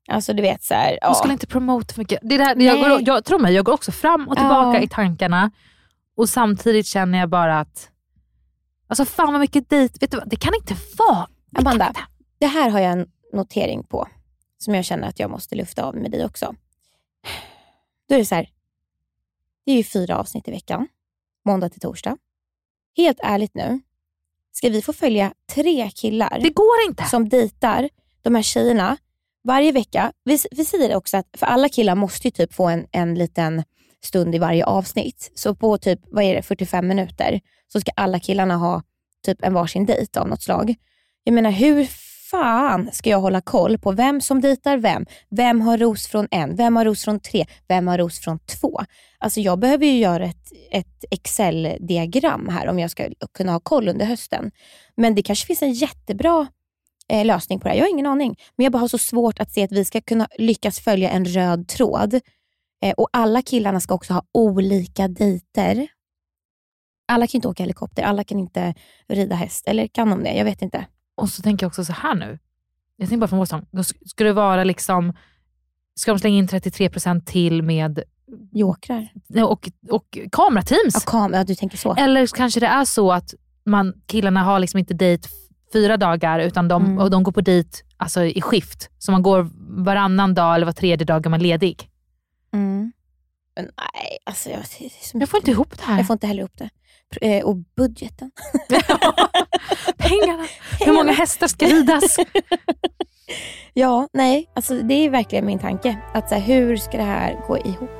Alltså 0.09 0.32
du 0.32 0.42
vet 0.42 0.62
så 0.62 0.74
här, 0.74 0.90
Jag 0.90 1.11
ja. 1.11 1.14
skulle 1.14 1.32
inte 1.32 1.46
promota 1.46 1.94
för 1.94 2.00
mycket. 2.00 2.18
Det 2.22 2.36
där, 2.36 2.56
jag, 2.56 2.78
går, 2.78 3.09
jag 3.09 3.24
tror 3.24 3.38
mig, 3.38 3.54
jag 3.54 3.64
går 3.64 3.72
också 3.72 3.92
fram 3.92 4.28
och 4.28 4.36
tillbaka 4.36 4.78
Ja. 4.78 4.84
i 4.84 4.88
tankarna 4.88 5.50
och 6.16 6.28
samtidigt 6.28 6.86
känner 6.86 7.18
jag 7.18 7.28
bara 7.28 7.61
att, 7.61 7.90
alltså 8.88 9.04
fan 9.04 9.32
vad 9.32 9.40
mycket 9.40 9.70
dejt, 9.70 9.98
vet 10.00 10.11
du 10.11 10.16
vad, 10.16 10.28
det 10.28 10.36
kan 10.36 10.54
inte 10.54 10.76
vara. 10.98 11.28
Det 11.50 11.59
Amanda, 11.59 11.88
inte. 11.88 12.00
det 12.38 12.46
här 12.46 12.70
har 12.70 12.80
jag 12.80 12.92
en 12.92 13.06
notering 13.32 13.84
på 13.84 14.09
som 14.59 14.74
jag 14.74 14.84
känner 14.84 15.09
att 15.09 15.18
jag 15.18 15.30
måste 15.30 15.54
lyfta 15.54 15.84
av 15.84 15.96
med 15.96 16.11
dig 16.11 16.24
också. 16.24 16.54
Då 18.09 18.14
är 18.14 18.18
det 18.18 18.24
så 18.24 18.34
här, 18.34 18.48
det 19.69 19.73
är 19.73 19.77
ju 19.77 19.85
fyra 19.85 20.19
avsnitt 20.19 20.49
i 20.49 20.51
veckan, 20.51 20.89
måndag 21.45 21.69
till 21.69 21.81
torsdag. 21.81 22.16
Helt 22.97 23.19
ärligt 23.23 23.55
nu, 23.55 23.81
ska 24.53 24.69
vi 24.69 24.83
få 24.83 24.93
följa 24.93 25.33
tre 25.55 25.91
killar 25.91 26.41
Det 26.43 26.51
går 26.51 26.77
inte. 26.89 27.05
som 27.05 27.29
dejtar 27.29 27.89
de 28.23 28.35
här 28.35 28.43
tjejerna 28.43 28.97
varje 29.45 29.73
vecka. 29.73 30.12
Vi, 30.25 30.39
vi 30.51 30.64
säger 30.64 30.97
också 30.97 31.16
att 31.16 31.27
för 31.37 31.47
alla 31.47 31.69
killar 31.69 31.95
måste 31.95 32.27
ju 32.27 32.31
typ 32.31 32.55
få 32.55 32.69
en, 32.69 32.87
en 32.93 33.14
liten 33.14 33.64
stund 34.05 34.35
i 34.35 34.39
varje 34.39 34.64
avsnitt. 34.64 35.31
Så 35.35 35.55
på 35.55 35.79
typ, 35.79 36.01
vad 36.03 36.25
är 36.25 36.35
det, 36.35 36.43
45 36.43 36.89
minuter 36.89 37.41
så 37.73 37.81
ska 37.81 37.91
alla 37.97 38.21
killarna 38.21 38.57
ha 38.57 38.83
typ 39.25 39.45
en 39.45 39.55
varsin 39.55 39.87
dejt 39.87 40.21
av 40.21 40.29
något 40.29 40.43
slag. 40.43 40.75
Jag 41.25 41.35
menar 41.35 41.51
hur 41.51 41.89
fan 42.31 42.91
ska 42.93 43.11
jag 43.11 43.20
hålla 43.20 43.41
koll 43.41 43.79
på 43.79 43.93
vem 43.93 44.20
som 44.20 44.41
dejtar 44.41 44.76
vem? 44.76 45.07
Vem 45.31 45.61
har 45.61 45.79
ros 45.79 46.07
från 46.07 46.29
en? 46.31 46.57
Vem 46.57 46.76
har 46.76 46.85
ros 46.85 47.05
från 47.05 47.20
tre? 47.20 47.47
Vem 47.68 47.89
har 47.89 47.99
ros 47.99 48.20
från 48.20 48.39
två? 48.39 48.81
Alltså 49.18 49.41
jag 49.41 49.59
behöver 49.59 49.87
ju 49.87 49.99
göra 49.99 50.24
ett, 50.24 50.53
ett 50.70 51.05
Excel-diagram 51.11 52.49
här 52.49 52.68
om 52.68 52.79
jag 52.79 52.91
ska 52.91 53.09
kunna 53.35 53.53
ha 53.53 53.61
koll 53.61 53.89
under 53.89 54.07
hösten. 54.07 54.51
Men 54.97 55.14
det 55.14 55.22
kanske 55.22 55.47
finns 55.47 55.62
en 55.62 55.72
jättebra 55.72 56.47
eh, 57.09 57.24
lösning 57.24 57.61
på 57.61 57.64
det 57.64 57.70
här. 57.70 57.76
Jag 57.79 57.85
har 57.85 57.91
ingen 57.91 58.07
aning. 58.07 58.37
Men 58.57 58.64
jag 58.64 58.72
bara 58.72 58.79
har 58.79 58.89
så 58.89 58.99
svårt 58.99 59.41
att 59.41 59.53
se 59.53 59.64
att 59.64 59.72
vi 59.72 59.85
ska 59.85 60.01
kunna 60.01 60.29
lyckas 60.39 60.81
följa 60.81 61.11
en 61.11 61.24
röd 61.24 61.68
tråd. 61.68 62.14
Eh, 62.83 62.93
och 62.97 63.09
alla 63.12 63.43
killarna 63.43 63.81
ska 63.81 63.95
också 63.95 64.12
ha 64.12 64.22
olika 64.35 65.09
dejter. 65.09 65.89
Alla 67.12 67.26
kan 67.26 67.39
inte 67.39 67.49
åka 67.49 67.62
helikopter, 67.62 68.03
alla 68.03 68.24
kan 68.24 68.39
inte 68.39 68.74
rida 69.09 69.35
häst. 69.35 69.68
Eller 69.68 69.87
kan 69.87 70.11
de 70.11 70.22
det? 70.22 70.33
Jag 70.33 70.45
vet 70.45 70.62
inte. 70.62 70.87
Och 71.19 71.29
så 71.31 71.43
tänker 71.43 71.64
jag 71.64 71.69
också 71.69 71.85
så 71.85 71.93
här 71.93 72.14
nu. 72.14 72.39
Jag 72.97 73.09
tänker 73.09 73.21
bara 73.21 73.29
från 73.29 73.39
vår 73.39 73.47
säsong. 73.47 73.66
Då 73.71 73.83
sk- 73.83 74.07
ska 74.07 74.25
det 74.25 74.33
vara 74.33 74.64
liksom, 74.64 75.12
ska 75.95 76.12
de 76.12 76.19
slänga 76.19 76.37
in 76.39 76.49
33% 76.49 77.25
till 77.25 77.62
med 77.62 78.03
Jokrar. 78.53 79.09
och, 79.45 79.69
och 79.91 80.19
kamerateams? 80.33 80.95
Ja, 80.95 81.01
kam- 81.12 81.35
ja, 81.37 81.45
du 81.45 81.55
tänker 81.55 81.77
så. 81.79 81.95
Eller 81.95 82.27
kanske 82.27 82.61
det 82.61 82.66
är 82.66 82.85
så 82.85 83.12
att 83.12 83.35
man, 83.64 83.95
killarna 84.07 84.43
har 84.43 84.59
liksom 84.59 84.79
inte 84.79 84.95
dejt 84.95 85.29
fyra 85.73 85.97
dagar 85.97 86.39
utan 86.41 86.69
de, 86.69 86.85
Mm. 86.85 86.99
och 86.99 87.11
de 87.11 87.23
går 87.23 87.33
på 87.33 87.41
dejt 87.41 87.71
alltså, 87.97 88.25
i 88.25 88.41
skift. 88.41 88.91
Så 88.99 89.12
man 89.12 89.23
går 89.23 89.49
varannan 89.85 90.35
dag 90.35 90.55
eller 90.55 90.66
var 90.66 90.73
tredje 90.73 91.05
dag 91.05 91.27
är 91.27 91.31
man 91.31 91.41
ledig. 91.43 91.89
Mm. 92.53 92.93
Men 93.57 93.64
nej, 93.64 94.19
alltså 94.25 94.51
jag, 94.51 94.61
Jag 95.14 95.29
får 95.29 95.39
inte 95.39 95.51
ihop 95.51 95.79
det 95.79 95.85
här. 95.85 95.97
Jag 95.97 96.07
får 96.07 96.14
inte 96.14 96.27
heller 96.27 96.41
ihop 96.41 96.57
det. 96.59 96.71
Eh, 97.20 97.44
Och 97.44 97.56
budgeten. 97.76 98.30
Pengarna. 99.96 100.46
Hur 100.80 100.92
många 100.92 101.12
hästar 101.12 101.46
ska 101.48 101.66
ridas? 101.66 102.16
Ja, 103.74 104.09
nej, 104.12 104.50
alltså 104.54 104.74
det 104.82 104.94
är 104.94 105.11
verkligen 105.11 105.46
min 105.46 105.59
tanke. 105.59 105.98
Att 106.14 106.28
så 106.28 106.34
här, 106.34 106.42
hur 106.42 106.76
ska 106.76 106.96
det 106.96 107.02
här 107.02 107.36
gå 107.48 107.59
ihop? 107.59 107.90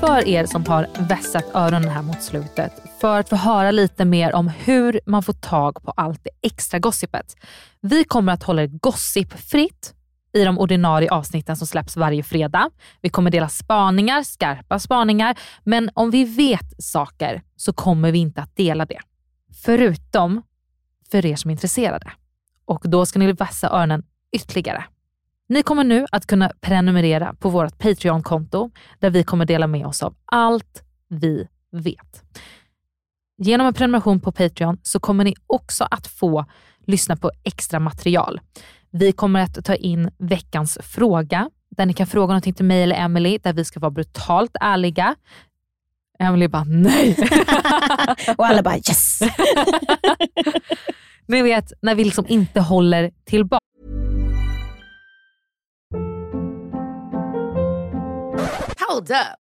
för 0.00 0.28
er 0.28 0.46
som 0.46 0.64
har 0.66 0.86
vässat 0.98 1.44
öronen 1.54 1.88
här 1.90 2.02
mot 2.02 2.22
slutet 2.22 2.72
för 3.00 3.20
att 3.20 3.28
få 3.28 3.36
höra 3.36 3.70
lite 3.70 4.04
mer 4.04 4.34
om 4.34 4.48
hur 4.48 5.00
man 5.06 5.22
får 5.22 5.32
tag 5.32 5.82
på 5.82 5.90
allt 5.96 6.20
det 6.24 6.30
extra 6.42 6.78
gossipet. 6.78 7.36
Vi 7.80 8.04
kommer 8.04 8.32
att 8.32 8.42
hålla 8.42 8.62
det 8.62 8.78
gossipfritt 8.82 9.94
i 10.36 10.44
de 10.44 10.58
ordinarie 10.58 11.10
avsnitten 11.10 11.56
som 11.56 11.66
släpps 11.66 11.96
varje 11.96 12.22
fredag. 12.22 12.70
Vi 13.00 13.08
kommer 13.08 13.30
dela 13.30 13.48
spaningar, 13.48 14.22
skarpa 14.22 14.78
spaningar, 14.78 15.38
men 15.64 15.90
om 15.94 16.10
vi 16.10 16.24
vet 16.24 16.84
saker 16.84 17.42
så 17.56 17.72
kommer 17.72 18.12
vi 18.12 18.18
inte 18.18 18.42
att 18.42 18.56
dela 18.56 18.86
det. 18.86 19.00
Förutom 19.64 20.42
för 21.10 21.26
er 21.26 21.36
som 21.36 21.50
är 21.50 21.52
intresserade. 21.52 22.12
Och 22.64 22.84
då 22.84 23.06
ska 23.06 23.18
ni 23.18 23.32
vässa 23.32 23.70
öronen 23.70 24.02
ytterligare. 24.32 24.84
Ni 25.48 25.62
kommer 25.62 25.84
nu 25.84 26.06
att 26.12 26.26
kunna 26.26 26.52
prenumerera 26.60 27.34
på 27.34 27.50
vårt 27.50 27.78
Patreon-konto 27.78 28.70
där 28.98 29.10
vi 29.10 29.24
kommer 29.24 29.44
dela 29.44 29.66
med 29.66 29.86
oss 29.86 30.02
av 30.02 30.14
allt 30.24 30.82
vi 31.08 31.48
vet. 31.72 32.22
Genom 33.38 33.66
en 33.66 33.74
prenumeration 33.74 34.20
på 34.20 34.32
Patreon 34.32 34.78
så 34.82 35.00
kommer 35.00 35.24
ni 35.24 35.34
också 35.46 35.86
att 35.90 36.06
få 36.06 36.44
lyssna 36.86 37.16
på 37.16 37.30
extra 37.44 37.80
material. 37.80 38.40
Vi 38.98 39.12
kommer 39.12 39.40
att 39.40 39.64
ta 39.64 39.74
in 39.74 40.10
veckans 40.18 40.78
fråga 40.82 41.50
där 41.76 41.86
ni 41.86 41.92
kan 41.92 42.06
fråga 42.06 42.26
någonting 42.26 42.54
till 42.54 42.64
mig 42.64 42.82
eller 42.82 42.96
Emily 42.96 43.38
där 43.38 43.52
vi 43.52 43.64
ska 43.64 43.80
vara 43.80 43.90
brutalt 43.90 44.56
ärliga. 44.60 45.14
Emily 46.18 46.48
bara 46.48 46.64
nej. 46.64 47.16
Och 48.36 48.46
alla 48.46 48.62
bara 48.62 48.76
yes. 48.76 49.20
Ni 51.26 51.42
vet 51.42 51.72
när 51.82 51.94
vi 51.94 52.04
liksom 52.04 52.26
inte 52.28 52.60
håller 52.60 53.10
tillbaka. 53.24 53.64
Hold 58.88 59.10
up. 59.10 59.45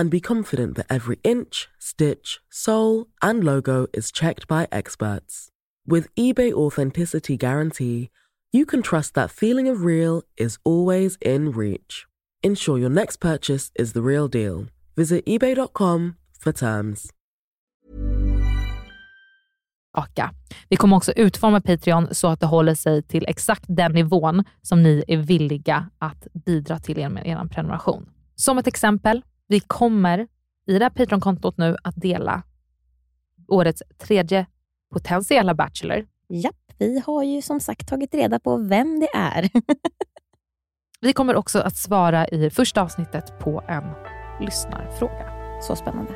and 0.00 0.10
be 0.10 0.20
confident 0.20 0.76
that 0.76 0.86
every 0.88 1.18
inch, 1.22 1.68
stitch, 1.78 2.40
sole, 2.48 3.06
and 3.20 3.44
logo 3.44 3.86
is 3.92 4.10
checked 4.10 4.48
by 4.48 4.66
experts. 4.72 5.48
With 5.86 6.14
eBay 6.14 6.52
Authenticity 6.52 7.36
Guarantee, 7.36 8.08
you 8.50 8.64
can 8.64 8.80
trust 8.80 9.12
that 9.14 9.30
feeling 9.30 9.68
of 9.68 9.84
real 9.84 10.22
is 10.38 10.58
always 10.64 11.18
in 11.20 11.52
reach. 11.52 12.06
Ensure 12.42 12.78
your 12.78 12.88
next 12.88 13.18
purchase 13.18 13.70
is 13.74 13.92
the 13.92 14.00
real 14.00 14.26
deal. 14.26 14.68
Visit 14.96 15.26
eBay.com 15.26 16.16
for 16.38 16.52
terms. 16.52 17.10
Vi 20.68 20.76
kommer 20.76 20.96
också 20.96 21.12
utforma 21.12 21.60
Patreon 21.60 22.14
så 22.14 22.28
att 22.28 22.40
det 22.40 22.46
håller 22.46 22.74
sig 22.74 23.02
till 23.02 23.24
exakt 23.28 23.64
den 23.68 23.92
nivån 23.92 24.44
som 24.62 24.82
ni 24.82 25.04
är 25.08 25.16
villiga 25.16 25.90
att 25.98 26.26
bidra 26.46 26.78
till 26.78 26.98
er 26.98 27.08
med 27.08 27.26
er 27.26 27.48
prenumeration. 27.50 28.08
Som 28.36 28.58
ett 28.58 28.66
exempel, 28.66 29.22
vi 29.50 29.60
kommer 29.60 30.26
i 30.66 30.78
det 30.78 30.84
här 30.84 30.90
Patreon-kontot 30.90 31.58
nu 31.58 31.76
att 31.84 31.96
dela 31.96 32.42
årets 33.48 33.82
tredje 33.98 34.46
potentiella 34.92 35.54
Bachelor. 35.54 36.06
Japp, 36.28 36.72
vi 36.78 37.02
har 37.06 37.22
ju 37.22 37.42
som 37.42 37.60
sagt 37.60 37.88
tagit 37.88 38.14
reda 38.14 38.38
på 38.38 38.56
vem 38.56 39.00
det 39.00 39.08
är. 39.14 39.50
vi 41.00 41.12
kommer 41.12 41.36
också 41.36 41.58
att 41.58 41.76
svara 41.76 42.28
i 42.28 42.50
första 42.50 42.82
avsnittet 42.82 43.38
på 43.38 43.62
en 43.68 43.84
lyssnarfråga. 44.40 45.32
Så 45.62 45.76
spännande. 45.76 46.12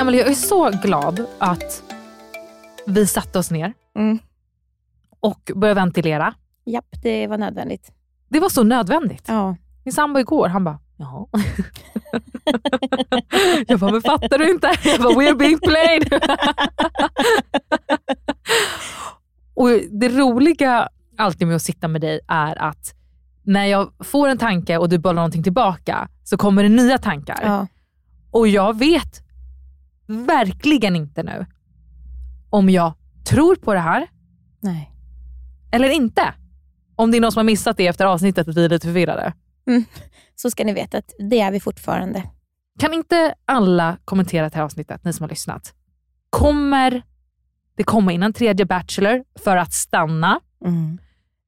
Emelie, 0.00 0.20
jag 0.20 0.30
är 0.30 0.34
så 0.34 0.70
glad 0.70 1.26
att 1.38 1.82
vi 2.86 3.06
satte 3.06 3.38
oss 3.38 3.50
ner 3.50 3.72
mm. 3.94 4.18
och 5.20 5.50
började 5.54 5.80
ventilera. 5.80 6.34
Japp, 6.64 7.02
det 7.02 7.26
var 7.26 7.38
nödvändigt. 7.38 7.92
Det 8.28 8.40
var 8.40 8.48
så 8.48 8.62
nödvändigt. 8.62 9.24
Ja. 9.28 9.56
Min 9.84 9.92
sambo 9.92 10.20
igår, 10.20 10.48
han 10.48 10.64
bara, 10.64 10.78
jaha. 10.96 11.26
jag 13.66 13.80
bara, 13.80 13.92
men 13.92 14.02
fattar 14.02 14.38
du 14.38 14.50
inte? 14.50 14.72
Jag 14.84 15.00
bara, 15.00 15.14
we're 15.14 15.36
being 15.38 15.58
played. 15.58 16.14
och 19.54 19.68
Det 19.90 20.08
roliga 20.08 20.88
alltid 21.16 21.46
med 21.46 21.56
att 21.56 21.62
sitta 21.62 21.88
med 21.88 22.00
dig 22.00 22.20
är 22.28 22.62
att 22.62 22.94
när 23.42 23.64
jag 23.64 23.92
får 23.98 24.28
en 24.28 24.38
tanke 24.38 24.78
och 24.78 24.88
du 24.88 24.98
bollar 24.98 25.14
någonting 25.14 25.42
tillbaka 25.42 26.08
så 26.24 26.36
kommer 26.36 26.62
det 26.62 26.68
nya 26.68 26.98
tankar. 26.98 27.40
Ja. 27.42 27.66
Och 28.30 28.48
jag 28.48 28.78
vet 28.78 29.22
verkligen 30.06 30.96
inte 30.96 31.22
nu 31.22 31.46
om 32.50 32.70
jag 32.70 32.92
tror 33.24 33.56
på 33.56 33.74
det 33.74 33.80
här 33.80 34.06
Nej. 34.60 34.90
eller 35.70 35.88
inte. 35.88 36.34
Om 36.96 37.10
det 37.10 37.16
är 37.16 37.20
någon 37.20 37.32
som 37.32 37.38
har 37.38 37.44
missat 37.44 37.76
det 37.76 37.86
efter 37.86 38.06
avsnittet 38.06 38.48
vi 38.48 38.64
är 38.64 38.68
lite 38.68 38.86
förvirrade. 38.86 39.32
Mm. 39.66 39.84
Så 40.34 40.50
ska 40.50 40.64
ni 40.64 40.72
veta 40.72 40.98
att 40.98 41.12
det 41.30 41.40
är 41.40 41.50
vi 41.50 41.60
fortfarande. 41.60 42.22
Kan 42.78 42.94
inte 42.94 43.34
alla 43.44 43.98
kommentera 44.04 44.48
det 44.48 44.56
här 44.56 44.62
avsnittet, 44.62 45.04
ni 45.04 45.12
som 45.12 45.24
har 45.24 45.28
lyssnat? 45.28 45.74
Kommer 46.30 47.02
det 47.76 47.84
komma 47.84 48.12
in 48.12 48.22
en 48.22 48.32
tredje 48.32 48.66
Bachelor 48.66 49.24
för 49.44 49.56
att 49.56 49.72
stanna? 49.72 50.40
Mm. 50.64 50.98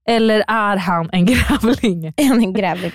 Eller 0.08 0.44
är 0.48 0.76
han 0.76 1.10
en 1.12 1.26
grävling? 1.26 2.12
En 2.16 2.52
grävling, 2.52 2.92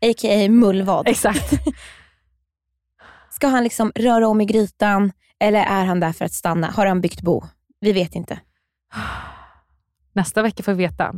a.k.a. 0.00 0.48
mullvad. 0.48 1.08
Exakt. 1.08 1.52
Ska 3.30 3.46
han 3.46 3.64
liksom 3.64 3.92
röra 3.94 4.28
om 4.28 4.40
i 4.40 4.44
grytan 4.44 5.12
eller 5.40 5.62
är 5.62 5.84
han 5.84 6.00
där 6.00 6.12
för 6.12 6.24
att 6.24 6.32
stanna? 6.32 6.70
Har 6.70 6.86
han 6.86 7.00
byggt 7.00 7.22
bo? 7.22 7.44
Vi 7.80 7.92
vet 7.92 8.14
inte. 8.14 8.40
Nästa 10.12 10.42
vecka 10.42 10.62
får 10.62 10.72
vi 10.72 10.78
veta. 10.78 11.14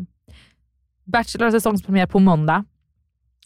Bachelor 1.06 1.50
säsongspremiär 1.50 2.06
på 2.06 2.18
måndag. 2.18 2.64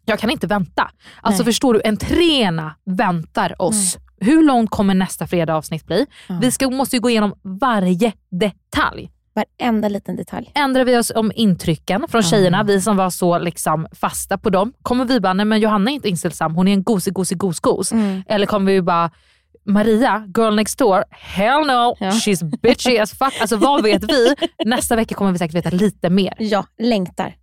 Jag 0.05 0.19
kan 0.19 0.31
inte 0.31 0.47
vänta. 0.47 0.91
Alltså 1.21 1.43
Nej. 1.43 1.53
förstår 1.53 1.75
du, 1.75 1.81
entréerna 1.85 2.75
väntar 2.85 3.63
oss 3.63 3.99
hur 4.21 4.47
långt 4.47 4.71
kommer 4.71 4.95
nästa 4.95 5.27
fredag 5.27 5.55
avsnitt 5.55 5.87
bli? 5.87 6.07
Vi 6.41 6.51
ska, 6.51 6.71
måste 6.71 6.97
ju 6.97 7.01
gå 7.01 7.11
igenom 7.11 7.35
varje 7.43 8.13
detalj. 8.31 9.11
Varenda 9.35 9.89
liten 9.89 10.17
detalj. 10.17 10.53
Ändrar 10.55 10.85
vi 10.85 10.99
oss 10.99 11.13
om 11.15 11.33
intrycken 11.35 12.07
från 12.09 12.23
tjejerna, 12.23 12.63
vi 12.63 12.81
som 12.81 12.97
var 12.97 13.11
så 13.11 13.39
liksom 13.39 13.87
fasta 13.93 14.39
på 14.39 14.51
dem. 14.51 14.73
Kommer 14.83 15.05
vi 15.05 15.21
bara, 15.21 15.33
nej 15.33 15.47
men 15.47 15.61
Johanna 15.61 15.91
är 15.91 15.95
inte 15.95 16.09
inställsam, 16.09 16.55
hon 16.55 16.69
är 16.69 16.73
en 16.73 16.83
gosig 16.83 17.15
gosig 17.15 17.39
gos-gos. 17.39 17.93
Mm. 17.93 18.23
Eller 18.29 18.47
kommer 18.47 18.73
vi 18.73 18.83
bara, 18.83 19.11
Maria, 19.67 20.25
girl 20.37 20.55
next 20.55 20.79
door, 20.79 21.05
hell 21.11 21.67
no, 21.67 21.95
she's 22.11 22.61
bitchy 22.63 22.99
as 22.99 23.11
fuck. 23.11 23.41
Alltså 23.41 23.57
vad 23.57 23.83
vet 23.83 24.11
vi? 24.13 24.35
Nästa 24.65 24.97
vecka 24.97 25.15
kommer 25.15 25.33
vi 25.33 25.39
säkert 25.39 25.57
veta 25.57 25.71
lite 25.71 26.11
mer. 26.11 26.35
Ja, 26.39 26.67
längtar. 26.79 27.35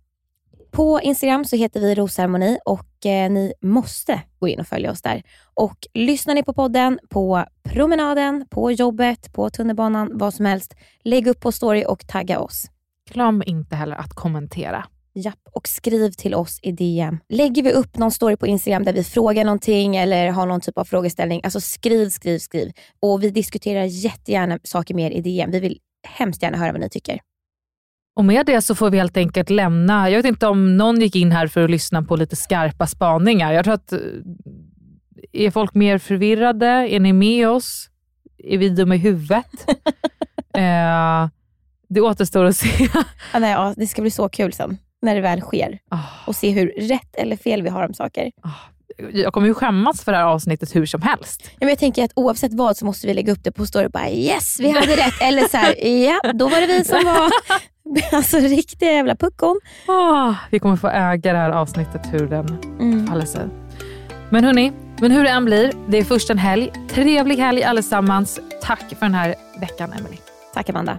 På 0.70 1.00
Instagram 1.00 1.44
så 1.44 1.56
heter 1.56 1.80
vi 1.80 1.94
Rosharmoni 1.94 2.58
och 2.64 3.06
eh, 3.06 3.30
ni 3.30 3.52
måste 3.62 4.22
gå 4.38 4.48
in 4.48 4.60
och 4.60 4.66
följa 4.66 4.90
oss 4.90 5.02
där. 5.02 5.22
Och 5.54 5.76
lyssnar 5.94 6.34
ni 6.34 6.42
på 6.42 6.52
podden 6.52 6.98
på 7.08 7.44
promenaden, 7.62 8.46
på 8.50 8.72
jobbet, 8.72 9.32
på 9.32 9.50
tunnelbanan, 9.50 10.10
vad 10.12 10.34
som 10.34 10.46
helst, 10.46 10.74
lägg 11.04 11.26
upp 11.26 11.40
på 11.40 11.52
story 11.52 11.84
och 11.88 12.06
tagga 12.06 12.40
oss. 12.40 12.66
Glöm 13.10 13.42
inte 13.46 13.76
heller 13.76 13.96
att 13.96 14.14
kommentera. 14.14 14.84
Japp, 15.14 15.48
och 15.52 15.68
skriv 15.68 16.10
till 16.10 16.34
oss 16.34 16.58
i 16.62 16.72
DM. 16.72 17.18
Lägger 17.28 17.62
vi 17.62 17.72
upp 17.72 17.98
någon 17.98 18.10
story 18.10 18.36
på 18.36 18.46
Instagram 18.46 18.84
där 18.84 18.92
vi 18.92 19.04
frågar 19.04 19.44
någonting 19.44 19.96
eller 19.96 20.28
har 20.30 20.46
någon 20.46 20.60
typ 20.60 20.78
av 20.78 20.84
frågeställning, 20.84 21.40
alltså 21.44 21.60
skriv, 21.60 22.08
skriv, 22.08 22.38
skriv. 22.38 22.72
Och 23.00 23.22
vi 23.22 23.30
diskuterar 23.30 23.84
jättegärna 23.84 24.58
saker 24.62 24.94
mer 24.94 25.10
i 25.10 25.20
DM. 25.20 25.50
Vi 25.50 25.60
vill 25.60 25.78
hemskt 26.08 26.42
gärna 26.42 26.56
höra 26.56 26.72
vad 26.72 26.80
ni 26.80 26.90
tycker. 26.90 27.20
Och 28.18 28.24
med 28.24 28.46
det 28.46 28.62
så 28.62 28.74
får 28.74 28.90
vi 28.90 28.98
helt 28.98 29.16
enkelt 29.16 29.50
lämna, 29.50 30.10
jag 30.10 30.18
vet 30.18 30.26
inte 30.26 30.46
om 30.46 30.76
någon 30.76 31.00
gick 31.00 31.16
in 31.16 31.32
här 31.32 31.46
för 31.46 31.64
att 31.64 31.70
lyssna 31.70 32.02
på 32.02 32.16
lite 32.16 32.36
skarpa 32.36 32.86
spaningar. 32.86 33.52
Jag 33.52 33.64
tror 33.64 33.74
att, 33.74 33.92
eh, 33.92 33.98
är 35.32 35.50
folk 35.50 35.74
mer 35.74 35.98
förvirrade? 35.98 36.66
Är 36.66 37.00
ni 37.00 37.12
med 37.12 37.48
oss? 37.48 37.88
Är 38.38 38.58
vi 38.58 38.68
dumma 38.68 38.94
i 38.94 38.98
huvudet? 38.98 39.46
eh, 40.54 41.28
det 41.88 42.00
återstår 42.00 42.44
att 42.44 42.56
se. 42.56 42.88
Ja, 43.32 43.38
nej, 43.38 43.50
ja, 43.50 43.74
det 43.76 43.86
ska 43.86 44.02
bli 44.02 44.10
så 44.10 44.28
kul 44.28 44.52
sen, 44.52 44.78
när 45.02 45.14
det 45.14 45.20
väl 45.20 45.40
sker. 45.40 45.78
Och 46.26 46.36
se 46.36 46.50
hur 46.50 46.66
rätt 46.88 47.16
eller 47.16 47.36
fel 47.36 47.62
vi 47.62 47.68
har 47.68 47.86
om 47.86 47.94
saker. 47.94 48.30
Jag 49.12 49.32
kommer 49.32 49.46
ju 49.46 49.54
skämmas 49.54 50.04
för 50.04 50.12
det 50.12 50.18
här 50.18 50.24
avsnittet 50.24 50.76
hur 50.76 50.86
som 50.86 51.02
helst. 51.02 51.42
Ja, 51.44 51.50
men 51.60 51.68
jag 51.68 51.78
tänker 51.78 52.04
att 52.04 52.10
oavsett 52.16 52.54
vad 52.54 52.76
så 52.76 52.84
måste 52.84 53.06
vi 53.06 53.14
lägga 53.14 53.32
upp 53.32 53.44
det 53.44 53.52
på 53.52 53.66
story 53.66 53.86
och 53.86 53.90
bara 53.90 54.10
yes, 54.10 54.56
vi 54.60 54.70
hade 54.70 54.96
rätt. 54.96 55.14
Eller 55.20 55.48
så 55.48 55.56
här, 55.56 55.86
ja, 55.86 56.20
då 56.34 56.48
var 56.48 56.60
det 56.60 56.66
vi 56.66 56.84
som 56.84 57.04
var 57.04 57.30
alltså, 58.16 58.36
riktiga 58.38 58.92
jävla 58.92 59.16
puckon. 59.16 59.60
Ah, 59.86 60.34
vi 60.50 60.58
kommer 60.58 60.76
få 60.76 60.88
äga 60.88 61.32
det 61.32 61.38
här 61.38 61.50
avsnittet 61.50 62.02
hur 62.12 62.26
den 62.26 62.46
Mm. 62.80 63.06
faller 63.06 63.24
sig. 63.26 63.46
Men 64.30 64.44
hörni, 64.44 64.72
men 65.00 65.10
hur 65.10 65.24
det 65.24 65.30
än 65.30 65.44
blir, 65.44 65.72
det 65.88 65.98
är 65.98 66.04
först 66.04 66.30
en 66.30 66.38
helg. 66.38 66.72
Trevlig 66.90 67.36
helg 67.36 67.62
allesammans. 67.64 68.40
Tack 68.62 68.80
för 68.88 69.00
den 69.06 69.14
här 69.14 69.34
veckan 69.60 69.92
Emily. 69.92 70.16
Tack 70.54 70.68
Amanda. 70.68 70.98